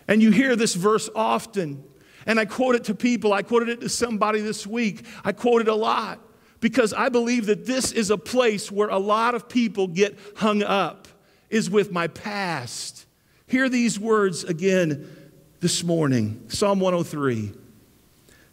and 0.08 0.22
you 0.22 0.30
hear 0.30 0.56
this 0.56 0.74
verse 0.74 1.10
often, 1.14 1.84
and 2.24 2.40
I 2.40 2.46
quote 2.46 2.74
it 2.74 2.84
to 2.84 2.94
people. 2.94 3.32
I 3.32 3.42
quoted 3.42 3.68
it 3.68 3.80
to 3.82 3.88
somebody 3.88 4.40
this 4.40 4.66
week. 4.66 5.04
I 5.22 5.32
quote 5.32 5.60
it 5.60 5.68
a 5.68 5.74
lot 5.74 6.20
because 6.60 6.92
I 6.94 7.10
believe 7.10 7.46
that 7.46 7.66
this 7.66 7.92
is 7.92 8.10
a 8.10 8.18
place 8.18 8.70
where 8.70 8.88
a 8.88 8.98
lot 8.98 9.34
of 9.34 9.48
people 9.48 9.86
get 9.86 10.18
hung 10.36 10.62
up, 10.62 11.08
is 11.50 11.68
with 11.68 11.90
my 11.90 12.06
past 12.06 13.06
Hear 13.50 13.68
these 13.68 13.98
words 13.98 14.44
again 14.44 15.10
this 15.58 15.82
morning 15.82 16.44
Psalm 16.46 16.78
103. 16.78 17.52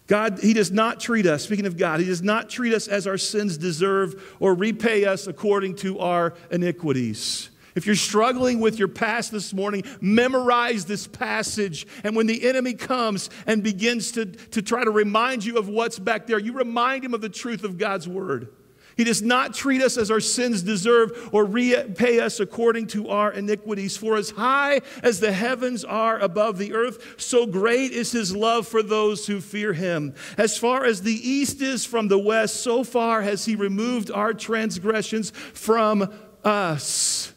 God, 0.08 0.40
He 0.40 0.54
does 0.54 0.72
not 0.72 1.00
treat 1.00 1.28
us, 1.28 1.44
speaking 1.44 1.68
of 1.68 1.78
God, 1.78 2.00
He 2.00 2.08
does 2.08 2.24
not 2.24 2.50
treat 2.50 2.74
us 2.74 2.88
as 2.88 3.06
our 3.06 3.20
sins 3.20 3.60
deserve 3.60 4.36
or 4.40 4.56
repay 4.56 5.06
us 5.06 5.28
according 5.28 5.76
to 5.78 6.00
our 6.00 6.34
iniquities. 6.50 7.52
If 7.76 7.86
you're 7.86 7.96
struggling 7.96 8.60
with 8.60 8.80
your 8.80 8.88
past 8.88 9.32
this 9.32 9.54
morning, 9.54 9.84
memorize 10.02 10.86
this 10.86 11.06
passage. 11.06 11.86
And 12.04 12.16
when 12.16 12.26
the 12.26 12.50
enemy 12.50 12.74
comes 12.74 13.30
and 13.46 13.62
begins 13.62 14.14
to, 14.14 14.26
to 14.26 14.64
try 14.64 14.84
to 14.84 14.90
remind 14.90 15.46
you 15.46 15.60
of 15.60 15.70
what's 15.70 16.00
back 16.00 16.26
there, 16.26 16.40
you 16.40 16.54
remind 16.54 17.06
him 17.06 17.14
of 17.14 17.22
the 17.22 17.30
truth 17.30 17.64
of 17.64 17.78
God's 17.78 18.08
word. 18.08 18.50
He 18.98 19.04
does 19.04 19.22
not 19.22 19.54
treat 19.54 19.84
us 19.84 19.96
as 19.96 20.10
our 20.10 20.20
sins 20.20 20.64
deserve 20.64 21.30
or 21.32 21.46
repay 21.46 22.20
us 22.20 22.40
according 22.40 22.88
to 22.88 23.10
our 23.10 23.32
iniquities. 23.32 23.96
For 23.96 24.18
as 24.18 24.32
high 24.32 24.82
as 25.04 25.20
the 25.20 25.32
heavens 25.32 25.86
are 25.86 26.18
above 26.18 26.58
the 26.58 26.74
earth, 26.74 27.22
so 27.22 27.46
great 27.46 27.92
is 27.92 28.12
his 28.12 28.36
love 28.36 28.68
for 28.68 28.82
those 28.82 29.28
who 29.28 29.40
fear 29.40 29.72
him. 29.72 30.16
As 30.36 30.58
far 30.58 30.84
as 30.84 31.04
the 31.04 31.14
east 31.14 31.62
is 31.62 31.86
from 31.86 32.08
the 32.08 32.18
west, 32.18 32.64
so 32.64 32.84
far 32.84 33.22
has 33.22 33.46
he 33.46 33.56
removed 33.56 34.10
our 34.10 34.34
transgressions 34.34 35.30
from 35.30 36.12
us. 36.44 37.32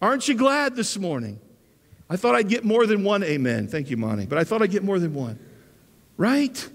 Aren't 0.00 0.28
you 0.28 0.34
glad 0.34 0.76
this 0.76 0.98
morning? 0.98 1.38
I 2.08 2.16
thought 2.16 2.34
I'd 2.34 2.48
get 2.48 2.64
more 2.64 2.86
than 2.86 3.04
one 3.04 3.22
amen. 3.22 3.68
Thank 3.68 3.90
you, 3.90 3.98
Monty. 3.98 4.24
But 4.24 4.38
I 4.38 4.44
thought 4.44 4.62
I'd 4.62 4.70
get 4.70 4.82
more 4.82 4.98
than 4.98 5.12
one. 5.12 5.38
Right? 6.16 6.68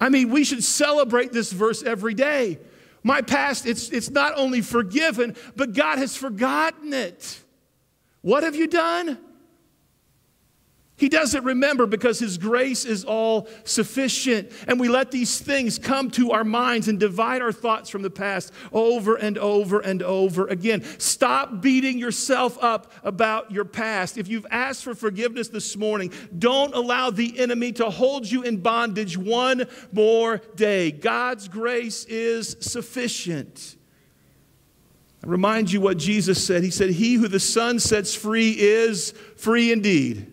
I 0.00 0.08
mean, 0.08 0.30
we 0.30 0.42
should 0.42 0.64
celebrate 0.64 1.32
this 1.32 1.52
verse 1.52 1.84
every 1.84 2.14
day 2.14 2.58
my 3.02 3.20
past, 3.20 3.66
it's, 3.66 3.90
it's 3.90 4.10
not 4.10 4.32
only 4.36 4.60
forgiven, 4.60 5.36
but 5.56 5.74
God 5.74 5.98
has 5.98 6.16
forgotten 6.16 6.92
it. 6.92 7.42
What 8.20 8.44
have 8.44 8.54
you 8.54 8.68
done? 8.68 9.18
He 10.96 11.08
doesn't 11.08 11.44
remember 11.44 11.86
because 11.86 12.18
His 12.18 12.38
grace 12.38 12.84
is 12.84 13.04
all 13.04 13.48
sufficient. 13.64 14.52
And 14.68 14.78
we 14.78 14.88
let 14.88 15.10
these 15.10 15.40
things 15.40 15.78
come 15.78 16.10
to 16.12 16.32
our 16.32 16.44
minds 16.44 16.86
and 16.86 17.00
divide 17.00 17.42
our 17.42 17.50
thoughts 17.50 17.88
from 17.88 18.02
the 18.02 18.10
past 18.10 18.52
over 18.72 19.16
and 19.16 19.38
over 19.38 19.80
and 19.80 20.02
over 20.02 20.46
again. 20.46 20.84
Stop 20.98 21.60
beating 21.60 21.98
yourself 21.98 22.62
up 22.62 22.92
about 23.02 23.50
your 23.50 23.64
past. 23.64 24.18
If 24.18 24.28
you've 24.28 24.46
asked 24.50 24.84
for 24.84 24.94
forgiveness 24.94 25.48
this 25.48 25.76
morning, 25.76 26.12
don't 26.38 26.74
allow 26.74 27.10
the 27.10 27.38
enemy 27.38 27.72
to 27.72 27.90
hold 27.90 28.30
you 28.30 28.42
in 28.42 28.58
bondage 28.58 29.16
one 29.16 29.66
more 29.92 30.38
day. 30.54 30.92
God's 30.92 31.48
grace 31.48 32.04
is 32.04 32.56
sufficient. 32.60 33.76
I 35.24 35.28
remind 35.28 35.72
you 35.72 35.80
what 35.80 35.96
Jesus 35.96 36.44
said. 36.44 36.62
He 36.62 36.70
said, 36.70 36.90
He 36.90 37.14
who 37.14 37.28
the 37.28 37.40
Son 37.40 37.80
sets 37.80 38.14
free 38.14 38.54
is 38.58 39.12
free 39.36 39.72
indeed. 39.72 40.31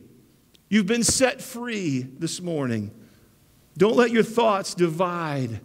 You've 0.69 0.85
been 0.85 1.03
set 1.03 1.41
free 1.41 2.01
this 2.01 2.41
morning. 2.41 2.91
Don't 3.77 3.95
let 3.95 4.11
your 4.11 4.23
thoughts 4.23 4.73
divide 4.75 5.59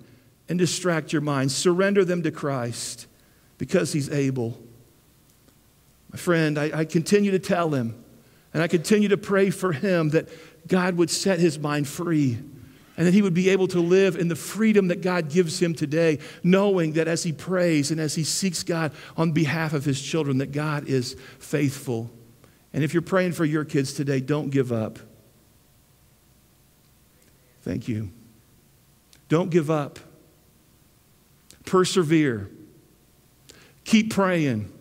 and 0.49 0.59
distract 0.59 1.13
your 1.13 1.23
mind. 1.23 1.53
Surrender 1.53 2.05
them 2.05 2.23
to 2.23 2.31
Christ 2.31 3.07
because 3.59 3.93
He's 3.93 4.11
able. 4.11 4.59
My 6.11 6.19
friend, 6.19 6.59
I, 6.59 6.71
I, 6.73 6.85
continue 6.85 7.33
to 7.33 7.41
tell 7.41 7.75
him 7.75 8.05
and 8.53 8.63
I 8.63 8.69
continue 8.69 9.09
to 9.09 9.17
pray 9.17 9.51
for 9.51 9.73
him 9.73 10.11
that 10.11 10.29
God 10.69 10.97
would 10.97 11.11
set 11.11 11.41
his 11.41 11.59
mind 11.59 11.89
free 11.89 12.39
and 12.97 13.05
that 13.05 13.13
he 13.13 13.21
would 13.21 13.35
be 13.35 13.49
able 13.49 13.67
to 13.67 13.81
live 13.81 14.15
in 14.15 14.29
the 14.29 14.37
freedom 14.37 14.87
that 14.89 15.01
God 15.03 15.29
gives 15.29 15.61
him 15.61 15.75
today, 15.75 16.21
knowing 16.45 16.93
that 16.93 17.09
as 17.09 17.25
he 17.25 17.33
prays 17.33 17.91
and 17.91 18.01
as 18.01 18.15
he 18.15 18.23
seeks 18.23 18.63
God 18.63 18.93
on 19.17 19.33
behalf 19.33 19.73
of 19.73 19.85
his 19.85 20.01
children, 20.01 20.39
that 20.39 20.53
God 20.53 20.89
is 20.89 21.17
faithful. 21.41 22.13
And 22.75 22.83
if 22.83 22.93
you're 22.93 23.03
praying 23.03 23.33
for 23.33 23.45
your 23.45 23.65
kids 23.65 23.95
today, 23.95 24.21
don't 24.21 24.51
give 24.51 24.73
up. 24.73 24.99
Thank 27.63 27.87
you. 27.87 28.11
Don't 29.29 29.49
give 29.49 29.71
up. 29.71 30.01
Persevere. 31.65 32.51
Keep 33.85 34.13
praying. 34.13 34.73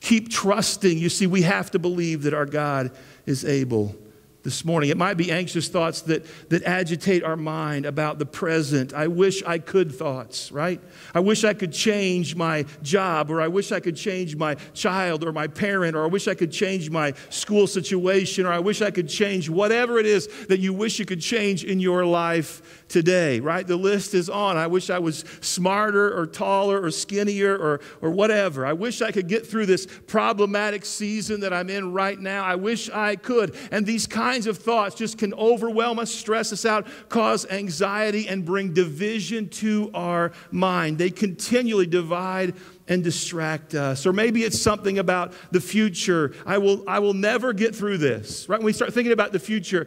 Keep 0.00 0.30
trusting. 0.30 0.98
You 0.98 1.08
see, 1.08 1.26
we 1.26 1.42
have 1.42 1.70
to 1.70 1.78
believe 1.78 2.22
that 2.24 2.34
our 2.34 2.46
God 2.46 2.90
is 3.24 3.44
able 3.46 3.96
this 4.42 4.64
morning. 4.64 4.90
It 4.90 4.96
might 4.96 5.16
be 5.16 5.30
anxious 5.30 5.68
thoughts 5.68 6.02
that, 6.02 6.26
that 6.50 6.64
agitate 6.64 7.22
our 7.22 7.36
mind 7.36 7.86
about 7.86 8.18
the 8.18 8.26
present. 8.26 8.92
I 8.92 9.06
wish 9.06 9.42
I 9.44 9.58
could 9.58 9.94
thoughts, 9.94 10.50
right? 10.50 10.80
I 11.14 11.20
wish 11.20 11.44
I 11.44 11.54
could 11.54 11.72
change 11.72 12.34
my 12.34 12.64
job, 12.82 13.30
or 13.30 13.40
I 13.40 13.48
wish 13.48 13.72
I 13.72 13.80
could 13.80 13.96
change 13.96 14.36
my 14.36 14.54
child 14.74 15.24
or 15.24 15.32
my 15.32 15.46
parent, 15.46 15.96
or 15.96 16.04
I 16.04 16.08
wish 16.08 16.26
I 16.26 16.34
could 16.34 16.50
change 16.50 16.90
my 16.90 17.14
school 17.30 17.66
situation, 17.66 18.46
or 18.46 18.52
I 18.52 18.58
wish 18.58 18.82
I 18.82 18.90
could 18.90 19.08
change 19.08 19.48
whatever 19.48 19.98
it 19.98 20.06
is 20.06 20.28
that 20.48 20.58
you 20.60 20.72
wish 20.72 20.98
you 20.98 21.04
could 21.04 21.20
change 21.20 21.64
in 21.64 21.78
your 21.78 22.04
life 22.04 22.84
today, 22.88 23.40
right? 23.40 23.66
The 23.66 23.76
list 23.76 24.12
is 24.14 24.28
on. 24.28 24.56
I 24.56 24.66
wish 24.66 24.90
I 24.90 24.98
was 24.98 25.24
smarter 25.40 26.16
or 26.16 26.26
taller 26.26 26.82
or 26.82 26.90
skinnier 26.90 27.56
or, 27.56 27.80
or 28.00 28.10
whatever. 28.10 28.66
I 28.66 28.72
wish 28.72 29.02
I 29.02 29.12
could 29.12 29.28
get 29.28 29.46
through 29.46 29.66
this 29.66 29.86
problematic 30.06 30.84
season 30.84 31.40
that 31.40 31.52
I'm 31.52 31.70
in 31.70 31.92
right 31.92 32.18
now. 32.18 32.44
I 32.44 32.56
wish 32.56 32.90
I 32.90 33.16
could. 33.16 33.56
And 33.70 33.86
these 33.86 34.06
kinds 34.06 34.31
kinds 34.32 34.46
of 34.46 34.56
thoughts 34.56 34.94
just 34.94 35.18
can 35.18 35.34
overwhelm 35.34 35.98
us, 35.98 36.10
stress 36.10 36.54
us 36.54 36.64
out, 36.64 36.86
cause 37.10 37.44
anxiety, 37.50 38.26
and 38.28 38.46
bring 38.46 38.72
division 38.72 39.46
to 39.46 39.90
our 39.92 40.32
mind. 40.50 40.96
They 40.96 41.10
continually 41.10 41.86
divide 41.86 42.54
and 42.88 43.04
distract 43.04 43.74
us. 43.74 44.06
Or 44.06 44.12
maybe 44.14 44.42
it's 44.42 44.58
something 44.58 44.98
about 44.98 45.34
the 45.50 45.60
future. 45.60 46.34
I 46.46 46.56
will, 46.56 46.88
I 46.88 47.00
will 47.00 47.12
never 47.12 47.52
get 47.52 47.76
through 47.76 47.98
this. 47.98 48.48
Right? 48.48 48.58
When 48.58 48.64
we 48.64 48.72
start 48.72 48.94
thinking 48.94 49.12
about 49.12 49.32
the 49.32 49.38
future, 49.38 49.86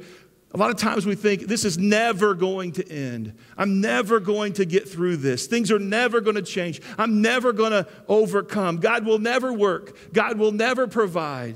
a 0.54 0.58
lot 0.58 0.70
of 0.70 0.78
times 0.78 1.08
we 1.08 1.16
think 1.16 1.48
this 1.48 1.66
is 1.66 1.80
never 1.80 2.36
going 2.36 2.74
to 2.74 2.88
end. 2.88 3.36
I'm 3.58 3.82
never 3.82 4.20
going 4.20 4.54
to 4.54 4.66
get 4.66 4.88
through 4.88 5.18
this. 5.18 5.48
Things 5.48 5.72
are 5.72 5.80
never 5.80 6.22
going 6.22 6.36
to 6.36 6.44
change. 6.44 6.84
I'm 7.00 7.24
never 7.24 7.52
going 7.52 7.72
to 7.72 7.88
overcome. 8.08 8.78
God 8.78 9.08
will 9.08 9.20
never 9.20 9.52
work. 9.52 10.14
God 10.14 10.38
will 10.38 10.52
never 10.52 10.86
provide. 10.86 11.56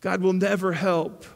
God 0.00 0.22
will 0.22 0.32
never 0.32 0.72
help. 0.72 1.26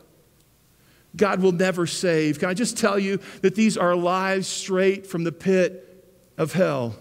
God 1.17 1.41
will 1.41 1.53
never 1.53 1.87
save. 1.87 2.39
Can 2.39 2.49
I 2.49 2.55
just 2.55 2.77
tell 2.77 2.99
you 2.99 3.19
that 3.43 3.55
these 3.55 3.77
are 3.77 3.97
lies 3.97 4.47
straight 4.47 5.07
from 5.07 5.25
the 5.25 5.33
pit 5.33 6.07
of 6.37 6.53
hell? 6.53 6.97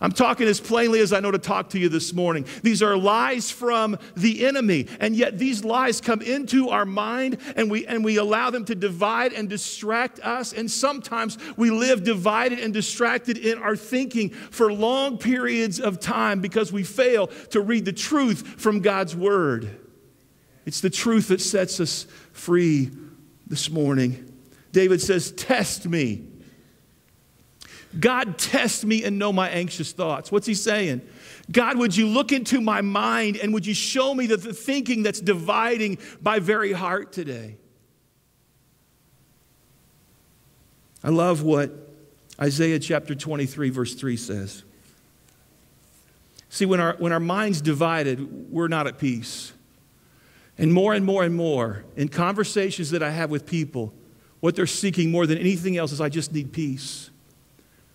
I'm 0.00 0.12
talking 0.12 0.46
as 0.46 0.60
plainly 0.60 1.00
as 1.00 1.12
I 1.12 1.18
know 1.18 1.32
to 1.32 1.38
talk 1.38 1.70
to 1.70 1.78
you 1.78 1.88
this 1.88 2.12
morning. 2.12 2.46
These 2.62 2.82
are 2.82 2.96
lies 2.96 3.50
from 3.50 3.98
the 4.16 4.46
enemy, 4.46 4.86
and 5.00 5.16
yet 5.16 5.38
these 5.38 5.64
lies 5.64 6.00
come 6.00 6.22
into 6.22 6.68
our 6.68 6.84
mind 6.84 7.38
and 7.56 7.68
we, 7.68 7.84
and 7.84 8.04
we 8.04 8.16
allow 8.16 8.50
them 8.50 8.64
to 8.66 8.76
divide 8.76 9.32
and 9.32 9.48
distract 9.48 10.20
us. 10.20 10.52
And 10.52 10.70
sometimes 10.70 11.36
we 11.56 11.70
live 11.70 12.04
divided 12.04 12.60
and 12.60 12.72
distracted 12.72 13.38
in 13.38 13.58
our 13.58 13.74
thinking 13.74 14.30
for 14.30 14.72
long 14.72 15.18
periods 15.18 15.80
of 15.80 15.98
time 15.98 16.40
because 16.40 16.72
we 16.72 16.84
fail 16.84 17.26
to 17.50 17.60
read 17.60 17.84
the 17.84 17.92
truth 17.92 18.46
from 18.60 18.80
God's 18.80 19.16
word. 19.16 19.80
It's 20.64 20.80
the 20.80 20.90
truth 20.90 21.28
that 21.28 21.40
sets 21.40 21.80
us 21.80 22.06
free 22.32 22.90
this 23.48 23.70
morning. 23.70 24.32
David 24.72 25.00
says, 25.00 25.32
Test 25.32 25.88
me. 25.88 26.24
God, 27.98 28.38
test 28.38 28.84
me 28.84 29.02
and 29.04 29.18
know 29.18 29.32
my 29.32 29.48
anxious 29.48 29.92
thoughts. 29.92 30.30
What's 30.30 30.46
he 30.46 30.54
saying? 30.54 31.00
God, 31.50 31.78
would 31.78 31.96
you 31.96 32.06
look 32.06 32.32
into 32.32 32.60
my 32.60 32.82
mind 32.82 33.38
and 33.38 33.54
would 33.54 33.66
you 33.66 33.72
show 33.72 34.14
me 34.14 34.26
the, 34.26 34.36
the 34.36 34.52
thinking 34.52 35.02
that's 35.02 35.20
dividing 35.20 35.98
my 36.20 36.38
very 36.38 36.72
heart 36.72 37.12
today? 37.12 37.56
I 41.02 41.08
love 41.08 41.42
what 41.42 41.72
Isaiah 42.40 42.78
chapter 42.78 43.14
23, 43.14 43.70
verse 43.70 43.94
3 43.94 44.16
says. 44.16 44.64
See, 46.50 46.66
when 46.66 46.80
our, 46.80 46.96
when 46.98 47.12
our 47.12 47.20
mind's 47.20 47.60
divided, 47.60 48.50
we're 48.52 48.68
not 48.68 48.86
at 48.86 48.98
peace. 48.98 49.52
And 50.58 50.72
more 50.72 50.92
and 50.92 51.06
more 51.06 51.22
and 51.22 51.34
more, 51.34 51.84
in 51.96 52.08
conversations 52.08 52.90
that 52.90 53.02
I 53.02 53.10
have 53.10 53.30
with 53.30 53.46
people, 53.46 53.94
what 54.40 54.56
they're 54.56 54.66
seeking 54.66 55.10
more 55.10 55.26
than 55.26 55.38
anything 55.38 55.76
else 55.76 55.92
is 55.92 56.00
I 56.00 56.08
just 56.08 56.32
need 56.32 56.52
peace. 56.52 57.10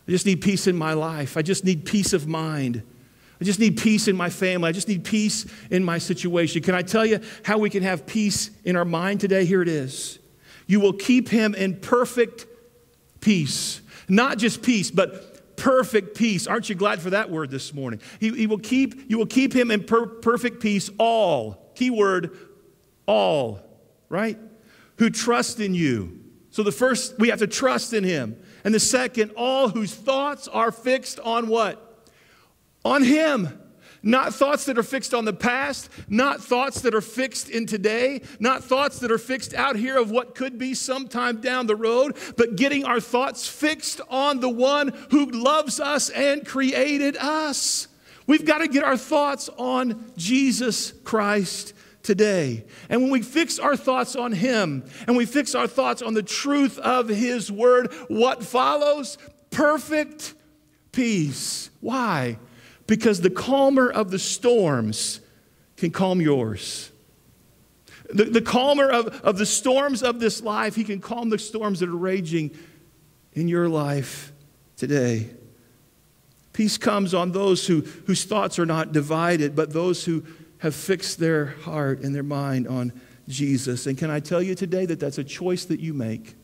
I 0.08 0.12
just 0.12 0.26
need 0.26 0.42
peace 0.42 0.68
in 0.68 0.76
my 0.76 0.94
life. 0.94 1.38
I 1.38 1.42
just 1.42 1.66
need 1.66 1.86
peace 1.86 2.14
of 2.14 2.28
mind. 2.28 2.84
I 3.40 3.44
just 3.44 3.60
need 3.60 3.78
peace 3.78 4.08
in 4.08 4.16
my 4.16 4.30
family. 4.30 4.70
I 4.70 4.72
just 4.72 4.88
need 4.88 5.04
peace 5.04 5.46
in 5.70 5.84
my 5.84 5.98
situation. 5.98 6.62
Can 6.62 6.76
I 6.76 6.82
tell 6.82 7.06
you 7.06 7.20
how 7.44 7.58
we 7.58 7.70
can 7.70 7.84
have 7.84 8.06
peace 8.06 8.50
in 8.64 8.76
our 8.76 8.86
mind 8.86 9.20
today? 9.20 9.44
Here 9.44 9.62
it 9.62 9.68
is. 9.68 10.20
You 10.68 10.80
will 10.80 10.94
keep 10.94 11.28
him 11.30 11.54
in 11.56 11.78
perfect 11.80 12.46
peace. 13.20 13.82
Not 14.08 14.38
just 14.38 14.62
peace, 14.62 14.92
but 14.92 15.56
perfect 15.58 16.16
peace. 16.16 16.48
Aren't 16.48 16.70
you 16.70 16.76
glad 16.76 17.02
for 17.02 17.10
that 17.10 17.30
word 17.30 17.52
this 17.52 17.74
morning? 17.74 18.00
He, 18.20 18.30
he 18.30 18.48
will 18.48 18.60
keep, 18.60 19.10
you 19.10 19.18
will 19.18 19.26
keep 19.26 19.54
him 19.54 19.72
in 19.72 19.84
per- 19.84 20.08
perfect 20.08 20.62
peace, 20.62 20.90
all, 20.98 21.72
keyword, 21.76 22.38
all, 23.06 23.62
right? 24.10 24.38
Who 24.98 25.10
trust 25.10 25.60
in 25.60 25.74
you. 25.74 26.20
So 26.52 26.62
the 26.64 26.72
first, 26.72 27.18
we 27.18 27.30
have 27.30 27.40
to 27.40 27.48
trust 27.48 27.94
in 27.94 28.04
him. 28.04 28.38
And 28.64 28.74
the 28.74 28.80
second, 28.80 29.32
all 29.36 29.70
whose 29.70 29.94
thoughts 29.94 30.48
are 30.48 30.72
fixed 30.72 31.20
on 31.20 31.48
what? 31.48 32.06
On 32.86 33.04
him. 33.04 33.60
Not 34.06 34.34
thoughts 34.34 34.66
that 34.66 34.78
are 34.78 34.84
fixed 34.84 35.14
on 35.14 35.24
the 35.24 35.34
past, 35.34 35.90
not 36.10 36.44
thoughts 36.44 36.82
that 36.82 36.94
are 36.94 37.02
fixed 37.02 37.50
in 37.50 37.66
today, 37.66 38.22
not 38.38 38.62
thoughts 38.62 39.00
that 39.00 39.12
are 39.12 39.18
fixed 39.18 39.54
out 39.54 39.78
here 39.78 39.98
of 39.98 40.12
what 40.12 40.36
could 40.36 40.60
be 40.60 40.74
sometime 40.74 41.40
down 41.40 41.68
the 41.68 41.76
road, 41.76 42.18
but 42.36 42.58
getting 42.58 42.84
our 42.84 43.00
thoughts 43.00 43.48
fixed 43.48 44.02
on 44.10 44.42
the 44.42 44.50
one 44.50 44.90
who 45.12 45.28
loves 45.28 45.80
us 45.80 46.10
and 46.10 46.46
created 46.46 47.16
us. 47.16 47.88
We've 48.28 48.46
got 48.46 48.58
to 48.58 48.68
get 48.68 48.84
our 48.84 48.98
thoughts 48.98 49.50
on 49.58 50.12
Jesus 50.18 50.92
Christ 51.04 51.73
today. 52.04 52.66
And 52.90 53.02
when 53.02 53.12
we 53.12 53.22
fix 53.22 53.58
our 53.58 53.76
thoughts 53.76 54.16
on 54.16 54.34
Him 54.34 54.84
and 55.08 55.18
we 55.18 55.26
fix 55.26 55.56
our 55.56 55.68
thoughts 55.68 56.02
on 56.02 56.14
the 56.14 56.22
truth 56.22 56.78
of 56.80 57.08
His 57.08 57.52
Word, 57.52 57.92
what 58.10 58.44
follows? 58.44 59.18
Perfect 59.50 60.36
peace. 60.92 61.70
Why? 61.80 62.38
Because 62.86 63.22
the 63.22 63.30
calmer 63.30 63.90
of 63.90 64.12
the 64.12 64.20
storms 64.20 65.22
can 65.78 65.92
calm 65.92 66.22
yours. 66.22 66.92
The, 68.14 68.26
the 68.26 68.42
calmer 68.42 68.90
of, 68.90 69.08
of 69.22 69.38
the 69.38 69.46
storms 69.46 70.04
of 70.04 70.20
this 70.20 70.44
life, 70.44 70.76
He 70.76 70.84
can 70.84 71.00
calm 71.00 71.30
the 71.30 71.40
storms 71.40 71.80
that 71.80 71.90
are 71.90 71.96
raging 71.96 72.52
in 73.32 73.48
your 73.48 73.70
life 73.70 74.34
today. 74.76 75.30
Peace 76.52 76.78
comes 76.78 77.14
on 77.14 77.32
those 77.32 77.66
who, 77.66 77.82
whose 78.06 78.26
thoughts 78.26 78.60
are 78.60 78.66
not 78.66 78.92
divided, 78.92 79.56
but 79.56 79.74
those 79.74 80.06
who 80.06 80.24
have 80.64 80.74
fixed 80.74 81.20
their 81.20 81.48
heart 81.48 82.00
and 82.00 82.16
their 82.16 82.24
mind 82.24 82.70
on 82.70 82.94
Jesus. 83.28 83.86
And 83.86 83.98
can 83.98 84.10
I 84.10 84.22
tell 84.22 84.42
you 84.42 84.56
today 84.56 84.86
that 84.86 84.98
that's 84.98 85.18
a 85.18 85.24
choice 85.24 85.66
that 85.66 85.82
you 85.82 85.94
make? 85.94 86.36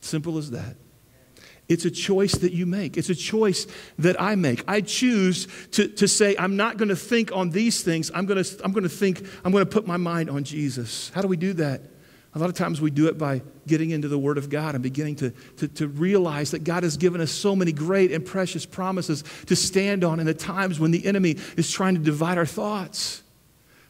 Simple 0.00 0.38
as 0.38 0.50
that. 0.50 0.74
It's 1.68 1.84
a 1.84 1.90
choice 1.90 2.32
that 2.32 2.52
you 2.52 2.66
make. 2.66 2.96
It's 2.96 3.10
a 3.10 3.14
choice 3.14 3.68
that 4.00 4.20
I 4.20 4.34
make. 4.34 4.64
I 4.66 4.80
choose 4.80 5.46
to, 5.70 5.86
to 5.86 6.08
say, 6.08 6.34
I'm 6.36 6.56
not 6.56 6.78
going 6.78 6.88
to 6.88 6.96
think 6.96 7.30
on 7.30 7.50
these 7.50 7.84
things. 7.84 8.10
I'm 8.12 8.26
going 8.26 8.42
to, 8.42 8.64
I'm 8.64 8.72
going 8.72 8.82
to 8.82 8.88
think, 8.88 9.24
I'm 9.44 9.52
going 9.52 9.64
to 9.64 9.70
put 9.70 9.86
my 9.86 9.96
mind 9.96 10.30
on 10.30 10.42
Jesus. 10.42 11.12
How 11.14 11.22
do 11.22 11.28
we 11.28 11.36
do 11.36 11.52
that? 11.52 11.82
A 12.34 12.38
lot 12.38 12.48
of 12.48 12.54
times 12.56 12.80
we 12.80 12.90
do 12.90 13.08
it 13.08 13.18
by 13.18 13.42
getting 13.66 13.90
into 13.90 14.08
the 14.08 14.18
Word 14.18 14.38
of 14.38 14.48
God 14.48 14.74
and 14.74 14.82
beginning 14.82 15.16
to, 15.16 15.30
to, 15.58 15.68
to, 15.68 15.86
realize 15.86 16.50
that 16.52 16.64
God 16.64 16.82
has 16.82 16.96
given 16.96 17.20
us 17.20 17.30
so 17.30 17.54
many 17.54 17.72
great 17.72 18.10
and 18.10 18.24
precious 18.24 18.64
promises 18.64 19.22
to 19.46 19.54
stand 19.54 20.02
on 20.02 20.18
in 20.18 20.24
the 20.24 20.32
times 20.32 20.80
when 20.80 20.92
the 20.92 21.04
enemy 21.04 21.36
is 21.58 21.70
trying 21.70 21.94
to 21.94 22.00
divide 22.00 22.38
our 22.38 22.46
thoughts. 22.46 23.22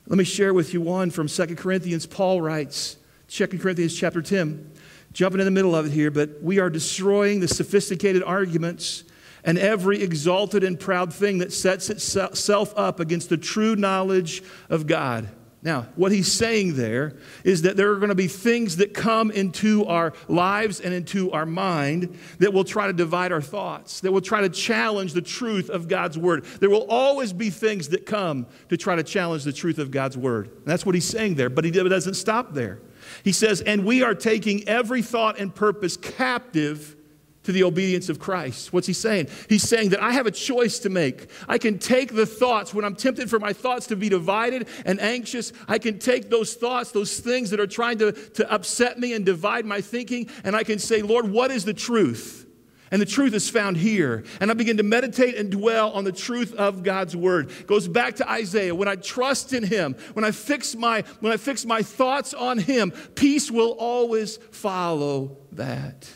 Let 0.08 0.18
me 0.18 0.24
share 0.24 0.52
with 0.52 0.74
you 0.74 0.80
one 0.80 1.10
from 1.10 1.28
2 1.28 1.54
Corinthians. 1.54 2.04
Paul 2.04 2.40
writes, 2.40 2.96
2 3.28 3.46
Corinthians 3.46 3.96
chapter 3.96 4.20
10, 4.20 4.72
jumping 5.12 5.40
in 5.40 5.44
the 5.44 5.52
middle 5.52 5.76
of 5.76 5.86
it 5.86 5.92
here, 5.92 6.10
but 6.10 6.42
we 6.42 6.58
are 6.58 6.68
destroying 6.68 7.38
the 7.38 7.48
sophisticated 7.48 8.24
arguments 8.24 9.04
and 9.44 9.56
every 9.56 10.02
exalted 10.02 10.64
and 10.64 10.78
proud 10.78 11.12
thing 11.14 11.38
that 11.38 11.52
sets 11.52 11.90
itself 11.90 12.72
up 12.76 12.98
against 12.98 13.28
the 13.28 13.36
true 13.36 13.76
knowledge 13.76 14.42
of 14.68 14.88
God. 14.88 15.28
Now, 15.64 15.86
what 15.94 16.10
he's 16.10 16.30
saying 16.30 16.74
there 16.74 17.14
is 17.44 17.62
that 17.62 17.76
there 17.76 17.92
are 17.92 17.96
going 17.96 18.08
to 18.08 18.16
be 18.16 18.26
things 18.26 18.78
that 18.78 18.94
come 18.94 19.30
into 19.30 19.86
our 19.86 20.12
lives 20.26 20.80
and 20.80 20.92
into 20.92 21.30
our 21.30 21.46
mind 21.46 22.18
that 22.38 22.52
will 22.52 22.64
try 22.64 22.88
to 22.88 22.92
divide 22.92 23.30
our 23.30 23.40
thoughts, 23.40 24.00
that 24.00 24.10
will 24.10 24.20
try 24.20 24.40
to 24.40 24.48
challenge 24.48 25.12
the 25.12 25.22
truth 25.22 25.70
of 25.70 25.86
God's 25.86 26.18
word. 26.18 26.44
There 26.58 26.68
will 26.68 26.86
always 26.88 27.32
be 27.32 27.48
things 27.50 27.90
that 27.90 28.06
come 28.06 28.46
to 28.70 28.76
try 28.76 28.96
to 28.96 29.04
challenge 29.04 29.44
the 29.44 29.52
truth 29.52 29.78
of 29.78 29.92
God's 29.92 30.16
word. 30.16 30.48
And 30.48 30.66
that's 30.66 30.84
what 30.84 30.96
he's 30.96 31.08
saying 31.08 31.36
there, 31.36 31.48
but 31.48 31.64
he 31.64 31.70
doesn't 31.70 32.14
stop 32.14 32.54
there. 32.54 32.80
He 33.22 33.32
says, 33.32 33.60
And 33.60 33.84
we 33.84 34.02
are 34.02 34.14
taking 34.16 34.68
every 34.68 35.02
thought 35.02 35.38
and 35.38 35.54
purpose 35.54 35.96
captive 35.96 36.96
to 37.44 37.52
the 37.52 37.64
obedience 37.64 38.08
of 38.08 38.18
Christ. 38.18 38.72
What's 38.72 38.86
he 38.86 38.92
saying? 38.92 39.28
He's 39.48 39.68
saying 39.68 39.90
that 39.90 40.02
I 40.02 40.12
have 40.12 40.26
a 40.26 40.30
choice 40.30 40.78
to 40.80 40.88
make. 40.88 41.28
I 41.48 41.58
can 41.58 41.78
take 41.78 42.14
the 42.14 42.26
thoughts, 42.26 42.72
when 42.72 42.84
I'm 42.84 42.94
tempted 42.94 43.28
for 43.28 43.38
my 43.38 43.52
thoughts 43.52 43.86
to 43.88 43.96
be 43.96 44.08
divided 44.08 44.68
and 44.84 45.00
anxious, 45.00 45.52
I 45.68 45.78
can 45.78 45.98
take 45.98 46.30
those 46.30 46.54
thoughts, 46.54 46.92
those 46.92 47.18
things 47.18 47.50
that 47.50 47.60
are 47.60 47.66
trying 47.66 47.98
to, 47.98 48.12
to 48.12 48.52
upset 48.52 48.98
me 48.98 49.12
and 49.14 49.26
divide 49.26 49.64
my 49.66 49.80
thinking, 49.80 50.28
and 50.44 50.54
I 50.54 50.64
can 50.64 50.78
say, 50.78 51.02
Lord, 51.02 51.30
what 51.30 51.50
is 51.50 51.64
the 51.64 51.74
truth? 51.74 52.46
And 52.92 53.00
the 53.00 53.06
truth 53.06 53.32
is 53.32 53.48
found 53.48 53.78
here. 53.78 54.22
And 54.38 54.50
I 54.50 54.54
begin 54.54 54.76
to 54.76 54.82
meditate 54.82 55.36
and 55.36 55.50
dwell 55.50 55.92
on 55.92 56.04
the 56.04 56.12
truth 56.12 56.54
of 56.54 56.82
God's 56.82 57.16
word. 57.16 57.50
It 57.50 57.66
goes 57.66 57.88
back 57.88 58.16
to 58.16 58.30
Isaiah. 58.30 58.74
When 58.74 58.86
I 58.86 58.96
trust 58.96 59.54
in 59.54 59.64
him, 59.64 59.96
when 60.12 60.26
I 60.26 60.30
fix 60.30 60.76
my 60.76 61.02
when 61.20 61.32
I 61.32 61.38
fix 61.38 61.64
my 61.64 61.82
thoughts 61.82 62.34
on 62.34 62.58
him, 62.58 62.90
peace 63.14 63.50
will 63.50 63.70
always 63.78 64.36
follow 64.36 65.38
that. 65.52 66.06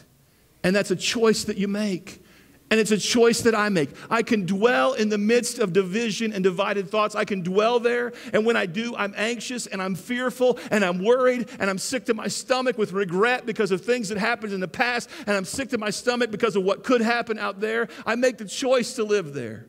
And 0.62 0.74
that's 0.74 0.90
a 0.90 0.96
choice 0.96 1.44
that 1.44 1.58
you 1.58 1.68
make. 1.68 2.22
And 2.68 2.80
it's 2.80 2.90
a 2.90 2.98
choice 2.98 3.42
that 3.42 3.54
I 3.54 3.68
make. 3.68 3.90
I 4.10 4.22
can 4.22 4.44
dwell 4.44 4.94
in 4.94 5.08
the 5.08 5.18
midst 5.18 5.60
of 5.60 5.72
division 5.72 6.32
and 6.32 6.42
divided 6.42 6.90
thoughts. 6.90 7.14
I 7.14 7.24
can 7.24 7.42
dwell 7.42 7.78
there. 7.78 8.12
And 8.32 8.44
when 8.44 8.56
I 8.56 8.66
do, 8.66 8.96
I'm 8.96 9.14
anxious 9.16 9.68
and 9.68 9.80
I'm 9.80 9.94
fearful 9.94 10.58
and 10.72 10.84
I'm 10.84 11.04
worried 11.04 11.48
and 11.60 11.70
I'm 11.70 11.78
sick 11.78 12.06
to 12.06 12.14
my 12.14 12.26
stomach 12.26 12.76
with 12.76 12.92
regret 12.92 13.46
because 13.46 13.70
of 13.70 13.82
things 13.82 14.08
that 14.08 14.18
happened 14.18 14.52
in 14.52 14.58
the 14.58 14.68
past. 14.68 15.08
And 15.28 15.36
I'm 15.36 15.44
sick 15.44 15.70
to 15.70 15.78
my 15.78 15.90
stomach 15.90 16.32
because 16.32 16.56
of 16.56 16.64
what 16.64 16.82
could 16.82 17.02
happen 17.02 17.38
out 17.38 17.60
there. 17.60 17.86
I 18.04 18.16
make 18.16 18.38
the 18.38 18.46
choice 18.46 18.96
to 18.96 19.04
live 19.04 19.32
there. 19.32 19.66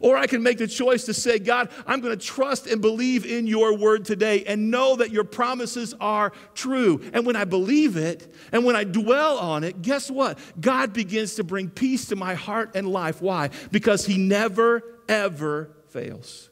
Or 0.00 0.16
I 0.16 0.26
can 0.26 0.42
make 0.42 0.58
the 0.58 0.66
choice 0.66 1.04
to 1.06 1.14
say, 1.14 1.38
God, 1.38 1.70
I'm 1.86 2.00
going 2.00 2.16
to 2.16 2.24
trust 2.24 2.66
and 2.66 2.80
believe 2.80 3.26
in 3.26 3.46
your 3.46 3.76
word 3.76 4.04
today 4.04 4.44
and 4.44 4.70
know 4.70 4.96
that 4.96 5.10
your 5.10 5.24
promises 5.24 5.94
are 6.00 6.32
true. 6.54 7.02
And 7.12 7.26
when 7.26 7.36
I 7.36 7.44
believe 7.44 7.96
it 7.96 8.32
and 8.52 8.64
when 8.64 8.76
I 8.76 8.84
dwell 8.84 9.38
on 9.38 9.64
it, 9.64 9.82
guess 9.82 10.10
what? 10.10 10.38
God 10.60 10.92
begins 10.92 11.36
to 11.36 11.44
bring 11.44 11.68
peace 11.70 12.06
to 12.06 12.16
my 12.16 12.34
heart 12.34 12.72
and 12.74 12.88
life. 12.88 13.20
Why? 13.20 13.50
Because 13.70 14.06
he 14.06 14.18
never, 14.18 14.82
ever 15.08 15.70
fails. 15.88 16.50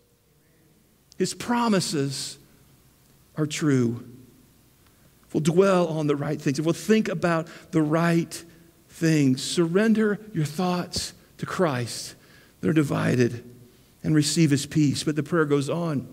His 1.19 1.35
promises 1.35 2.39
are 3.37 3.47
true. 3.47 4.07
If 5.27 5.35
we'll 5.35 5.43
dwell 5.43 5.89
on 5.89 6.07
the 6.07 6.17
right 6.17 6.41
things, 6.41 6.59
if 6.59 6.65
we'll 6.65 6.75
think 6.75 7.09
about 7.09 7.49
the 7.71 7.83
right 7.83 8.45
things, 8.89 9.43
surrender 9.43 10.21
your 10.33 10.45
thoughts 10.45 11.13
to 11.39 11.47
Christ 11.47 12.15
they're 12.61 12.73
divided 12.73 13.45
and 14.03 14.15
receive 14.15 14.51
his 14.51 14.67
peace. 14.67 15.05
But 15.05 15.17
the 15.17 15.23
prayer 15.23 15.45
goes 15.45 15.69
on 15.69 16.09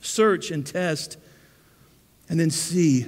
search 0.00 0.50
and 0.50 0.64
test, 0.64 1.18
and 2.28 2.38
then 2.38 2.50
see. 2.50 3.06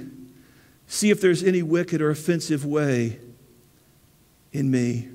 See 0.87 1.11
if 1.11 1.21
there's 1.21 1.43
any 1.43 1.61
wicked 1.61 2.01
or 2.01 2.09
offensive 2.09 2.65
way 2.65 3.19
in 4.51 4.69
me. 4.71 5.07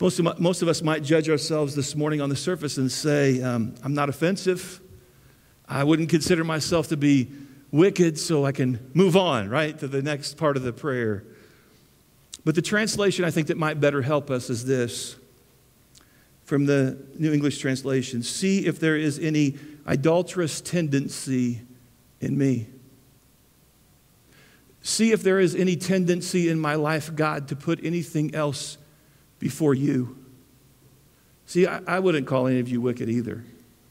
Most 0.00 0.18
of, 0.18 0.24
my, 0.24 0.34
most 0.38 0.62
of 0.62 0.68
us 0.68 0.82
might 0.82 1.04
judge 1.04 1.28
ourselves 1.28 1.74
this 1.74 1.94
morning 1.94 2.20
on 2.20 2.28
the 2.28 2.36
surface 2.36 2.76
and 2.78 2.90
say, 2.90 3.40
um, 3.42 3.74
I'm 3.84 3.94
not 3.94 4.08
offensive. 4.08 4.80
I 5.68 5.84
wouldn't 5.84 6.08
consider 6.08 6.42
myself 6.42 6.88
to 6.88 6.96
be 6.96 7.30
wicked, 7.70 8.18
so 8.18 8.44
I 8.44 8.52
can 8.52 8.90
move 8.94 9.16
on, 9.16 9.48
right, 9.48 9.78
to 9.78 9.86
the 9.86 10.02
next 10.02 10.36
part 10.36 10.56
of 10.56 10.64
the 10.64 10.72
prayer. 10.72 11.22
But 12.44 12.54
the 12.54 12.62
translation 12.62 13.24
I 13.24 13.30
think 13.30 13.48
that 13.48 13.58
might 13.58 13.78
better 13.78 14.02
help 14.02 14.30
us 14.30 14.50
is 14.50 14.64
this 14.64 15.16
from 16.50 16.66
the 16.66 16.98
New 17.16 17.32
English 17.32 17.58
Translation 17.58 18.24
see 18.24 18.66
if 18.66 18.80
there 18.80 18.96
is 18.96 19.20
any 19.20 19.56
idolatrous 19.86 20.60
tendency 20.60 21.60
in 22.20 22.36
me. 22.36 22.66
See 24.82 25.12
if 25.12 25.22
there 25.22 25.38
is 25.38 25.54
any 25.54 25.76
tendency 25.76 26.48
in 26.48 26.58
my 26.58 26.74
life, 26.74 27.14
God, 27.14 27.46
to 27.48 27.56
put 27.56 27.78
anything 27.84 28.34
else 28.34 28.78
before 29.38 29.74
you. 29.74 30.18
See, 31.46 31.68
I, 31.68 31.82
I, 31.86 32.00
wouldn't 32.00 32.26
call 32.26 32.48
any 32.48 32.58
of 32.58 32.68
you 32.68 32.80
wicked 32.80 33.08
either. 33.08 33.44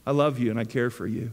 I 0.05 0.11
love 0.11 0.37
you 0.37 0.51
and 0.51 0.59
I 0.59 0.65
care 0.65 0.89
for 0.89 1.07
you. 1.07 1.31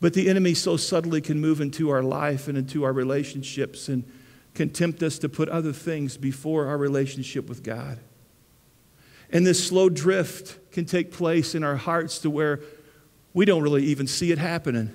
But 0.00 0.14
the 0.14 0.30
enemy 0.30 0.54
so 0.54 0.78
subtly 0.78 1.20
can 1.20 1.42
move 1.42 1.60
into 1.60 1.90
our 1.90 2.02
life 2.02 2.48
and 2.48 2.56
into 2.56 2.84
our 2.84 2.92
relationships 2.94 3.90
and 3.90 4.10
can 4.54 4.70
tempt 4.70 5.02
us 5.02 5.18
to 5.18 5.28
put 5.28 5.50
other 5.50 5.74
things 5.74 6.16
before 6.16 6.68
our 6.68 6.78
relationship 6.78 7.50
with 7.50 7.62
God. 7.62 7.98
And 9.32 9.46
this 9.46 9.66
slow 9.66 9.88
drift 9.88 10.58
can 10.72 10.84
take 10.84 11.10
place 11.10 11.54
in 11.54 11.64
our 11.64 11.76
hearts 11.76 12.18
to 12.20 12.30
where 12.30 12.60
we 13.32 13.46
don't 13.46 13.62
really 13.62 13.84
even 13.84 14.06
see 14.06 14.30
it 14.30 14.38
happening. 14.38 14.94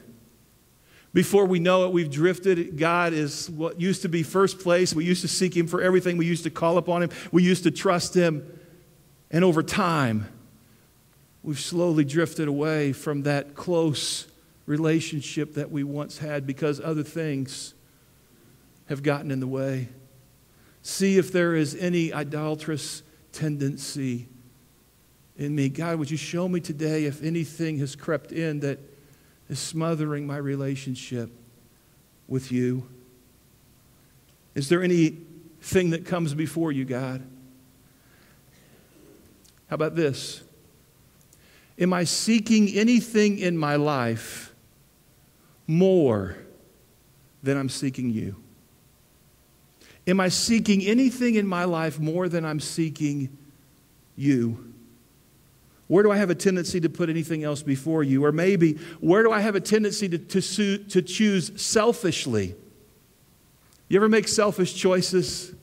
Before 1.13 1.45
we 1.45 1.59
know 1.59 1.85
it, 1.85 1.91
we've 1.91 2.11
drifted. 2.11 2.77
God 2.77 3.13
is 3.13 3.49
what 3.49 3.81
used 3.81 4.03
to 4.03 4.09
be 4.09 4.21
first 4.21 4.59
place. 4.59 4.93
We 4.93 5.05
used 5.05 5.21
to 5.21 5.27
seek 5.27 5.57
Him 5.57 5.65
for 5.65 5.81
everything. 5.81 6.17
We 6.17 6.27
used 6.27 6.43
to 6.43 6.51
call 6.51 6.77
upon 6.77 7.01
Him. 7.01 7.09
We 7.31 7.41
used 7.41 7.63
to 7.63 7.71
trust 7.71 8.13
Him. 8.13 8.45
And 9.31 9.43
over 9.43 9.63
time, 9.63 10.27
we've 11.41 11.59
slowly 11.59 12.05
drifted 12.05 12.47
away 12.47 12.93
from 12.93 13.23
that 13.23 13.55
close 13.55 14.27
relationship 14.67 15.55
that 15.55 15.71
we 15.71 15.83
once 15.83 16.19
had 16.19 16.45
because 16.45 16.79
other 16.79 17.03
things 17.03 17.73
have 18.87 19.01
gotten 19.01 19.31
in 19.31 19.39
the 19.39 19.47
way. 19.47 19.89
See 20.83 21.17
if 21.17 21.31
there 21.31 21.55
is 21.55 21.75
any 21.75 22.13
idolatrous 22.13 23.01
tendency 23.37 24.27
in 25.37 25.55
me. 25.55 25.69
God, 25.69 25.99
would 25.99 26.09
you 26.09 26.17
show 26.17 26.47
me 26.47 26.59
today 26.59 27.05
if 27.05 27.21
anything 27.23 27.77
has 27.77 27.95
crept 27.95 28.31
in 28.31 28.61
that 28.61 28.79
is 29.47 29.59
smothering 29.59 30.25
my 30.25 30.37
relationship 30.37 31.29
with 32.27 32.51
you? 32.51 32.89
Is 34.55 34.69
there 34.69 34.81
anything 34.81 35.91
that 35.91 36.03
comes 36.03 36.33
before 36.33 36.71
you, 36.71 36.83
God? 36.83 37.21
How 39.69 39.75
about 39.75 39.95
this? 39.95 40.41
Am 41.77 41.93
I 41.93 42.05
seeking 42.05 42.69
anything 42.69 43.37
in 43.37 43.55
my 43.55 43.75
life 43.75 44.51
more 45.67 46.35
than 47.43 47.55
I'm 47.55 47.69
seeking 47.69 48.09
you? 48.09 48.35
Am 50.07 50.21
I 50.21 50.29
seeking 50.29 50.81
anything 50.83 51.35
in 51.35 51.45
my 51.45 51.65
life 51.65 51.99
more 51.99 52.29
than 52.29 52.45
I'm 52.45 52.61
seeking 52.61 53.37
you? 54.15 54.73
Where 55.87 56.03
do 56.03 56.11
I 56.11 56.17
have 56.17 56.29
a 56.29 56.35
tendency 56.35 56.79
to 56.81 56.89
put 56.89 57.09
anything 57.09 57.43
else 57.43 57.61
before 57.61 58.03
you? 58.03 58.23
Or 58.23 58.31
maybe, 58.31 58.73
where 58.99 59.23
do 59.23 59.31
I 59.31 59.41
have 59.41 59.55
a 59.55 59.61
tendency 59.61 60.09
to, 60.09 60.17
to, 60.17 60.77
to 60.77 61.01
choose 61.01 61.61
selfishly? 61.61 62.55
You 63.89 63.97
ever 63.97 64.09
make 64.09 64.27
selfish 64.27 64.75
choices? 64.75 65.53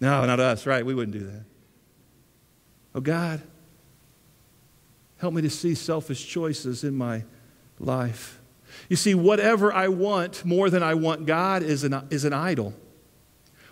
No, 0.00 0.24
not 0.24 0.40
us, 0.40 0.66
right? 0.66 0.84
We 0.84 0.94
wouldn't 0.94 1.16
do 1.16 1.26
that. 1.26 1.44
Oh, 2.94 3.00
God, 3.00 3.40
help 5.18 5.34
me 5.34 5.42
to 5.42 5.50
see 5.50 5.74
selfish 5.74 6.26
choices 6.26 6.82
in 6.82 6.96
my 6.96 7.24
life. 7.78 8.37
You 8.88 8.96
see, 8.96 9.14
whatever 9.14 9.72
I 9.72 9.88
want 9.88 10.44
more 10.44 10.70
than 10.70 10.82
I 10.82 10.94
want 10.94 11.26
God 11.26 11.62
is 11.62 11.84
an, 11.84 12.06
is 12.10 12.24
an 12.24 12.32
idol. 12.32 12.74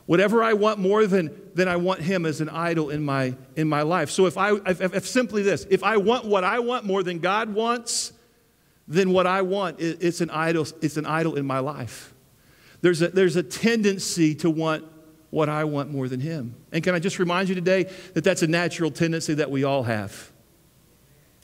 Whatever 0.07 0.43
I 0.43 0.53
want 0.53 0.79
more 0.79 1.07
than, 1.07 1.31
than 1.55 1.67
I 1.69 1.77
want 1.77 2.01
Him 2.01 2.27
is 2.27 2.41
an 2.41 2.49
idol 2.49 2.91
in 2.91 3.05
my, 3.05 3.35
in 3.57 3.69
my 3.69 3.83
life. 3.83 4.11
So 4.11 4.27
if 4.27 4.39
I, 4.39 4.55
if, 4.55 4.81
if 4.81 5.07
simply 5.07 5.43
this, 5.43 5.67
if 5.69 5.83
I 5.83 5.97
want 5.97 6.25
what 6.25 6.45
I 6.45 6.61
want 6.61 6.85
more 6.85 7.03
than 7.03 7.19
God 7.19 7.53
wants, 7.53 8.13
then 8.87 9.11
what 9.11 9.27
I 9.27 9.43
want, 9.43 9.81
it's 9.81 10.21
an 10.21 10.31
idol, 10.31 10.67
it's 10.81 10.97
an 10.97 11.07
idol 11.07 11.35
in 11.35 11.45
my 11.45 11.59
life. 11.59 12.15
There's 12.83 13.03
a, 13.03 13.09
there's 13.09 13.35
a 13.35 13.43
tendency 13.43 14.35
to 14.37 14.51
want 14.51 14.85
what 15.31 15.49
I 15.49 15.65
want 15.65 15.91
more 15.91 16.09
than 16.09 16.21
Him. 16.21 16.55
And 16.71 16.85
can 16.85 16.95
I 16.95 17.01
just 17.01 17.19
remind 17.19 17.49
you 17.49 17.57
today 17.57 17.91
that 18.15 18.23
that's 18.23 18.43
a 18.43 18.47
natural 18.47 18.93
tendency 18.93 19.35
that 19.35 19.51
we 19.51 19.65
all 19.65 19.83
have 19.83 20.31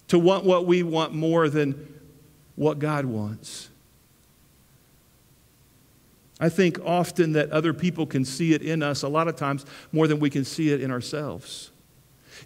to 0.08 0.18
want 0.18 0.44
what 0.44 0.66
we 0.66 0.82
want 0.82 1.14
more 1.14 1.48
than 1.48 1.88
what 2.56 2.78
God 2.78 3.04
wants. 3.04 3.70
I 6.40 6.48
think 6.48 6.78
often 6.84 7.32
that 7.32 7.50
other 7.50 7.72
people 7.72 8.04
can 8.04 8.24
see 8.24 8.52
it 8.52 8.62
in 8.62 8.82
us 8.82 9.02
a 9.02 9.08
lot 9.08 9.28
of 9.28 9.36
times 9.36 9.64
more 9.92 10.08
than 10.08 10.18
we 10.18 10.28
can 10.28 10.44
see 10.44 10.70
it 10.70 10.80
in 10.80 10.90
ourselves. 10.90 11.70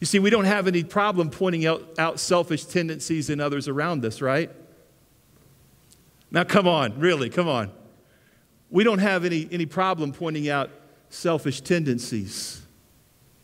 You 0.01 0.07
see, 0.07 0.19
we 0.19 0.29
don't 0.29 0.45
have 0.45 0.66
any 0.66 0.85
problem 0.85 1.31
pointing 1.31 1.64
out, 1.64 1.99
out 1.99 2.21
selfish 2.21 2.66
tendencies 2.66 3.31
in 3.31 3.40
others 3.40 3.69
around 3.69 4.05
us, 4.05 4.21
right? 4.21 4.51
Now, 6.31 6.45
come 6.45 6.69
on, 6.69 6.99
really, 6.99 7.31
come 7.31 7.49
on. 7.49 7.71
We 8.71 8.85
don't 8.85 8.99
have 8.99 9.25
any, 9.25 9.49
any 9.51 9.64
problem 9.64 10.12
pointing 10.12 10.49
out 10.49 10.71
selfish 11.09 11.62
tendencies 11.62 12.61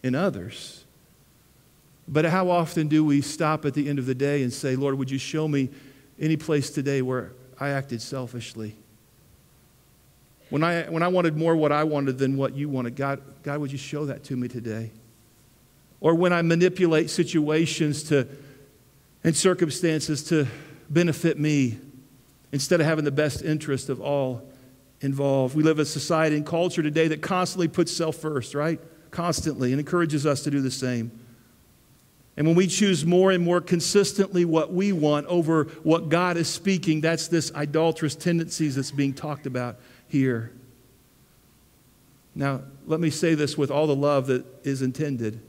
in 0.02 0.14
others. 0.14 0.84
But 2.08 2.26
how 2.26 2.50
often 2.50 2.88
do 2.88 3.04
we 3.04 3.22
stop 3.22 3.64
at 3.64 3.72
the 3.72 3.88
end 3.88 3.98
of 3.98 4.04
the 4.04 4.14
day 4.14 4.42
and 4.42 4.52
say, 4.52 4.76
Lord, 4.76 4.98
would 4.98 5.10
you 5.10 5.18
show 5.18 5.48
me 5.48 5.70
any 6.22 6.36
place 6.36 6.70
today 6.70 7.02
where 7.02 7.32
I 7.60 7.70
acted 7.70 8.00
selfishly? 8.00 8.74
When 10.48 10.62
I, 10.62 10.84
when 10.84 11.02
I 11.02 11.08
wanted 11.08 11.36
more 11.36 11.56
what 11.56 11.72
I 11.72 11.84
wanted 11.84 12.18
than 12.18 12.36
what 12.36 12.54
you 12.54 12.68
wanted, 12.68 12.96
God, 12.96 13.20
God, 13.42 13.60
would 13.60 13.72
you 13.72 13.78
show 13.78 14.06
that 14.06 14.24
to 14.24 14.36
me 14.36 14.48
today? 14.48 14.90
Or 16.00 16.14
when 16.14 16.32
I 16.32 16.42
manipulate 16.42 17.10
situations 17.10 18.04
to, 18.04 18.28
and 19.24 19.36
circumstances 19.36 20.22
to 20.24 20.46
benefit 20.88 21.38
me 21.38 21.78
instead 22.52 22.80
of 22.80 22.86
having 22.86 23.04
the 23.04 23.10
best 23.10 23.42
interest 23.42 23.88
of 23.88 24.00
all 24.00 24.42
involved. 25.00 25.56
We 25.56 25.62
live 25.62 25.78
in 25.78 25.82
a 25.82 25.86
society 25.86 26.36
and 26.36 26.46
culture 26.46 26.82
today 26.82 27.08
that 27.08 27.22
constantly 27.22 27.68
puts 27.68 27.90
self 27.90 28.16
first, 28.16 28.54
right? 28.54 28.78
Constantly, 29.10 29.72
and 29.72 29.80
encourages 29.80 30.26
us 30.26 30.42
to 30.42 30.50
do 30.50 30.60
the 30.60 30.70
same. 30.70 31.10
And 32.36 32.46
when 32.46 32.56
we 32.56 32.66
choose 32.66 33.04
more 33.04 33.30
and 33.30 33.44
more 33.44 33.60
consistently 33.60 34.44
what 34.44 34.72
we 34.72 34.92
want 34.92 35.26
over 35.26 35.64
what 35.82 36.08
God 36.08 36.36
is 36.36 36.48
speaking, 36.48 37.02
that's 37.02 37.28
this 37.28 37.52
idolatrous 37.54 38.14
tendencies 38.14 38.76
that's 38.76 38.90
being 38.90 39.12
talked 39.12 39.46
about 39.46 39.76
here. 40.08 40.52
Now, 42.34 42.62
let 42.86 43.00
me 43.00 43.10
say 43.10 43.34
this 43.34 43.58
with 43.58 43.70
all 43.70 43.86
the 43.86 43.96
love 43.96 44.26
that 44.28 44.44
is 44.64 44.80
intended. 44.80 45.40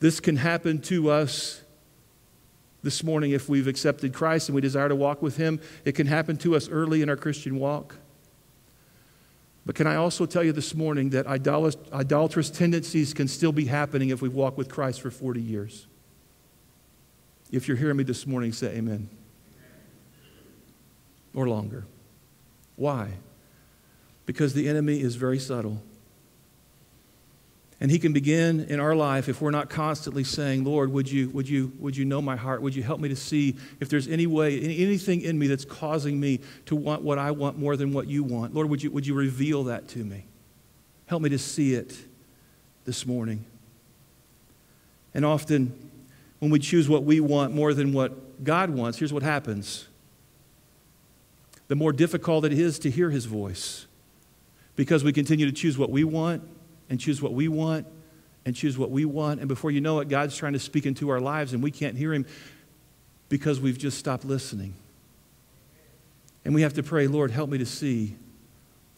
This 0.00 0.20
can 0.20 0.36
happen 0.36 0.80
to 0.82 1.10
us 1.10 1.60
this 2.82 3.02
morning 3.02 3.32
if 3.32 3.48
we've 3.48 3.66
accepted 3.66 4.12
Christ 4.12 4.48
and 4.48 4.54
we 4.54 4.60
desire 4.60 4.88
to 4.88 4.96
walk 4.96 5.22
with 5.22 5.36
Him. 5.36 5.60
It 5.84 5.92
can 5.92 6.06
happen 6.06 6.36
to 6.38 6.56
us 6.56 6.68
early 6.68 7.02
in 7.02 7.08
our 7.08 7.16
Christian 7.16 7.58
walk. 7.58 7.96
But 9.66 9.74
can 9.74 9.86
I 9.86 9.96
also 9.96 10.26
tell 10.26 10.44
you 10.44 10.52
this 10.52 10.74
morning 10.74 11.10
that 11.10 11.26
idolatrous 11.26 12.50
tendencies 12.50 13.14
can 13.14 13.28
still 13.28 13.52
be 13.52 13.64
happening 13.64 14.10
if 14.10 14.20
we 14.20 14.28
walk 14.28 14.58
with 14.58 14.68
Christ 14.68 15.00
for 15.00 15.10
40 15.10 15.40
years? 15.40 15.86
If 17.50 17.66
you're 17.66 17.76
hearing 17.76 17.96
me 17.96 18.04
this 18.04 18.26
morning, 18.26 18.52
say 18.52 18.76
amen. 18.76 19.08
Or 21.34 21.48
longer. 21.48 21.86
Why? 22.76 23.12
Because 24.26 24.52
the 24.54 24.68
enemy 24.68 25.00
is 25.00 25.16
very 25.16 25.38
subtle. 25.38 25.82
And 27.84 27.90
he 27.90 27.98
can 27.98 28.14
begin 28.14 28.60
in 28.70 28.80
our 28.80 28.96
life 28.96 29.28
if 29.28 29.42
we're 29.42 29.50
not 29.50 29.68
constantly 29.68 30.24
saying, 30.24 30.64
Lord, 30.64 30.90
would 30.90 31.10
you, 31.10 31.28
would 31.28 31.46
you, 31.46 31.70
would 31.78 31.94
you 31.94 32.06
know 32.06 32.22
my 32.22 32.34
heart? 32.34 32.62
Would 32.62 32.74
you 32.74 32.82
help 32.82 32.98
me 32.98 33.10
to 33.10 33.14
see 33.14 33.56
if 33.78 33.90
there's 33.90 34.08
any 34.08 34.26
way, 34.26 34.58
anything 34.58 35.20
in 35.20 35.38
me 35.38 35.48
that's 35.48 35.66
causing 35.66 36.18
me 36.18 36.40
to 36.64 36.76
want 36.76 37.02
what 37.02 37.18
I 37.18 37.30
want 37.32 37.58
more 37.58 37.76
than 37.76 37.92
what 37.92 38.06
you 38.06 38.22
want? 38.22 38.54
Lord, 38.54 38.70
would 38.70 38.82
you, 38.82 38.90
would 38.90 39.06
you 39.06 39.12
reveal 39.12 39.64
that 39.64 39.86
to 39.88 39.98
me? 39.98 40.24
Help 41.08 41.20
me 41.20 41.28
to 41.28 41.36
see 41.36 41.74
it 41.74 41.94
this 42.86 43.04
morning. 43.04 43.44
And 45.12 45.22
often, 45.22 45.90
when 46.38 46.50
we 46.50 46.60
choose 46.60 46.88
what 46.88 47.04
we 47.04 47.20
want 47.20 47.52
more 47.52 47.74
than 47.74 47.92
what 47.92 48.42
God 48.42 48.70
wants, 48.70 48.96
here's 48.96 49.12
what 49.12 49.22
happens 49.22 49.88
the 51.68 51.76
more 51.76 51.92
difficult 51.92 52.46
it 52.46 52.54
is 52.54 52.78
to 52.78 52.90
hear 52.90 53.10
his 53.10 53.26
voice 53.26 53.84
because 54.74 55.04
we 55.04 55.12
continue 55.12 55.44
to 55.44 55.52
choose 55.52 55.76
what 55.76 55.90
we 55.90 56.02
want 56.02 56.48
and 56.90 57.00
choose 57.00 57.20
what 57.22 57.32
we 57.32 57.48
want 57.48 57.86
and 58.44 58.54
choose 58.54 58.76
what 58.76 58.90
we 58.90 59.04
want. 59.04 59.40
And 59.40 59.48
before 59.48 59.70
you 59.70 59.80
know 59.80 60.00
it, 60.00 60.08
God's 60.08 60.36
trying 60.36 60.52
to 60.52 60.58
speak 60.58 60.86
into 60.86 61.08
our 61.10 61.20
lives 61.20 61.52
and 61.52 61.62
we 61.62 61.70
can't 61.70 61.96
hear 61.96 62.12
Him 62.12 62.26
because 63.28 63.60
we've 63.60 63.78
just 63.78 63.98
stopped 63.98 64.24
listening. 64.24 64.74
And 66.44 66.54
we 66.54 66.62
have 66.62 66.74
to 66.74 66.82
pray, 66.82 67.06
Lord, 67.06 67.30
help 67.30 67.48
me 67.48 67.58
to 67.58 67.66
see 67.66 68.16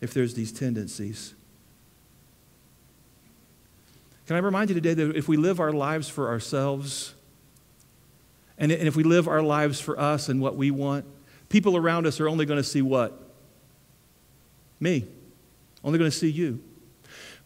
if 0.00 0.12
there's 0.12 0.34
these 0.34 0.52
tendencies. 0.52 1.34
Can 4.26 4.34
I 4.34 4.40
remind 4.40 4.70
you 4.70 4.74
today 4.74 4.94
that 4.94 5.16
if 5.16 5.28
we 5.28 5.36
live 5.36 5.60
our 5.60 5.72
lives 5.72 6.08
for 6.08 6.28
ourselves, 6.28 7.14
and 8.58 8.72
if 8.72 8.96
we 8.96 9.04
live 9.04 9.28
our 9.28 9.42
lives 9.42 9.80
for 9.80 9.98
us 9.98 10.28
and 10.28 10.40
what 10.40 10.56
we 10.56 10.70
want, 10.70 11.04
people 11.48 11.76
around 11.76 12.06
us 12.06 12.20
are 12.20 12.28
only 12.28 12.46
going 12.46 12.58
to 12.58 12.64
see 12.64 12.82
what? 12.82 13.20
Me. 14.80 15.06
Only 15.84 15.98
going 15.98 16.10
to 16.10 16.16
see 16.16 16.30
you. 16.30 16.60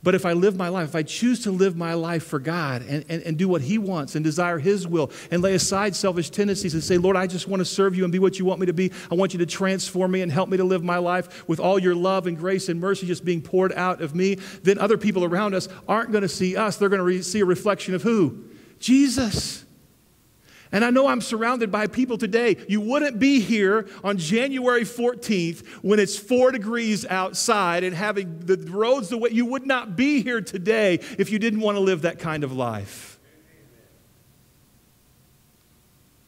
But 0.03 0.15
if 0.15 0.25
I 0.25 0.33
live 0.33 0.57
my 0.57 0.69
life, 0.69 0.89
if 0.89 0.95
I 0.95 1.03
choose 1.03 1.41
to 1.45 1.51
live 1.51 1.77
my 1.77 1.93
life 1.93 2.25
for 2.25 2.39
God 2.39 2.83
and, 2.83 3.05
and, 3.09 3.23
and, 3.23 3.37
do 3.37 3.49
what 3.49 3.61
He 3.61 3.77
wants 3.77 4.15
and 4.15 4.25
desire 4.25 4.59
His 4.59 4.89
will 4.89 5.11
and 5.31 5.43
lay 5.43 5.55
aside 5.55 5.95
selfish 5.95 6.31
tendencies 6.31 6.73
and 6.73 6.83
say, 6.83 6.97
Lord, 6.97 7.17
I 7.17 7.27
just 7.27 7.49
want 7.49 7.61
to 7.61 7.67
serve 7.67 7.95
you 7.95 8.05
and 8.05 8.13
be 8.13 8.19
what 8.19 8.39
you 8.39 8.47
want 8.47 8.61
me 8.61 8.67
to 8.67 8.73
be. 8.73 8.93
I 9.11 9.15
want 9.15 9.35
you 9.35 9.39
to 9.41 9.47
transform 9.47 10.13
me 10.13 10.23
and 10.23 10.33
help 10.33 10.49
me 10.49 10.57
to 10.57 10.65
live 10.65 10.83
my 10.83 10.97
life 10.97 11.47
with 11.49 11.61
all 11.61 11.79
your 11.79 11.95
love 11.95 12.27
and 12.27 12.37
grace 12.39 12.71
and 12.71 12.81
mercy 12.81 13.07
just 13.07 13.27
being 13.27 13.43
poured 13.43 13.73
out 13.75 14.01
of 14.01 14.15
me, 14.15 14.37
then 14.63 14.79
other 14.79 14.97
people 14.97 15.23
around 15.23 15.55
us 15.55 15.69
aren't 15.87 16.13
going 16.13 16.23
to 16.23 16.29
see 16.29 16.57
us. 16.57 16.77
They're 16.77 16.89
going 16.89 17.01
to 17.01 17.05
re- 17.05 17.23
see 17.23 17.41
a 17.41 17.45
reflection 17.45 17.95
of 17.95 18.03
who? 18.03 18.45
Jesus. 18.79 19.67
And 20.73 20.85
I 20.85 20.91
know 20.91 21.09
I'm 21.09 21.21
surrounded 21.21 21.73
by 21.73 21.89
people 21.89 22.17
today. 22.17 22.57
You 22.69 22.81
wouldn't 22.81 23.19
be 23.19 23.41
here 23.41 23.89
on 24.05 24.19
January 24.19 24.83
14th 24.83 25.67
when 25.83 25.99
it's 25.99 26.17
four 26.17 26.53
degrees 26.53 27.05
outside 27.07 27.83
and 27.83 27.95
having 27.95 28.39
the 28.41 28.57
roads 28.57 29.09
the 29.09 29.19
way. 29.19 29.31
You 29.33 29.47
would 29.47 29.67
not 29.67 29.97
be 29.97 30.23
here 30.23 30.41
today 30.41 31.01
if 31.19 31.31
you 31.31 31.41
didn't 31.41 31.61
want 31.61 31.77
to 31.77 31.81
live 31.81 32.03
that 32.03 32.21
kind 32.21 32.45
of 32.45 32.53
life. 32.53 33.19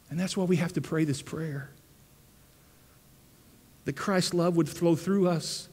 And 0.09 0.19
that's 0.19 0.35
why 0.35 0.43
we 0.43 0.57
have 0.57 0.73
to 0.73 0.81
pray 0.81 1.05
this 1.05 1.21
prayer 1.21 1.71
that 3.85 3.93
Christ's 3.93 4.33
love 4.33 4.55
would 4.55 4.69
flow 4.69 4.95
through 4.95 5.27
us, 5.27 5.67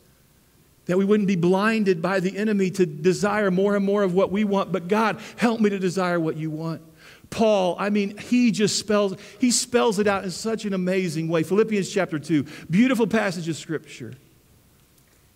that 0.86 0.98
we 0.98 1.04
wouldn't 1.04 1.28
be 1.28 1.36
blinded 1.36 2.02
by 2.02 2.20
the 2.20 2.36
enemy 2.36 2.70
to 2.70 2.86
desire 2.86 3.50
more 3.50 3.76
and 3.76 3.84
more 3.84 4.02
of 4.02 4.14
what 4.14 4.32
we 4.32 4.42
want, 4.44 4.72
but 4.72 4.88
God, 4.88 5.20
help 5.36 5.60
me 5.60 5.70
to 5.70 5.78
desire 5.78 6.18
what 6.18 6.36
you 6.36 6.50
want. 6.50 6.82
Paul, 7.30 7.76
I 7.78 7.90
mean, 7.90 8.18
he 8.18 8.50
just 8.50 8.78
spells, 8.78 9.14
he 9.38 9.50
spells 9.52 9.98
it 9.98 10.06
out 10.06 10.24
in 10.24 10.30
such 10.30 10.64
an 10.64 10.74
amazing 10.74 11.28
way. 11.28 11.44
Philippians 11.44 11.88
chapter 11.88 12.18
2, 12.18 12.44
beautiful 12.68 13.06
passage 13.06 13.48
of 13.48 13.56
scripture. 13.56 14.14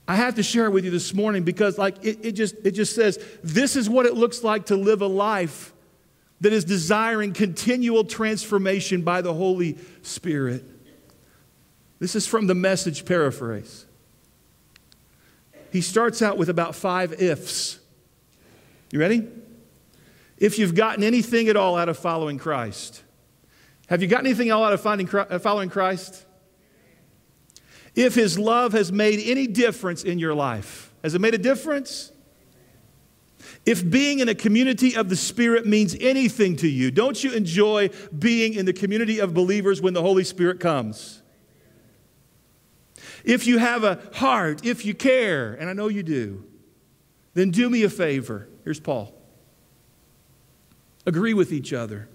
I 0.07 0.17
have 0.17 0.35
to 0.35 0.43
share 0.43 0.67
it 0.67 0.71
with 0.71 0.85
you 0.85 0.91
this 0.91 1.15
morning 1.15 1.45
because 1.45 1.79
like 1.79 2.05
it, 2.05 2.19
it, 2.23 2.33
just, 2.33 2.57
it 2.65 2.73
just 2.73 2.95
says, 2.95 3.19
this 3.43 3.77
is 3.77 3.89
what 3.89 4.07
it 4.07 4.15
looks 4.15 4.43
like 4.43 4.67
to 4.67 4.77
live 4.77 5.01
a 5.01 5.07
life 5.07 5.73
that 6.41 6.53
is 6.53 6.65
desiring 6.65 7.33
continual 7.33 8.05
transformation 8.05 9.03
by 9.03 9.23
the 9.23 9.33
Holy 9.33 9.79
Spirit. 10.03 10.65
This 12.01 12.15
is 12.15 12.27
from 12.27 12.49
the 12.49 12.55
message 12.55 13.07
paraphrase. 13.07 13.87
He 15.73 15.81
starts 15.81 16.21
out 16.21 16.37
with 16.37 16.51
about 16.51 16.75
five 16.75 17.15
ifs. 17.23 17.79
You 18.91 19.01
ready? 19.01 19.27
If 20.39 20.59
you've 20.59 20.75
gotten 20.75 21.05
anything 21.05 21.49
at 21.49 21.57
all 21.57 21.77
out 21.77 21.89
of 21.89 21.99
following 21.99 22.39
Christ. 22.39 23.03
Have 23.89 24.03
you 24.03 24.09
gotten 24.09 24.27
anything 24.27 24.49
at 24.49 24.53
all 24.53 24.65
out 24.65 24.73
of 24.73 24.87
uh, 24.87 25.39
following 25.39 25.69
Christ? 25.69 26.25
If 27.95 28.15
his 28.15 28.39
love 28.39 28.73
has 28.73 28.91
made 28.91 29.21
any 29.25 29.47
difference 29.47 30.03
in 30.03 30.19
your 30.19 30.35
life, 30.35 30.93
has 31.03 31.15
it 31.15 31.21
made 31.21 31.35
a 31.35 31.39
difference? 31.39 32.11
If 33.67 33.89
being 33.89 34.19
in 34.19 34.29
a 34.29 34.35
community 34.35 34.97
of 34.97 35.09
the 35.09 35.17
Spirit 35.17 35.67
means 35.67 35.97
anything 36.01 36.57
to 36.57 36.69
you, 36.69 36.91
don't 36.91 37.23
you 37.23 37.33
enjoy 37.33 37.91
being 38.19 38.55
in 38.55 38.67
the 38.67 38.73
community 38.73 39.21
of 39.21 39.33
believers 39.33 39.81
when 39.81 39.95
the 39.95 40.03
Holy 40.03 40.25
Spirit 40.25 40.61
comes? 40.61 41.23
If 43.25 43.47
you 43.47 43.59
have 43.59 43.85
a 43.85 44.03
heart, 44.15 44.67
if 44.67 44.85
you 44.85 44.95
care, 44.95 45.55
and 45.55 45.71
I 45.71 45.73
know 45.73 45.89
you 45.89 46.03
do, 46.03 46.45
then 47.33 47.51
do 47.51 47.71
me 47.71 47.83
a 47.83 47.91
favor. 47.91 48.49
Here's 48.65 48.81
Paul. 48.81 49.15
Agree 51.07 51.35
with 51.35 51.53
each 51.53 51.73
other. 51.73 52.09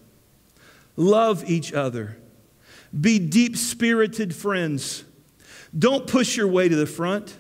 Love 0.96 1.50
each 1.50 1.74
other. 1.74 2.18
Be 3.00 3.20
deep 3.20 3.56
spirited 3.56 4.36
friends. 4.36 5.04
Don't 5.78 6.08
push 6.08 6.36
your 6.36 6.48
way 6.48 6.68
to 6.68 6.76
the 6.76 6.88
front. 6.88 7.38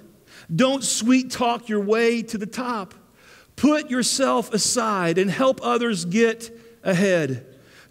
Don't 0.54 0.84
sweet 0.84 1.32
talk 1.32 1.70
your 1.70 1.82
way 1.82 2.22
to 2.22 2.38
the 2.38 2.46
top. 2.46 2.94
Put 3.56 3.90
yourself 3.90 4.54
aside 4.54 5.18
and 5.18 5.30
help 5.30 5.60
others 5.64 6.06
get 6.06 6.58
ahead. 6.84 7.46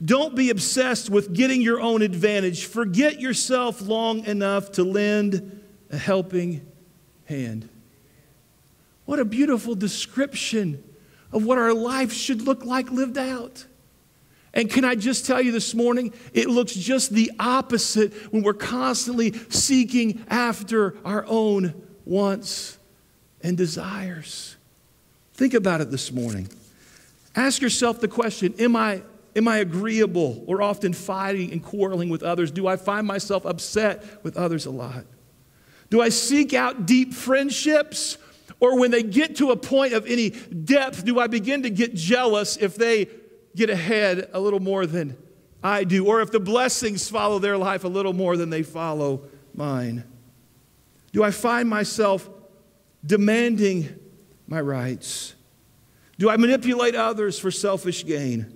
Don't 0.05 0.37
be 0.37 0.51
obsessed 0.51 1.11
with 1.11 1.33
getting 1.33 1.61
your 1.61 1.81
own 1.81 2.03
advantage. 2.03 2.67
Forget 2.67 3.21
yourself 3.21 3.81
long 3.81 4.25
enough 4.25 4.73
to 4.73 4.85
lend 4.85 5.61
a 5.91 5.99
helping 5.99 6.67
hand. 7.25 7.69
What 9.05 9.19
a 9.19 9.25
beautiful 9.25 9.75
description 9.75 10.83
of 11.33 11.45
what 11.45 11.59
our 11.59 11.75
life 11.75 12.13
should 12.13 12.43
look 12.43 12.65
like 12.65 12.91
lived 12.91 13.19
out. 13.19 13.67
And 14.55 14.71
can 14.71 14.85
I 14.85 14.95
just 14.95 15.27
tell 15.27 15.41
you 15.41 15.53
this 15.53 15.75
morning, 15.75 16.13
it 16.33 16.49
looks 16.49 16.73
just 16.73 17.11
the 17.13 17.31
opposite 17.39 18.13
when 18.33 18.43
we're 18.43 18.55
constantly 18.55 19.33
seeking 19.51 20.25
after 20.29 20.97
our 21.05 21.25
own 21.29 21.75
wants 22.05 22.79
and 23.43 23.57
desires. 23.57 24.57
Think 25.35 25.55
about 25.55 25.81
it 25.81 25.91
this 25.91 26.11
morning. 26.11 26.49
Ask 27.37 27.63
yourself 27.63 28.01
the 28.01 28.09
question 28.09 28.55
Am 28.59 28.75
I, 28.75 29.03
am 29.37 29.47
I 29.47 29.59
agreeable 29.59 30.43
or 30.47 30.63
often 30.63 30.93
fighting 30.93 31.53
and 31.53 31.63
quarreling 31.63 32.09
with 32.09 32.23
others? 32.23 32.51
Do 32.51 32.67
I 32.67 32.77
find 32.77 33.07
myself 33.07 33.45
upset 33.45 34.25
with 34.25 34.37
others 34.37 34.67
a 34.67 34.71
lot? 34.71 35.05
Do 35.91 36.01
I 36.01 36.09
seek 36.09 36.55
out 36.55 36.87
deep 36.87 37.15
friendships? 37.15 38.19
Or 38.61 38.79
when 38.79 38.91
they 38.91 39.03
get 39.03 39.37
to 39.37 39.51
a 39.51 39.57
point 39.57 39.93
of 39.93 40.07
any 40.07 40.31
depth, 40.31 41.05
do 41.05 41.21
I 41.21 41.29
begin 41.29 41.63
to 41.63 41.71
get 41.71 41.95
jealous 41.95 42.57
if 42.57 42.75
they 42.75 43.09
get 43.55 43.71
ahead 43.71 44.29
a 44.33 44.41
little 44.41 44.61
more 44.61 44.85
than 44.87 45.17
I 45.63 45.85
do? 45.85 46.07
Or 46.07 46.21
if 46.21 46.33
the 46.33 46.41
blessings 46.41 47.09
follow 47.09 47.39
their 47.39 47.57
life 47.57 47.85
a 47.85 47.89
little 47.89 48.13
more 48.13 48.37
than 48.37 48.51
they 48.51 48.63
follow 48.63 49.23
mine? 49.55 50.05
Do 51.13 51.23
I 51.23 51.31
find 51.31 51.69
myself 51.69 52.29
demanding 53.05 53.89
my 54.47 54.61
rights? 54.61 55.35
Do 56.19 56.29
I 56.29 56.37
manipulate 56.37 56.97
others 56.97 57.39
for 57.39 57.51
selfish 57.51 58.05
gain? 58.05 58.55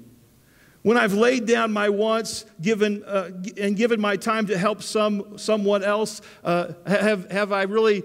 When 0.83 0.97
I've 0.97 1.15
laid 1.15 1.47
down 1.47 1.73
my 1.73 1.91
wants 1.91 2.45
given, 2.61 3.05
uh, 3.05 3.31
and 3.57 3.77
given 3.77 4.01
my 4.01 4.17
time 4.17 4.47
to 4.49 4.59
help 4.59 4.83
some, 4.83 5.39
someone 5.39 5.85
else, 5.85 6.21
uh, 6.43 6.73
have, 6.87 7.31
have 7.31 7.53
I 7.53 7.63
really 7.63 8.03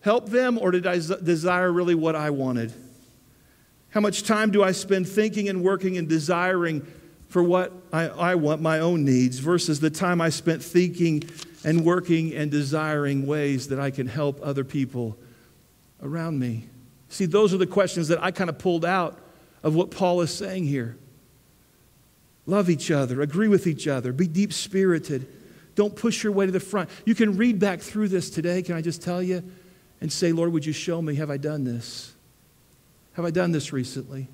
helped 0.00 0.30
them 0.30 0.58
or 0.58 0.70
did 0.70 0.86
I 0.86 0.96
desire 0.96 1.70
really 1.72 1.94
what 1.94 2.14
I 2.14 2.30
wanted? 2.30 2.72
How 3.90 4.00
much 4.00 4.22
time 4.22 4.50
do 4.50 4.62
I 4.62 4.72
spend 4.72 5.08
thinking 5.08 5.48
and 5.48 5.62
working 5.62 5.96
and 5.96 6.08
desiring 6.08 6.86
for 7.28 7.42
what 7.42 7.72
I, 7.92 8.08
I 8.08 8.34
want, 8.36 8.60
my 8.60 8.80
own 8.80 9.04
needs, 9.04 9.38
versus 9.38 9.80
the 9.80 9.90
time 9.90 10.20
I 10.20 10.28
spent 10.28 10.62
thinking 10.62 11.24
and 11.64 11.84
working 11.84 12.34
and 12.34 12.50
desiring 12.50 13.26
ways 13.26 13.68
that 13.68 13.80
I 13.80 13.90
can 13.90 14.06
help 14.06 14.40
other 14.42 14.64
people 14.64 15.16
around 16.02 16.38
me? 16.38 16.68
See, 17.08 17.24
those 17.24 17.54
are 17.54 17.58
the 17.58 17.66
questions 17.66 18.08
that 18.08 18.22
I 18.22 18.30
kind 18.30 18.50
of 18.50 18.58
pulled 18.58 18.84
out 18.84 19.18
of 19.62 19.74
what 19.74 19.90
Paul 19.90 20.20
is 20.20 20.32
saying 20.32 20.66
here. 20.66 20.96
Love 22.46 22.70
each 22.70 22.90
other, 22.90 23.20
agree 23.20 23.48
with 23.48 23.66
each 23.66 23.86
other, 23.86 24.12
be 24.12 24.26
deep 24.26 24.52
spirited. 24.52 25.26
Don't 25.74 25.94
push 25.94 26.24
your 26.24 26.32
way 26.32 26.46
to 26.46 26.52
the 26.52 26.60
front. 26.60 26.88
You 27.04 27.14
can 27.14 27.36
read 27.36 27.58
back 27.58 27.80
through 27.80 28.08
this 28.08 28.30
today, 28.30 28.62
can 28.62 28.74
I 28.74 28.80
just 28.80 29.02
tell 29.02 29.22
you, 29.22 29.42
and 30.00 30.12
say, 30.12 30.32
Lord, 30.32 30.52
would 30.52 30.64
you 30.64 30.72
show 30.72 31.02
me, 31.02 31.16
have 31.16 31.30
I 31.30 31.36
done 31.36 31.64
this? 31.64 32.12
Have 33.14 33.24
I 33.24 33.30
done 33.30 33.52
this 33.52 33.72
recently? 33.72 34.28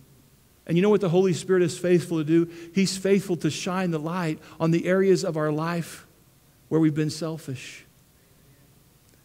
And 0.66 0.76
you 0.76 0.82
know 0.82 0.90
what 0.90 1.00
the 1.00 1.08
Holy 1.08 1.32
Spirit 1.32 1.62
is 1.62 1.78
faithful 1.78 2.18
to 2.18 2.24
do? 2.24 2.50
He's 2.74 2.96
faithful 2.96 3.36
to 3.38 3.50
shine 3.50 3.90
the 3.90 3.98
light 3.98 4.38
on 4.58 4.70
the 4.70 4.86
areas 4.86 5.24
of 5.24 5.36
our 5.36 5.52
life 5.52 6.06
where 6.68 6.80
we've 6.80 6.94
been 6.94 7.10
selfish. 7.10 7.84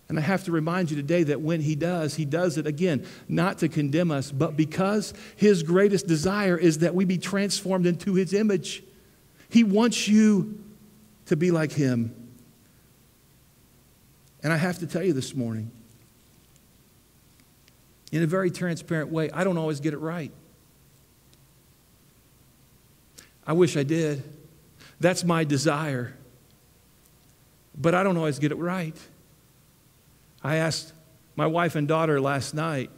And 0.10 0.18
I 0.18 0.22
have 0.22 0.44
to 0.46 0.52
remind 0.52 0.90
you 0.90 0.98
today 0.98 1.24
that 1.24 1.40
when 1.40 1.62
he 1.62 1.76
does, 1.76 2.16
he 2.16 2.26
does 2.26 2.58
it 2.58 2.66
again, 2.66 3.06
not 3.28 3.60
to 3.60 3.70
condemn 3.70 4.12
us, 4.12 4.32
but 4.32 4.58
because 4.58 5.14
his 5.36 5.62
greatest 5.62 6.08
desire 6.08 6.58
is 6.58 6.80
that 6.80 6.96
we 6.96 7.06
be 7.06 7.20
transformed 7.20 7.86
into 7.86 8.16
his 8.16 8.34
image. 8.34 8.84
He 9.50 9.64
wants 9.64 10.08
you 10.08 10.64
to 11.28 11.36
be 11.36 11.52
like 11.52 11.72
him. 11.72 12.16
And 14.42 14.52
I 14.52 14.58
have 14.58 14.80
to 14.80 14.88
tell 14.88 15.04
you 15.04 15.14
this 15.14 15.36
morning, 15.36 15.72
in 18.12 18.24
a 18.24 18.28
very 18.28 18.52
transparent 18.52 19.12
way, 19.12 19.30
I 19.32 19.44
don't 19.44 19.58
always 19.58 19.80
get 19.80 19.94
it 19.94 20.00
right. 20.00 20.32
I 23.46 23.54
wish 23.54 23.78
I 23.78 23.84
did. 23.84 24.24
That's 25.00 25.24
my 25.24 25.44
desire. 25.44 26.16
But 27.78 27.96
I 27.96 28.04
don't 28.04 28.18
always 28.18 28.40
get 28.40 28.52
it 28.52 28.58
right. 28.58 28.96
I 30.44 30.58
asked 30.58 30.94
my 31.36 31.48
wife 31.48 31.76
and 31.76 31.88
daughter 31.88 32.20
last 32.20 32.54
night 32.54 32.90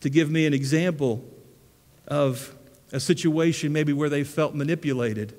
to 0.00 0.10
give 0.10 0.30
me 0.30 0.46
an 0.46 0.54
example 0.54 1.24
of 2.06 2.54
a 2.92 3.00
situation 3.00 3.72
maybe 3.72 3.92
where 3.92 4.08
they 4.08 4.24
felt 4.24 4.54
manipulated. 4.54 5.34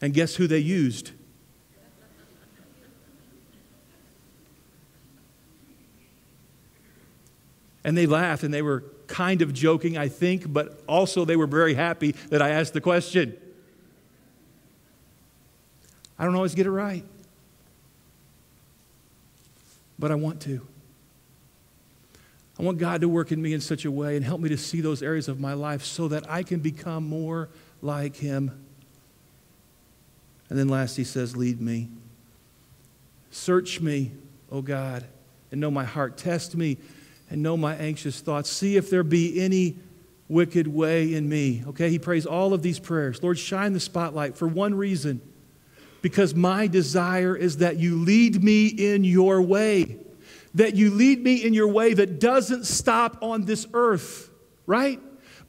And 0.00 0.12
guess 0.12 0.36
who 0.36 0.46
they 0.46 0.58
used? 0.58 1.12
And 7.84 7.96
they 7.96 8.06
laughed 8.06 8.42
and 8.42 8.52
they 8.52 8.62
were 8.62 8.84
kind 9.06 9.42
of 9.42 9.52
joking, 9.52 9.98
I 9.98 10.08
think, 10.08 10.50
but 10.52 10.82
also 10.88 11.24
they 11.24 11.36
were 11.36 11.46
very 11.46 11.74
happy 11.74 12.12
that 12.30 12.40
I 12.40 12.50
asked 12.50 12.72
the 12.72 12.80
question. 12.80 13.36
I 16.18 16.24
don't 16.24 16.34
always 16.34 16.54
get 16.54 16.66
it 16.66 16.70
right, 16.70 17.04
but 19.98 20.10
I 20.10 20.14
want 20.14 20.40
to. 20.42 20.66
I 22.58 22.62
want 22.62 22.78
God 22.78 23.00
to 23.00 23.08
work 23.08 23.32
in 23.32 23.42
me 23.42 23.54
in 23.54 23.60
such 23.60 23.84
a 23.84 23.90
way 23.90 24.14
and 24.14 24.24
help 24.24 24.40
me 24.40 24.48
to 24.50 24.56
see 24.56 24.80
those 24.80 25.02
areas 25.02 25.26
of 25.26 25.40
my 25.40 25.54
life 25.54 25.84
so 25.84 26.08
that 26.08 26.30
I 26.30 26.42
can 26.42 26.60
become 26.60 27.08
more 27.08 27.48
like 27.80 28.16
Him. 28.16 28.64
And 30.48 30.58
then 30.58 30.68
last, 30.68 30.96
He 30.96 31.04
says, 31.04 31.36
Lead 31.36 31.60
me. 31.60 31.88
Search 33.30 33.80
me, 33.80 34.12
O 34.50 34.62
God, 34.62 35.04
and 35.50 35.60
know 35.60 35.70
my 35.70 35.84
heart. 35.84 36.18
Test 36.18 36.54
me 36.54 36.76
and 37.32 37.42
know 37.42 37.56
my 37.56 37.74
anxious 37.74 38.20
thoughts. 38.20 38.48
See 38.48 38.76
if 38.76 38.90
there 38.90 39.02
be 39.02 39.40
any 39.40 39.78
wicked 40.28 40.68
way 40.68 41.14
in 41.14 41.28
me. 41.28 41.64
Okay, 41.68 41.90
he 41.90 41.98
prays 41.98 42.26
all 42.26 42.54
of 42.54 42.62
these 42.62 42.78
prayers. 42.78 43.22
Lord, 43.22 43.38
shine 43.38 43.72
the 43.72 43.80
spotlight 43.80 44.36
for 44.36 44.46
one 44.46 44.74
reason 44.74 45.20
because 46.00 46.34
my 46.34 46.68
desire 46.68 47.34
is 47.34 47.56
that 47.58 47.78
you 47.78 47.96
lead 47.96 48.42
me 48.42 48.66
in 48.68 49.02
your 49.02 49.42
way 49.42 49.98
that 50.54 50.74
you 50.74 50.90
lead 50.90 51.22
me 51.22 51.36
in 51.36 51.54
your 51.54 51.68
way 51.68 51.94
that 51.94 52.20
doesn't 52.20 52.66
stop 52.66 53.18
on 53.22 53.44
this 53.44 53.66
earth, 53.72 54.30
right? 54.66 55.00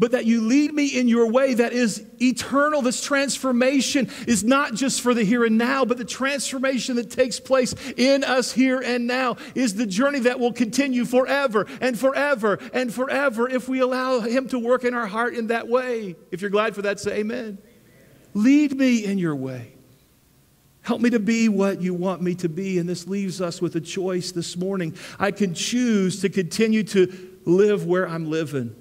But 0.04 0.12
that 0.12 0.26
you 0.26 0.42
lead 0.42 0.74
me 0.74 0.88
in 0.88 1.08
your 1.08 1.32
way 1.32 1.54
that 1.54 1.72
is 1.72 2.06
eternal. 2.22 2.82
This 2.82 3.02
transformation 3.02 4.10
is 4.28 4.44
not 4.44 4.74
just 4.74 5.00
for 5.00 5.14
the 5.14 5.24
here 5.24 5.46
and 5.46 5.58
now, 5.58 5.86
but 5.86 5.98
the 5.98 6.04
transformation 6.04 6.98
that 6.98 7.10
takes 7.10 7.40
place 7.40 7.74
in 7.96 8.26
us 8.26 8.52
here 8.52 8.82
and 8.82 9.08
now 9.08 9.38
is 9.56 9.76
the 9.76 9.86
journey 9.86 10.20
that 10.20 10.42
will 10.42 10.52
continue 10.52 11.06
forever 11.06 11.68
and 11.80 11.98
forever 11.98 12.60
and 12.74 12.94
forever 12.94 13.48
if 13.48 13.70
we 13.70 13.80
allow 13.80 14.20
Him 14.20 14.50
to 14.50 14.60
work 14.60 14.84
in 14.84 14.94
our 14.94 15.08
heart 15.08 15.36
in 15.36 15.48
that 15.48 15.70
way. 15.70 16.18
If 16.32 16.42
you're 16.42 16.50
glad 16.50 16.76
for 16.76 16.82
that, 16.82 17.00
say 17.00 17.20
amen. 17.20 17.40
amen. 17.40 17.58
Lead 18.34 18.76
me 18.76 19.06
in 19.06 19.18
your 19.18 19.38
way. 19.38 19.72
Help 20.82 21.00
me 21.00 21.12
to 21.12 21.20
be 21.20 21.48
what 21.48 21.82
you 21.82 21.94
want 21.94 22.22
me 22.22 22.36
to 22.36 22.50
be. 22.50 22.78
And 22.78 22.90
this 22.90 23.08
leaves 23.08 23.40
us 23.40 23.62
with 23.62 23.78
a 23.78 23.82
choice 23.82 24.34
this 24.34 24.58
morning. 24.58 24.98
I 25.18 25.32
can 25.32 25.54
choose 25.54 26.20
to 26.24 26.28
continue 26.28 26.84
to 26.84 27.38
live 27.46 27.86
where 27.86 28.06
I'm 28.06 28.30
living. 28.30 28.76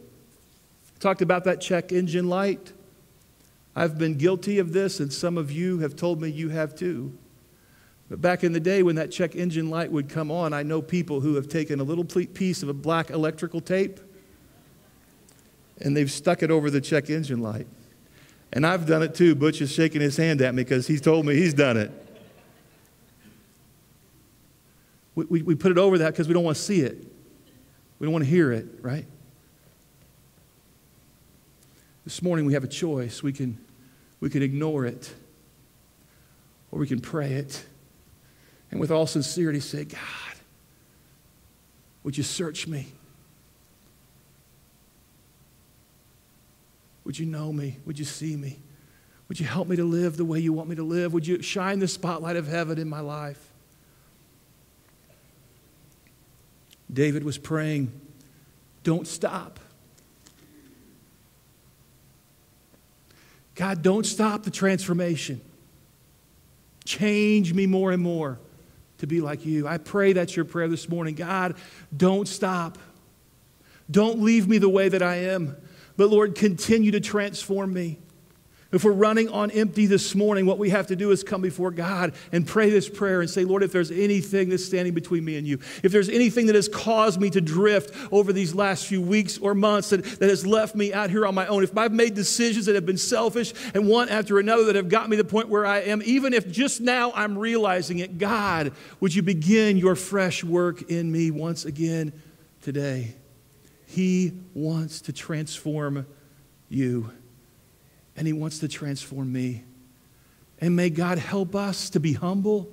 Talked 1.03 1.21
about 1.21 1.43
that 1.45 1.61
check 1.61 1.91
engine 1.91 2.29
light. 2.29 2.73
I've 3.75 3.99
been 3.99 4.17
guilty 4.17 4.61
of 4.61 4.73
this, 4.73 5.01
and 5.01 5.13
some 5.13 5.37
of 5.37 5.51
you 5.51 5.81
have 5.81 5.97
told 5.97 6.23
me 6.23 6.29
you 6.29 6.51
have 6.51 6.77
too. 6.77 7.13
But 8.09 8.21
back 8.21 8.45
in 8.45 8.53
the 8.53 8.61
day 8.61 8.85
when 8.85 8.95
that 8.95 9.11
check 9.11 9.35
engine 9.35 9.69
light 9.69 9.91
would 9.91 10.09
come 10.09 10.31
on, 10.31 10.53
I 10.53 10.63
know 10.63 10.81
people 10.81 11.21
who 11.21 11.35
have 11.35 11.49
taken 11.49 11.81
a 11.81 11.83
little 11.83 12.05
piece 12.05 12.63
of 12.63 12.69
a 12.69 12.73
black 12.73 13.11
electrical 13.11 13.61
tape 13.61 13.99
and 15.81 15.97
they've 15.97 16.11
stuck 16.11 16.45
it 16.45 16.53
over 16.53 16.71
the 16.71 16.81
check 16.81 17.11
engine 17.11 17.43
light. 17.43 17.67
And 18.53 18.65
I've 18.65 18.87
done 18.87 19.03
it 19.03 19.17
too. 19.17 19.35
Butch 19.35 19.61
is 19.61 19.73
shaking 19.73 20.03
his 20.03 20.17
hand 20.17 20.41
at 20.41 20.55
me 20.55 20.63
because 20.63 20.87
he's 20.87 21.01
told 21.01 21.27
me 21.27 21.35
he's 21.35 21.55
done 21.55 21.79
it. 21.79 21.91
We, 25.17 25.25
we, 25.25 25.43
we 25.43 25.55
put 25.57 25.73
it 25.73 25.79
over 25.79 25.99
that 25.99 26.13
because 26.13 26.29
we 26.29 26.35
don't 26.35 26.45
want 26.45 26.59
to 26.59 26.63
see 26.63 26.83
it. 26.83 26.97
We 27.99 28.07
don't 28.07 28.13
want 28.13 28.25
to 28.25 28.31
hear 28.31 28.53
it, 28.53 28.67
right? 28.83 29.07
This 32.05 32.23
morning 32.23 32.47
we 32.47 32.55
have 32.55 32.65
a 32.65 32.69
choice. 32.69 33.23
We 33.23 33.33
can, 33.33 33.59
we 34.21 34.29
can 34.31 34.43
ignore 34.43 34.87
it 34.87 35.13
or 36.71 36.79
we 36.79 36.87
can 36.87 37.01
pray 37.01 37.33
it. 37.33 37.65
And 38.71 38.81
with 38.81 38.91
all 38.91 39.07
sincerity 39.07 39.61
say, 39.61 39.85
God, 39.85 40.01
would 42.03 42.17
you 42.17 42.23
search 42.23 42.67
me? 42.67 42.87
Would 47.05 47.19
you 47.19 47.27
know 47.27 47.53
me? 47.53 47.79
Would 47.85 47.99
you 47.99 48.05
see 48.05 48.37
me? 48.37 48.59
Would 49.29 49.39
you 49.41 49.47
help 49.47 49.69
me 49.69 49.77
to 49.77 49.85
live 49.85 50.17
the 50.17 50.25
way 50.25 50.41
you 50.41 50.53
want 50.53 50.69
me 50.69 50.77
to 50.77 50.83
live? 50.83 51.13
Would 51.13 51.27
you 51.27 51.43
shine 51.43 51.79
the 51.79 51.89
spotlight 51.89 52.37
of 52.37 52.47
heaven 52.47 52.79
in 52.79 52.89
my 52.89 53.01
life? 53.01 53.53
David 56.93 57.25
was 57.25 57.39
praying, 57.39 57.91
don't 58.83 59.07
stop. 59.07 59.59
God, 63.55 63.83
don't 63.83 64.07
stop 64.07 64.45
the 64.45 64.51
transformation. 64.51 65.41
Change 66.85 67.53
me 67.55 67.67
more 67.67 67.93
and 67.93 68.03
more 68.03 68.39
to 68.99 69.07
be 69.07 69.21
like 69.21 69.45
you. 69.45 69.69
I 69.69 69.79
pray 69.79 70.13
that's 70.13 70.35
your 70.35 70.45
prayer 70.45 70.69
this 70.69 70.89
morning. 70.89 71.15
God, 71.15 71.57
don't 71.95 72.27
stop. 72.27 72.79
Don't 73.91 74.21
leave 74.23 74.49
me 74.49 74.59
the 74.59 74.69
way 74.69 74.89
that 74.89 75.03
I 75.03 75.17
am, 75.17 75.57
but 75.97 76.09
Lord, 76.09 76.35
continue 76.35 76.93
to 76.93 77.01
transform 77.01 77.73
me. 77.73 77.99
If 78.73 78.85
we're 78.85 78.93
running 78.93 79.29
on 79.29 79.51
empty 79.51 79.85
this 79.85 80.15
morning, 80.15 80.47
what 80.47 80.57
we 80.57 80.71
have 80.71 80.87
to 80.87 80.97
do 80.97 81.11
is 81.11 81.23
come 81.23 81.43
before 81.43 81.71
God 81.71 82.15
and 82.33 82.47
pray 82.47 82.71
this 82.71 82.89
prayer 82.89 83.21
and 83.21 83.29
say, 83.29 83.45
Lord, 83.45 83.63
if 83.63 83.71
there's 83.71 83.91
anything 83.91 84.49
that's 84.49 84.65
standing 84.65 84.95
between 84.95 85.27
me 85.27 85.37
and 85.37 85.47
you, 85.47 85.59
if 85.83 85.93
there's 85.93 86.09
anything 86.09 86.47
that 86.47 86.55
has 86.55 86.69
caused 86.69 87.21
me 87.21 87.29
to 87.31 87.43
drift 87.43 87.95
over 88.11 88.33
these 88.33 88.55
last 88.55 88.87
few 88.87 89.03
weeks 89.03 89.37
or 89.37 89.55
months 89.55 89.91
that, 89.91 90.03
that 90.21 90.31
has 90.31 90.47
left 90.47 90.75
me 90.75 90.91
out 90.95 91.11
here 91.11 91.27
on 91.27 91.35
my 91.35 91.47
own, 91.49 91.63
if 91.63 91.77
I've 91.77 91.93
made 91.93 92.15
decisions 92.15 92.65
that 92.65 92.75
have 92.75 92.87
been 92.87 92.97
selfish 92.97 93.53
and 93.75 93.87
one 93.87 94.09
after 94.09 94.39
another 94.39 94.65
that 94.65 94.77
have 94.77 94.89
got 94.89 95.11
me 95.11 95.19
to 95.19 95.23
the 95.23 95.29
point 95.29 95.51
where 95.51 95.67
I 95.67 95.81
am, 95.81 96.01
even 96.07 96.33
if 96.33 96.51
just 96.51 96.81
now 96.81 97.13
I'm 97.15 97.37
realizing 97.37 97.99
it, 97.99 98.17
God, 98.17 98.73
would 99.01 99.15
you 99.15 99.23
begin 99.23 99.77
your 99.77 99.97
fresh 99.97 100.43
work 100.43 100.91
in 100.91 101.13
me 101.13 101.31
once 101.31 101.67
again 101.67 102.15
today? 102.63 103.17
He 103.85 104.33
wants 104.55 105.03
to 105.03 105.13
transform 105.13 106.07
you 106.71 107.11
and 108.17 108.27
He 108.27 108.33
wants 108.33 108.59
to 108.61 108.69
transform 108.69 109.33
me. 109.33 109.65
And 110.61 110.77
may 110.77 110.91
God 110.91 111.19
help 111.19 111.55
us 111.55 111.91
to 111.91 112.01
be 112.01 112.13
humble 112.13 112.69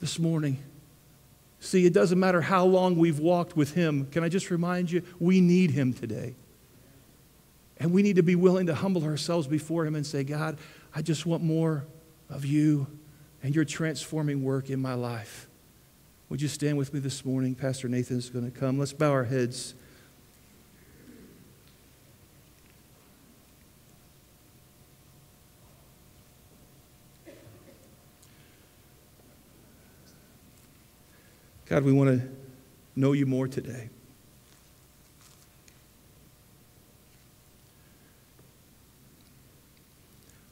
this 0.00 0.18
morning. 0.18 0.62
See, 1.60 1.86
it 1.86 1.92
doesn't 1.92 2.18
matter 2.18 2.40
how 2.40 2.64
long 2.64 2.96
we've 2.96 3.20
walked 3.20 3.56
with 3.56 3.74
Him. 3.74 4.06
Can 4.06 4.24
I 4.24 4.28
just 4.28 4.50
remind 4.50 4.90
you, 4.90 5.02
we 5.20 5.40
need 5.40 5.70
Him 5.70 5.92
today. 5.92 6.34
And 7.78 7.92
we 7.92 8.02
need 8.02 8.16
to 8.16 8.22
be 8.22 8.34
willing 8.34 8.66
to 8.66 8.74
humble 8.74 9.04
ourselves 9.04 9.46
before 9.46 9.86
Him 9.86 9.94
and 9.94 10.06
say, 10.06 10.24
God, 10.24 10.58
I 10.94 11.02
just 11.02 11.26
want 11.26 11.42
more 11.42 11.84
of 12.28 12.44
you 12.44 12.86
and 13.42 13.54
your 13.54 13.64
transforming 13.64 14.42
work 14.42 14.70
in 14.70 14.80
my 14.80 14.94
life. 14.94 15.48
Would 16.28 16.40
you 16.40 16.48
stand 16.48 16.78
with 16.78 16.94
me 16.94 17.00
this 17.00 17.24
morning? 17.24 17.54
Pastor 17.54 17.88
Nathan 17.88 18.16
is 18.16 18.30
going 18.30 18.50
to 18.50 18.58
come. 18.58 18.78
Let's 18.78 18.92
bow 18.92 19.10
our 19.10 19.24
heads. 19.24 19.74
God, 31.72 31.84
we 31.84 31.92
want 31.92 32.20
to 32.20 32.28
know 32.96 33.12
you 33.12 33.24
more 33.24 33.48
today. 33.48 33.88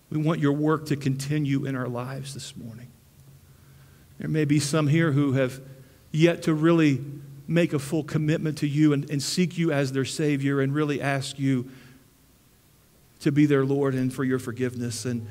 We 0.08 0.16
want 0.16 0.40
your 0.40 0.54
work 0.54 0.86
to 0.86 0.96
continue 0.96 1.66
in 1.66 1.76
our 1.76 1.88
lives 1.88 2.32
this 2.32 2.56
morning. 2.56 2.86
There 4.18 4.30
may 4.30 4.46
be 4.46 4.58
some 4.58 4.86
here 4.86 5.12
who 5.12 5.34
have 5.34 5.60
yet 6.10 6.40
to 6.44 6.54
really 6.54 7.04
make 7.46 7.74
a 7.74 7.78
full 7.78 8.02
commitment 8.02 8.56
to 8.56 8.66
you 8.66 8.94
and, 8.94 9.10
and 9.10 9.22
seek 9.22 9.58
you 9.58 9.70
as 9.70 9.92
their 9.92 10.06
Savior 10.06 10.62
and 10.62 10.74
really 10.74 11.02
ask 11.02 11.38
you 11.38 11.70
to 13.18 13.30
be 13.30 13.44
their 13.44 13.66
Lord 13.66 13.94
and 13.94 14.10
for 14.10 14.24
your 14.24 14.38
forgiveness. 14.38 15.04
And 15.04 15.26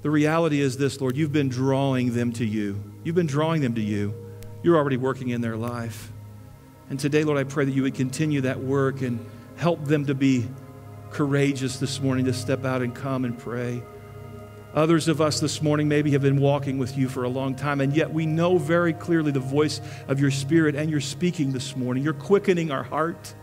the 0.00 0.08
reality 0.08 0.62
is 0.62 0.78
this, 0.78 1.02
Lord, 1.02 1.18
you've 1.18 1.34
been 1.34 1.50
drawing 1.50 2.14
them 2.14 2.32
to 2.32 2.46
you. 2.46 2.82
You've 3.04 3.14
been 3.14 3.26
drawing 3.26 3.60
them 3.60 3.74
to 3.74 3.82
you 3.82 4.23
you're 4.64 4.76
already 4.76 4.96
working 4.96 5.28
in 5.28 5.42
their 5.42 5.56
life. 5.56 6.10
And 6.88 6.98
today, 6.98 7.22
Lord, 7.22 7.38
I 7.38 7.44
pray 7.44 7.66
that 7.66 7.72
you 7.72 7.82
would 7.82 7.94
continue 7.94 8.40
that 8.40 8.58
work 8.60 9.02
and 9.02 9.24
help 9.56 9.84
them 9.84 10.06
to 10.06 10.14
be 10.14 10.48
courageous 11.10 11.78
this 11.78 12.00
morning 12.00 12.24
to 12.24 12.32
step 12.32 12.64
out 12.64 12.80
and 12.80 12.94
come 12.94 13.26
and 13.26 13.38
pray. 13.38 13.82
Others 14.74 15.06
of 15.06 15.20
us 15.20 15.38
this 15.38 15.60
morning 15.60 15.86
maybe 15.86 16.12
have 16.12 16.22
been 16.22 16.40
walking 16.40 16.78
with 16.78 16.96
you 16.96 17.10
for 17.10 17.24
a 17.24 17.28
long 17.28 17.54
time, 17.54 17.82
and 17.82 17.94
yet 17.94 18.12
we 18.12 18.24
know 18.24 18.56
very 18.56 18.94
clearly 18.94 19.30
the 19.30 19.38
voice 19.38 19.82
of 20.08 20.18
your 20.18 20.30
Spirit, 20.30 20.74
and 20.74 20.90
you're 20.90 20.98
speaking 20.98 21.52
this 21.52 21.76
morning. 21.76 22.02
You're 22.02 22.14
quickening 22.14 22.72
our 22.72 22.82
heart. 22.82 23.34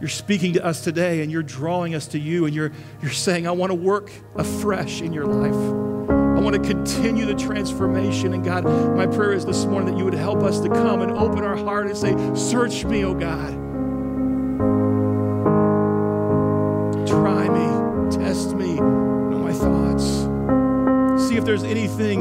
You're 0.00 0.10
speaking 0.10 0.52
to 0.52 0.64
us 0.64 0.84
today, 0.84 1.22
and 1.22 1.32
you're 1.32 1.42
drawing 1.42 1.94
us 1.94 2.08
to 2.08 2.18
you, 2.18 2.44
and 2.44 2.54
you're, 2.54 2.72
you're 3.00 3.10
saying, 3.10 3.48
I 3.48 3.52
want 3.52 3.70
to 3.70 3.74
work 3.74 4.12
afresh 4.36 5.00
in 5.00 5.14
your 5.14 5.26
life. 5.26 5.95
Want 6.46 6.62
to 6.62 6.74
continue 6.74 7.26
the 7.26 7.34
transformation. 7.34 8.32
And 8.32 8.44
God, 8.44 8.62
my 8.96 9.04
prayer 9.04 9.32
is 9.32 9.44
this 9.44 9.64
morning 9.64 9.90
that 9.90 9.98
you 9.98 10.04
would 10.04 10.14
help 10.14 10.44
us 10.44 10.60
to 10.60 10.68
come 10.68 11.02
and 11.02 11.10
open 11.10 11.42
our 11.42 11.56
heart 11.56 11.88
and 11.88 11.96
say, 11.96 12.14
Search 12.36 12.84
me, 12.84 13.04
oh 13.04 13.14
God. 13.14 13.52
Try 17.04 17.48
me, 17.48 18.16
test 18.16 18.54
me, 18.54 18.76
know 18.76 19.40
my 19.40 19.52
thoughts. 19.52 21.26
See 21.26 21.36
if 21.36 21.44
there's 21.44 21.64
anything 21.64 22.20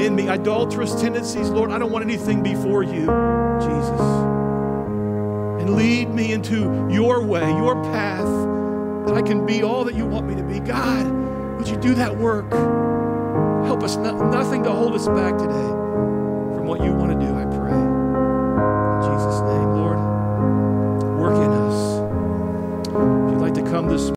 in 0.00 0.16
me, 0.16 0.28
idolatrous 0.28 1.00
tendencies. 1.00 1.50
Lord, 1.50 1.70
I 1.70 1.78
don't 1.78 1.92
want 1.92 2.04
anything 2.04 2.42
before 2.42 2.82
you, 2.82 3.06
Jesus. 3.60 4.00
And 5.60 5.76
lead 5.76 6.12
me 6.12 6.32
into 6.32 6.88
your 6.90 7.22
way, 7.22 7.48
your 7.48 7.80
path, 7.84 8.26
that 9.06 9.14
I 9.14 9.22
can 9.22 9.46
be 9.46 9.62
all 9.62 9.84
that 9.84 9.94
you 9.94 10.04
want 10.04 10.26
me 10.26 10.34
to 10.34 10.42
be. 10.42 10.58
God, 10.58 11.06
would 11.56 11.68
you 11.68 11.76
do 11.76 11.94
that 11.94 12.16
work? 12.16 12.50
Help 13.64 13.82
us, 13.82 13.96
no, 13.96 14.30
nothing 14.30 14.62
to 14.62 14.70
hold 14.70 14.94
us 14.94 15.06
back 15.08 15.36
today 15.38 15.68
from 16.54 16.66
what 16.66 16.82
you 16.82 16.92
want 16.92 17.18
to 17.18 17.26
do, 17.26 17.34
I 17.34 17.44
pray. 17.44 17.72
In 17.72 19.00
Jesus' 19.08 19.40
name, 19.40 19.70
Lord, 19.74 19.98
work 21.18 21.36
in 21.36 21.50
us. 21.50 22.00
If 22.88 23.32
you'd 23.32 23.40
like 23.40 23.54
to 23.54 23.62
come 23.62 23.88
this 23.88 24.12